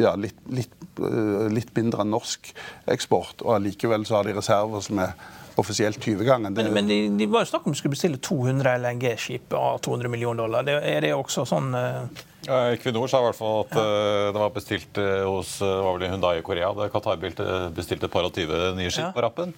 ja, 0.00 0.14
litt, 0.16 0.38
litt, 0.50 0.76
eh, 1.00 1.48
litt, 1.52 1.74
mindre 1.76 2.04
enn 2.04 2.14
norsk 2.14 2.52
eksport. 2.86 3.44
Og 3.44 3.58
allikevel 3.58 4.06
så 4.08 4.18
har 4.18 4.28
de 4.28 4.38
reserver 4.38 4.84
som 4.84 5.02
er 5.04 5.12
offisielt 5.58 5.98
20 5.98 6.24
ganger. 6.24 6.54
Men, 6.54 6.72
men 6.72 6.88
de, 6.88 6.98
de, 7.18 7.26
var 7.26 7.42
jo 7.42 7.50
snakk 7.50 7.66
om 7.66 7.74
de 7.74 7.80
skulle 7.80 7.96
bestille 7.96 8.20
200 8.22 8.76
LNG-skip 8.78 9.54
av 9.58 9.80
200 9.82 10.12
millioner 10.12 10.44
dollar. 10.44 10.66
Det, 10.66 10.76
er 10.86 11.02
det 11.02 11.14
også 11.16 11.44
sånn 11.48 11.72
uh... 11.74 12.04
ja, 12.46 12.60
Equinor 12.76 13.10
sa 13.10 13.24
i 13.24 13.26
hvert 13.26 13.38
fall 13.40 13.64
at 13.64 13.74
ja. 13.74 13.82
uh, 13.82 14.28
det 14.36 14.44
var 14.44 14.54
bestilt 14.54 15.00
uh, 15.02 15.26
hos 15.26 15.56
var 15.64 15.98
vel 15.98 16.06
Hyundai 16.12 16.38
i 16.38 16.46
Korea. 16.46 16.70
Qatar 16.92 17.18
bestilte 17.18 18.06
et 18.06 18.14
par 18.14 18.28
og 18.28 18.36
tyve 18.38 18.70
nye 18.78 18.92
skip 18.92 19.08
ja. 19.08 19.12
på 19.16 19.26
rappen. 19.26 19.56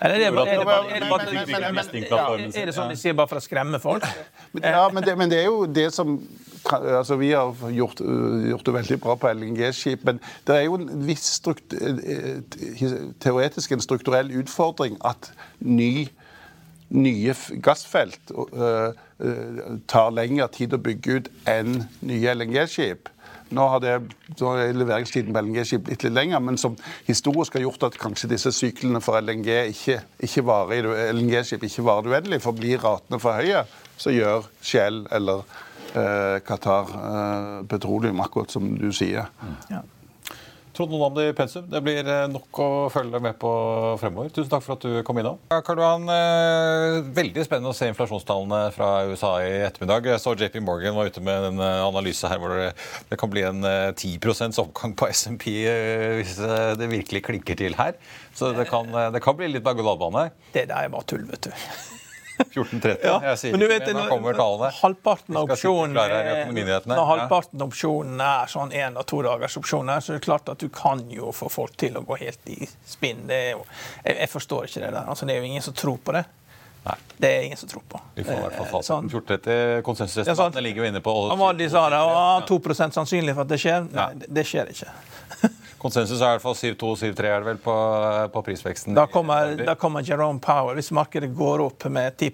Er 0.00 0.12
det, 0.12 0.26
er 0.26 0.32
det 2.68 2.74
sånn 2.76 2.90
de 2.92 2.96
sier 3.00 3.14
bare 3.16 3.30
for 3.30 3.40
å 3.40 3.44
skremme 3.44 3.80
folk? 3.82 4.04
Ja, 4.56 4.86
men 4.92 5.04
det, 5.04 5.12
men 5.18 5.28
det 5.28 5.42
er 5.42 5.48
jo 5.50 5.66
det 5.68 5.90
som 5.94 6.16
altså 6.66 7.16
Vi 7.20 7.30
har 7.32 7.70
gjort, 7.70 8.00
gjort, 8.50 8.66
det 8.66 8.72
veldig 8.74 8.98
bra 9.02 9.16
på 9.20 9.30
LNG-skip, 9.30 10.04
men 10.08 10.20
det 10.48 10.56
er 10.56 10.62
jo 10.66 10.78
en 10.80 10.88
viss 11.06 11.28
teoretisk 13.22 13.72
en 13.76 13.84
strukturell 13.84 14.32
utfordring 14.40 14.96
at 15.06 15.30
ny, 15.60 16.08
nye 16.90 17.34
gassfelt 17.62 18.32
uh, 18.34 18.90
tar 19.86 20.10
lengre 20.16 20.48
tid 20.56 20.74
å 20.74 20.82
bygge 20.82 21.20
ut 21.20 21.30
enn 21.50 21.84
nye 22.06 22.34
LNG-skip. 22.34 23.12
Nå 23.54 23.66
har, 23.70 23.82
det, 23.82 23.94
leveringstiden 24.74 25.34
på 25.34 25.42
LNG-skip 25.44 25.84
blitt 25.86 26.02
litt 26.06 26.14
lenger, 26.16 26.42
men 26.42 26.58
som 26.58 26.74
historisk 27.06 27.54
har 27.54 27.66
gjort 27.66 27.86
at 27.88 27.98
kanskje 28.00 28.30
disse 28.32 28.50
syklene 28.54 29.02
for 29.04 29.20
LNG 29.22 29.50
ikke, 29.70 30.00
ikke 30.26 30.46
varer, 30.46 30.90
LNG-skip 31.12 31.66
ikke 31.68 31.86
varer 31.86 32.16
uendelig. 32.16 32.40
For 32.42 32.58
blir 32.58 32.82
ratene 32.82 33.20
for 33.22 33.38
høye, 33.38 33.62
så 33.96 34.14
gjør 34.14 34.48
Shell 34.64 35.04
eller 35.14 35.44
eh, 35.94 36.38
Qatar 36.46 36.94
eh, 37.02 37.60
Petroleum 37.70 38.24
akkurat 38.24 38.56
som 38.56 38.74
du 38.80 38.90
sier. 38.94 39.30
Ja. 39.70 39.84
Trond 40.76 40.92
Nonamdi 40.92 41.30
Pensum, 41.32 41.64
det 41.72 41.80
blir 41.80 42.04
eh, 42.04 42.26
nok 42.28 42.58
å 42.60 42.68
følge 42.92 43.20
med 43.24 43.38
på 43.40 43.50
fremover. 44.00 44.28
Tusen 44.34 44.50
takk 44.52 44.64
for 44.66 44.76
at 44.76 44.84
du 44.84 44.98
kom 45.08 45.16
innom. 45.22 45.38
Karl 45.48 45.80
Johan, 45.80 46.04
eh, 46.12 46.98
veldig 47.16 47.46
spennende 47.46 47.72
å 47.72 47.76
se 47.76 47.88
inflasjonstallene 47.88 48.60
fra 48.76 48.90
USA 49.08 49.32
i 49.40 49.54
ettermiddag. 49.70 50.10
Jeg 50.12 50.20
så 50.20 50.36
JP 50.36 50.60
Morgan 50.66 50.98
var 50.98 51.08
ute 51.08 51.24
med 51.24 51.48
en 51.48 51.64
eh, 51.64 51.80
analyse 51.86 52.28
her 52.28 52.42
hvor 52.42 52.52
det 52.52 53.20
kan 53.20 53.32
bli 53.32 53.46
en 53.48 53.64
10% 53.64 54.60
oppgang 54.60 54.92
på 55.00 55.08
SMP 55.16 55.48
hvis 55.56 56.36
det 56.76 56.92
virkelig 56.92 57.24
klinker 57.24 57.56
til 57.56 57.80
her. 57.80 57.96
Så 58.36 58.52
det 58.56 58.68
kan, 58.68 58.92
det 59.14 59.24
kan 59.24 59.38
bli 59.38 59.54
litt 59.54 59.64
berg-og-dal-bane. 59.64 60.28
Det 60.52 60.68
der 60.68 60.90
er 60.90 60.92
bare 60.92 61.08
tull, 61.08 61.24
vet 61.30 61.48
du. 61.48 61.95
14.30. 62.36 62.96
Ja, 63.02 63.16
jeg 63.30 63.40
sier 63.40 63.54
men 63.56 63.62
du 63.62 63.66
vet, 63.70 63.88
kommer 64.10 64.36
tallene. 64.36 64.70
Halvparten 64.80 65.38
av 65.40 65.50
opsjonen 65.50 65.96
når 65.96 67.04
halvparten 67.10 67.62
av 67.62 67.68
opsjonen 67.70 68.20
er 68.20 68.50
sånn 68.52 68.72
én- 68.76 68.96
og 68.96 69.06
to 69.08 69.22
dagers 69.24 69.56
opsjoner, 69.60 70.00
så 70.00 70.14
er 70.14 70.20
det 70.20 70.26
klart 70.26 70.48
at 70.52 70.62
du 70.62 70.68
kan 70.68 71.04
jo 71.10 71.32
få 71.32 71.50
folk 71.52 71.76
til 71.80 71.96
å 71.98 72.04
gå 72.06 72.18
helt 72.20 72.52
i 72.52 72.68
spinn. 72.86 73.26
Jo, 73.28 73.64
jeg, 74.04 74.16
jeg, 74.16 74.30
forstår 74.32 74.68
ikke 74.68 74.84
det 74.84 74.90
der. 74.92 75.04
Altså, 75.06 75.28
det 75.28 75.36
er 75.36 75.44
jo 75.44 75.50
ingen 75.50 75.64
som 75.64 75.76
tror 75.76 75.98
på 76.04 76.16
det. 76.16 76.24
Nei. 76.86 76.96
Det 77.18 77.28
er 77.32 77.44
ingen 77.48 77.58
som 77.58 77.68
tror 77.68 77.82
på. 77.88 78.00
Vi 78.14 78.24
får 78.24 78.36
i 78.36 78.42
hvert 78.44 78.58
fall 78.60 78.68
fasen. 78.70 78.86
Sånn. 78.86 79.08
1430 79.10 79.82
Konsensusresultatene 79.86 80.60
ja, 80.60 80.66
ligger 80.68 80.84
jo 80.84 80.90
inne 80.92 81.02
på 81.02 81.14
De 81.58 81.70
sa 81.72 81.88
det, 81.90 82.02
og 82.06 82.46
2% 82.46 82.94
sannsynlig 82.94 83.34
for 83.34 83.46
at 83.46 83.50
det 83.50 83.58
skjer. 83.62 83.88
Nei, 83.96 84.10
det 84.28 84.46
skjer 84.46 84.70
ikke. 84.74 84.92
Konsensus 85.86 86.18
er 86.18 86.34
i 86.34 86.38
hvert 86.40 86.42
fall 86.42 86.56
7-2-7-3 86.58 87.28
er 87.30 87.44
det 87.44 87.46
vel 87.46 87.58
på, 87.62 87.74
på 88.34 88.42
prisveksten. 88.48 88.96
Da 88.96 89.04
kommer, 89.10 89.52
da 89.60 89.76
kommer, 89.78 90.02
Jerome 90.06 90.40
Power. 90.42 90.74
Hvis 90.74 90.90
markedet 90.94 91.30
går 91.36 91.62
opp 91.62 91.86
med 91.92 92.16
10 92.18 92.32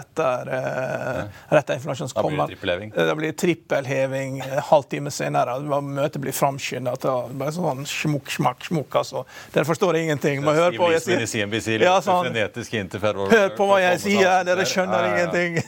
etter 0.00 0.50
uh, 0.50 1.20
rett 1.54 1.70
inflasjon, 1.76 2.10
da 2.10 2.24
blir 2.26 2.40
det 2.40 2.48
trippelheving. 2.50 2.92
Da 2.96 3.14
blir 3.14 3.30
det 3.30 3.38
trippelheving 3.38 4.40
halvtime 4.70 5.12
senere. 5.14 5.58
Møtet 5.86 6.20
blir 6.24 6.34
framskynda. 6.34 6.96
Bare 7.38 7.54
sånn 7.54 7.86
smukk, 7.86 8.32
smakk, 8.34 8.66
smukk. 8.72 8.98
Altså. 9.02 9.24
Dere 9.54 9.68
forstår 9.68 10.00
ingenting. 10.02 10.42
Må 10.42 10.56
høre 10.58 10.74
på 10.74 10.88
hva 10.88 10.96
jeg 10.96 11.06
sier. 11.30 11.86
Ja, 11.86 11.98
sånn, 12.02 12.32
Hør 12.34 13.52
på 13.54 13.70
hva 13.70 13.82
jeg 13.84 14.02
sier, 14.08 14.42
dere 14.48 14.66
skjønner 14.66 15.12
ingenting. 15.12 15.62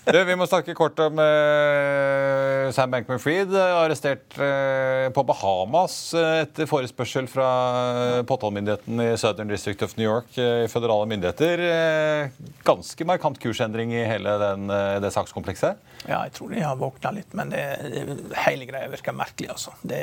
Du, 0.00 0.16
vi 0.24 0.34
må 0.38 0.46
snakke 0.48 0.72
kort 0.76 0.98
om 1.04 1.18
uh, 1.20 2.70
Sam 2.72 2.92
Bankman-Fried, 2.94 3.52
arrestert 3.52 4.36
uh, 4.40 5.10
på 5.12 5.24
Bahamas 5.28 5.96
uh, 6.16 6.40
etter 6.40 6.68
forespørsel 6.70 7.28
fra 7.28 7.48
påtalemyndigheten 8.28 9.02
i 9.04 9.10
Southern 9.20 9.52
District 9.52 9.84
of 9.84 9.92
New 9.98 10.08
York 10.08 10.38
i 10.40 10.68
føderale 10.72 11.08
myndigheter. 11.10 11.64
ganske 12.64 13.04
markant 13.04 13.38
kursendring 13.42 13.92
i 13.92 14.06
hele 14.08 14.38
den, 14.40 14.72
det 15.04 15.12
sakskomplekset? 15.12 15.76
Ja, 16.06 16.22
jeg 16.24 16.32
tror 16.38 16.54
de 16.54 16.64
har 16.64 16.80
våkna 16.80 17.12
litt, 17.18 17.36
men 17.36 17.52
det, 17.52 17.66
hele 18.46 18.68
greia 18.70 18.88
virker 18.88 19.16
merkelig, 19.16 19.52
altså. 19.52 19.76
Det 19.84 20.00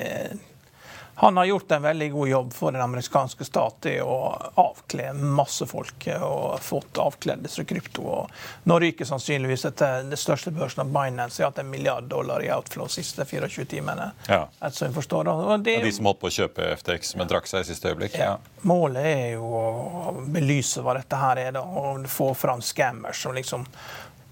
han 1.19 1.37
har 1.37 1.45
gjort 1.45 1.71
en 1.71 1.81
veldig 1.81 2.11
god 2.11 2.29
jobb 2.29 2.53
for 2.53 2.71
den 2.71 2.81
amerikanske 2.81 3.45
stat 3.45 3.85
i 3.89 3.95
å 4.01 4.17
avkle 4.61 5.13
masse 5.17 5.65
folk 5.65 6.05
og 6.13 6.59
fått 6.61 6.99
avkledd 7.01 7.41
disse 7.41 7.65
krypto. 7.65 8.03
Og 8.05 8.69
nå 8.69 8.77
ryker 8.83 9.09
sannsynligvis 9.09 9.65
etter 9.65 10.05
det 10.11 10.19
største 10.21 10.53
børsen 10.53 10.83
av 10.85 10.93
Binance. 10.93 11.41
har 11.41 11.49
hatt 11.49 11.63
en 11.63 11.71
milliard 11.73 12.05
dollar 12.05 12.45
i 12.45 12.51
outflow 12.53 12.85
de 12.85 12.99
siste 12.99 13.25
24 13.25 13.65
timene. 13.65 14.11
Ja. 14.27 14.43
som 14.71 14.93
forstår. 14.93 15.57
Det, 15.57 15.79
de 15.81 15.91
som 15.91 16.05
holdt 16.05 16.21
på 16.21 16.29
å 16.29 16.35
kjøpe 16.37 16.69
FTX, 16.83 17.15
men 17.17 17.33
drakk 17.33 17.49
seg 17.49 17.65
i 17.65 17.71
siste 17.71 17.89
øyeblikk? 17.89 18.19
Ja. 18.21 18.35
Målet 18.69 19.09
er 19.09 19.31
jo 19.39 19.49
å 19.57 20.13
belyse 20.21 20.85
hva 20.85 20.99
dette 20.99 21.17
her 21.17 21.47
er, 21.47 21.55
da, 21.57 21.65
og 21.65 22.05
få 22.13 22.29
fram 22.37 22.61
scammers 22.61 23.25
som 23.25 23.33
liksom 23.33 23.65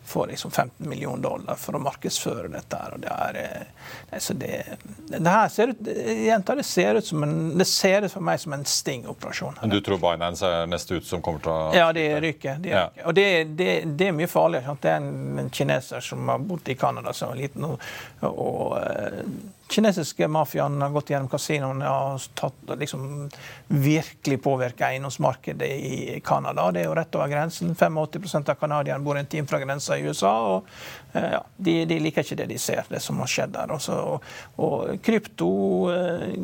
får 0.06 0.28
liksom 0.28 0.52
15 0.52 0.90
millioner 0.90 1.24
dollar 1.24 1.56
for 1.56 1.76
å 1.76 1.82
markedsføre 1.82 2.48
dette. 2.54 2.78
her, 2.78 2.94
og 2.94 3.00
Det 3.00 3.12
er, 3.12 3.68
altså 4.12 4.34
det, 4.34 4.64
det 5.08 5.24
her 5.26 5.50
ser 5.50 5.74
ut, 5.74 5.88
jenta, 6.26 6.56
det 6.56 6.66
ser 6.66 6.96
ut 6.96 7.06
som 7.06 7.24
en, 7.24 7.36
det 7.58 7.68
ser 7.70 8.06
ut 8.06 8.14
for 8.14 8.26
meg 8.26 8.40
som 8.40 8.54
en 8.54 8.66
stingoperasjon. 8.66 9.60
Men 9.62 9.74
du 9.74 9.80
tror 9.82 10.02
Binance 10.02 10.46
er 10.46 10.70
neste 10.70 11.00
ut 11.00 11.08
som 11.08 11.24
kommer 11.26 11.44
til 11.44 11.54
å 11.54 11.74
Ja, 11.76 11.90
det 11.96 12.08
ryker. 12.22 12.62
De 12.62 12.74
ja. 12.74 12.88
Og 13.06 13.16
det, 13.18 13.28
det, 13.58 13.72
det, 13.86 14.10
er 14.10 14.16
mye 14.18 14.30
farligere. 14.30 14.78
Det 14.82 14.94
er 14.94 15.02
en, 15.02 15.40
en 15.42 15.50
kineser 15.50 16.06
som 16.06 16.30
har 16.30 16.42
bodd 16.46 16.70
i 16.70 16.78
Canada 16.80 17.14
som 17.14 17.34
liten, 17.36 17.66
og, 17.66 17.82
og 18.30 18.78
eh, 18.80 19.22
kinesiske 19.68 20.28
mafiaen 20.28 20.82
har 20.82 20.90
gått 20.94 21.10
gjennom 21.10 21.30
kasinoene 21.30 21.90
og 21.90 22.26
tatt, 22.38 22.58
liksom, 22.78 23.30
virkelig 23.68 24.38
påvirka 24.44 24.92
eiendomsmarkedet 24.92 25.70
i 25.70 26.20
Canada. 26.26 26.68
Det 26.72 26.84
er 26.84 26.90
jo 26.90 26.98
rett 26.98 27.18
over 27.18 27.32
grensen. 27.32 27.74
85 27.76 28.38
av 28.44 28.54
canadierne 28.60 29.04
bor 29.04 29.18
en 29.18 29.26
time 29.26 29.48
fra 29.50 29.60
grensa 29.64 29.98
i 29.98 30.06
USA. 30.06 30.36
og 30.54 30.70
eh, 31.14 31.32
ja, 31.38 31.42
de, 31.58 31.76
de, 31.90 32.00
liker 32.00 32.24
ikke 32.26 32.40
det 32.44 32.50
de 32.54 32.62
ser, 32.62 32.86
det 32.90 33.02
som 33.02 33.20
har 33.24 33.32
skjedd 33.32 33.58
der. 33.58 33.74
Også, 33.74 33.98
og, 34.14 34.32
og, 34.62 34.96
krypto 35.06 35.52
eh, 35.94 36.40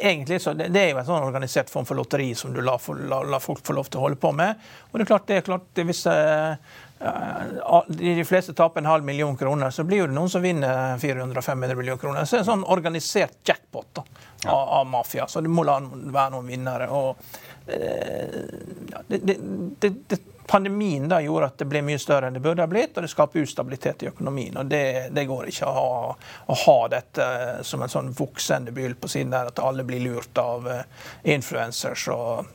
egentlig 0.00 0.40
så 0.42 0.54
det, 0.54 0.68
det, 0.68 0.82
er 0.82 0.90
jo 0.92 1.00
en 1.02 1.08
sånn 1.08 1.26
organisert 1.26 1.70
form 1.72 1.86
for 1.88 1.98
lotteri 1.98 2.30
som 2.38 2.54
du 2.54 2.62
lar, 2.64 2.82
la, 3.10 3.22
la 3.26 3.42
folk 3.42 3.64
få 3.66 3.74
lov 3.76 3.90
til 3.90 4.00
å 4.00 4.06
holde 4.06 4.20
på 4.22 4.30
med. 4.36 4.62
Og 4.90 4.98
det 4.98 5.06
er 5.06 5.10
klart, 5.10 5.26
det 5.28 5.40
er 5.40 5.48
klart 5.50 5.86
hvis 5.90 6.06
eh, 6.12 6.76
de 7.88 8.24
fleste 8.24 8.54
taper 8.54 8.80
en 8.80 8.86
halv 8.86 9.04
million 9.04 9.36
kroner, 9.36 9.70
så 9.70 9.84
blir 9.84 10.06
det 10.06 10.14
noen 10.16 10.30
som 10.32 10.42
vinner 10.42 10.96
400-500 10.98 11.74
millioner 11.74 12.00
kroner. 12.00 12.24
Så 12.24 12.36
det 12.36 12.40
er 12.40 12.44
en 12.44 12.52
sånn 12.52 12.64
organisert 12.72 13.36
jackpot 13.44 13.90
da, 13.98 14.04
av, 14.46 14.68
av, 14.78 14.86
mafia. 14.86 15.26
Så 15.28 15.42
det 15.44 15.52
må 15.52 15.66
la 15.68 15.76
være 15.82 16.30
noen 16.32 16.48
vinnere. 16.48 16.88
Og, 16.88 17.28
eh, 17.66 18.40
det, 19.08 19.20
det, 19.26 19.92
det, 20.08 20.20
pandemien 20.46 21.08
da 21.08 21.18
gjorde 21.20 21.50
at 21.50 21.58
det 21.58 21.68
ble 21.68 21.82
mye 21.84 21.98
større 22.00 22.30
enn 22.30 22.38
det 22.38 22.42
burde 22.44 22.64
ha 22.64 22.70
blitt, 22.70 22.96
og 22.96 23.04
det 23.04 23.10
skaper 23.12 23.44
ustabilitet 23.44 24.06
i 24.06 24.10
økonomien. 24.12 24.56
og 24.56 24.70
Det, 24.70 25.10
det 25.12 25.26
går 25.28 25.50
ikke 25.50 25.68
å 25.68 25.74
ha, 25.76 26.14
å 26.46 26.58
ha, 26.62 26.78
dette 26.92 27.26
som 27.66 27.82
en 27.82 27.92
sånn 27.92 28.12
voksende 28.16 28.72
byll 28.76 28.96
på 28.96 29.10
siden 29.10 29.34
der, 29.34 29.50
at 29.52 29.60
alle 29.60 29.84
blir 29.84 30.04
lurt 30.06 30.38
av 30.40 30.70
uh, 30.70 30.80
influencers. 31.24 32.08
og 32.14 32.46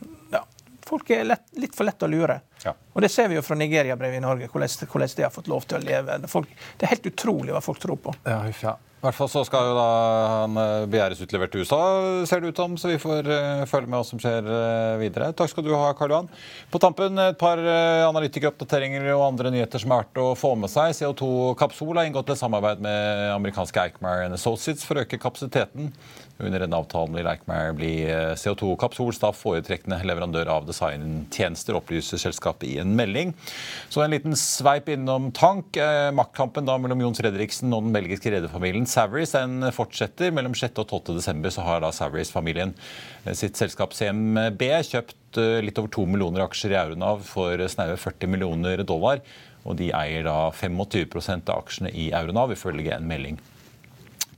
Folk 0.92 1.08
er 1.14 1.24
lett, 1.24 1.46
litt 1.56 1.72
for 1.72 1.88
lett 1.88 2.04
å 2.04 2.08
lure. 2.10 2.42
Ja. 2.66 2.74
Og 2.92 3.00
Det 3.00 3.08
ser 3.08 3.30
vi 3.32 3.38
jo 3.38 3.42
fra 3.46 3.56
Nigeria-brevet 3.56 4.20
i 4.20 4.24
Norge, 4.24 4.48
hvordan, 4.52 4.68
hvordan, 4.92 5.16
de 5.16 5.24
har 5.24 5.32
fått 5.32 5.48
lov 5.48 5.64
til 5.64 5.78
å 5.78 5.84
leve. 5.84 6.18
Folk, 6.28 6.50
det 6.76 6.84
er 6.84 6.92
helt 6.92 7.06
utrolig 7.08 7.54
hva 7.54 7.62
folk 7.64 7.80
tror 7.80 7.96
på. 7.96 8.12
Ja, 8.28 8.42
ja. 8.60 8.78
I 9.02 9.08
hvert 9.08 9.16
fall 9.18 9.30
så 9.32 9.40
skal 9.42 9.64
jo 9.66 9.72
da 9.74 9.86
han 10.30 10.58
eh, 10.62 10.84
begjæres 10.92 11.18
utlevert 11.24 11.50
til 11.50 11.64
USA, 11.64 11.78
ser 12.28 12.38
det 12.38 12.52
ut 12.52 12.60
som. 12.60 12.76
Så 12.78 12.92
vi 12.92 13.00
får 13.02 13.26
uh, 13.26 13.62
følge 13.66 13.90
med 13.90 13.98
hva 13.98 14.06
som 14.06 14.20
skjer 14.22 14.46
uh, 14.46 15.00
videre. 15.00 15.32
Takk 15.34 15.50
skal 15.50 15.66
du 15.66 15.72
ha, 15.74 15.88
Karl 15.98 16.14
Johan. 16.14 16.28
På 16.70 16.78
tampen 16.78 17.18
et 17.18 17.40
par 17.40 17.58
uh, 17.58 18.04
analytikeroppdateringer 18.12 19.08
og 19.16 19.24
andre 19.32 19.50
nyheter 19.56 19.82
som 19.82 19.90
er 19.90 20.04
verdt 20.04 20.22
å 20.22 20.28
få 20.38 20.52
med 20.54 20.70
seg. 20.70 20.94
CO2 21.00 21.32
Kapsol 21.58 21.98
har 21.98 22.06
inngått 22.06 22.30
et 22.30 22.38
samarbeid 22.38 22.84
med 22.86 23.24
amerikanske 23.32 23.88
Eikmar 23.88 24.22
Associates 24.38 24.86
for 24.86 25.00
å 25.00 25.02
øke 25.02 25.18
kapasiteten 25.18 25.90
under 26.40 26.62
denne 26.62 26.78
avtalen 26.78 27.14
vil 27.16 27.28
Eichmeier 27.28 27.74
bli 27.76 27.90
eh, 28.08 28.32
CO2-kapsol 28.38 29.12
staff 29.14 29.42
foretrekkende 29.42 30.00
leverandør 30.06 30.50
av 30.54 30.66
designtjenester, 30.68 31.76
opplyser 31.78 32.20
selskapet 32.20 32.66
i 32.70 32.78
en 32.82 32.94
melding. 32.98 33.34
Så 33.92 34.02
en 34.02 34.12
liten 34.14 34.36
sveip 34.38 34.90
innom 34.92 35.30
tank. 35.36 35.76
Eh, 35.76 36.10
maktkampen 36.16 36.66
da 36.68 36.78
mellom 36.80 37.04
Jon 37.04 37.18
Fredriksen 37.18 37.72
og 37.74 37.86
den 37.86 37.94
belgiske 37.96 38.32
rederfamilien 38.34 38.88
Savarys 38.88 39.36
den 39.36 39.68
fortsetter. 39.74 40.34
Mellom 40.34 40.56
6. 40.58 40.82
og 40.82 40.88
12. 40.88 41.18
desember 41.20 41.54
så 41.54 41.66
har 41.66 41.84
da 41.84 41.92
Savarys-familien 41.94 42.74
eh, 43.24 43.36
sitt 43.38 43.60
selskap 43.60 43.94
CMB 43.96 44.66
kjøpt 44.88 45.18
litt 45.64 45.78
over 45.80 45.88
2 45.88 46.02
millioner 46.12 46.42
aksjer 46.44 46.74
i 46.74 46.76
Euronav 46.76 47.22
for 47.24 47.60
snaue 47.72 47.96
40 47.96 48.28
millioner 48.28 48.82
dollar. 48.84 49.22
Og 49.62 49.78
de 49.78 49.92
eier 49.94 50.26
da 50.26 50.50
25% 50.50 51.48
av 51.52 51.62
aksjene 51.62 51.92
i 51.94 52.10
Euronav, 52.10 52.52
ifølge 52.52 52.96
en 52.96 53.06
melding 53.08 53.38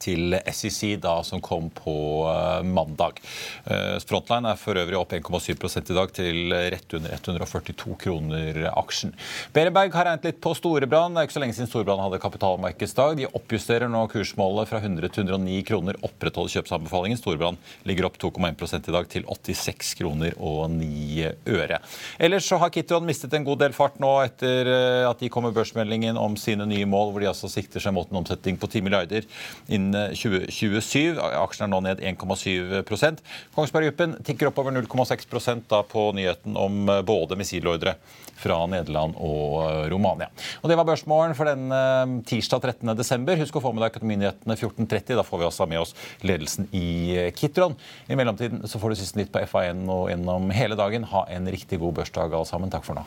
til 0.04 0.36
SEC 0.52 0.96
da, 1.02 1.16
som 1.26 1.42
kom 1.44 1.70
på 1.74 1.96
eh, 2.30 2.62
mandag. 2.66 3.20
Eh, 3.64 3.96
Frontline 4.04 4.52
er 4.52 4.60
for 4.60 4.78
øvrig 4.78 4.98
opp 4.98 5.14
1,7 5.16 5.54
i 5.54 5.96
dag 5.96 6.12
til 6.14 6.54
rett 6.74 6.96
under 6.98 7.14
142 7.16 7.96
kroner 8.00 8.60
aksjen. 8.74 9.14
Berenberg 9.54 9.94
har 9.96 10.08
regnet 10.10 10.28
litt 10.28 10.40
på 10.44 10.54
Storebrand. 10.56 11.16
Det 11.16 11.22
er 11.22 11.28
ikke 11.28 11.36
så 11.38 11.44
lenge 11.44 11.56
siden 11.56 11.70
Storebrand 11.70 12.04
hadde 12.04 12.22
kapitalmarkedsdag. 12.22 13.16
De 13.20 13.30
oppjusterer 13.30 13.90
nå 13.90 14.04
kursmålet 14.12 14.70
fra 14.70 14.82
100 14.82 15.14
til 15.14 15.26
109 15.26 15.60
kroner, 15.68 15.98
opprettholder 16.04 16.58
kjøpsanbefalingen. 16.58 17.20
Storebrand 17.20 17.60
ligger 17.88 18.08
opp 18.08 18.18
2,1 18.22 18.90
i 18.90 18.94
dag 18.94 19.10
til 19.12 19.26
86 19.28 19.94
kroner 20.00 20.36
og 20.38 20.68
9 20.74 21.30
øre. 21.54 21.80
Ellers 22.18 22.48
så 22.48 22.58
har 22.60 22.72
Kitron 22.74 23.06
mistet 23.08 23.34
en 23.34 23.46
god 23.46 23.62
del 23.64 23.76
fart 23.76 24.00
nå 24.02 24.12
etter 24.24 24.70
eh, 24.70 25.08
at 25.08 25.20
de 25.22 25.30
kom 25.32 25.46
med 25.48 25.56
børsmeldingen 25.56 26.18
om 26.20 26.36
sine 26.40 26.66
nye 26.68 26.88
mål, 26.88 27.12
hvor 27.12 27.24
de 27.24 27.30
altså 27.30 27.50
sikter 27.52 27.82
seg 27.82 27.94
mot 27.96 28.10
en 28.10 28.22
omsetning 28.22 28.58
på 28.60 28.70
10 28.70 28.84
milliarder 28.84 29.26
innen 29.68 29.93
2027. 29.94 31.18
Aksjen 31.18 31.66
er 31.66 31.72
nå 31.72 31.80
ned 31.84 32.02
1,7% 32.04 33.22
Kongsberg 33.54 33.90
Gruppen 33.90 34.16
tikker 34.26 34.50
oppover 34.50 34.74
0,6 34.74 35.64
da 35.70 35.82
på 35.86 36.10
nyheten 36.16 36.56
om 36.56 36.88
eh, 36.88 37.02
både 37.06 37.36
missilordre 37.38 37.96
fra 38.40 38.58
Nederland 38.70 39.16
og 39.16 39.60
eh, 39.64 39.82
Romania. 39.92 40.30
Og 40.62 40.70
Det 40.70 40.78
var 40.78 40.88
børsmålen 40.88 41.36
for 41.38 41.50
den 41.50 41.70
eh, 41.74 42.16
tirsdag 42.30 42.70
13.12. 42.82 43.36
Husk 43.44 43.60
å 43.60 43.64
få 43.64 43.74
med 43.74 43.84
deg 43.84 43.94
Økonominyhetene 43.94 44.58
14.30. 44.58 45.18
Da 45.18 45.26
får 45.26 45.42
vi 45.42 45.48
også 45.50 45.68
med 45.70 45.82
oss 45.84 45.94
ledelsen 46.24 46.70
i 46.72 47.30
Kitron. 47.36 47.76
I 48.08 48.18
mellomtiden 48.18 48.64
så 48.70 48.80
får 48.82 48.94
du 48.94 49.02
siste 49.02 49.20
nytt 49.20 49.32
på 49.34 49.44
FA1 49.46 49.86
og 49.92 50.08
gjennom 50.12 50.50
hele 50.54 50.78
dagen. 50.80 51.06
Ha 51.12 51.28
en 51.36 51.50
riktig 51.52 51.80
god 51.82 52.00
børsdag 52.00 52.34
alle 52.34 52.48
sammen. 52.48 52.72
Takk 52.72 52.86
for 52.86 52.98
nå. 52.98 53.06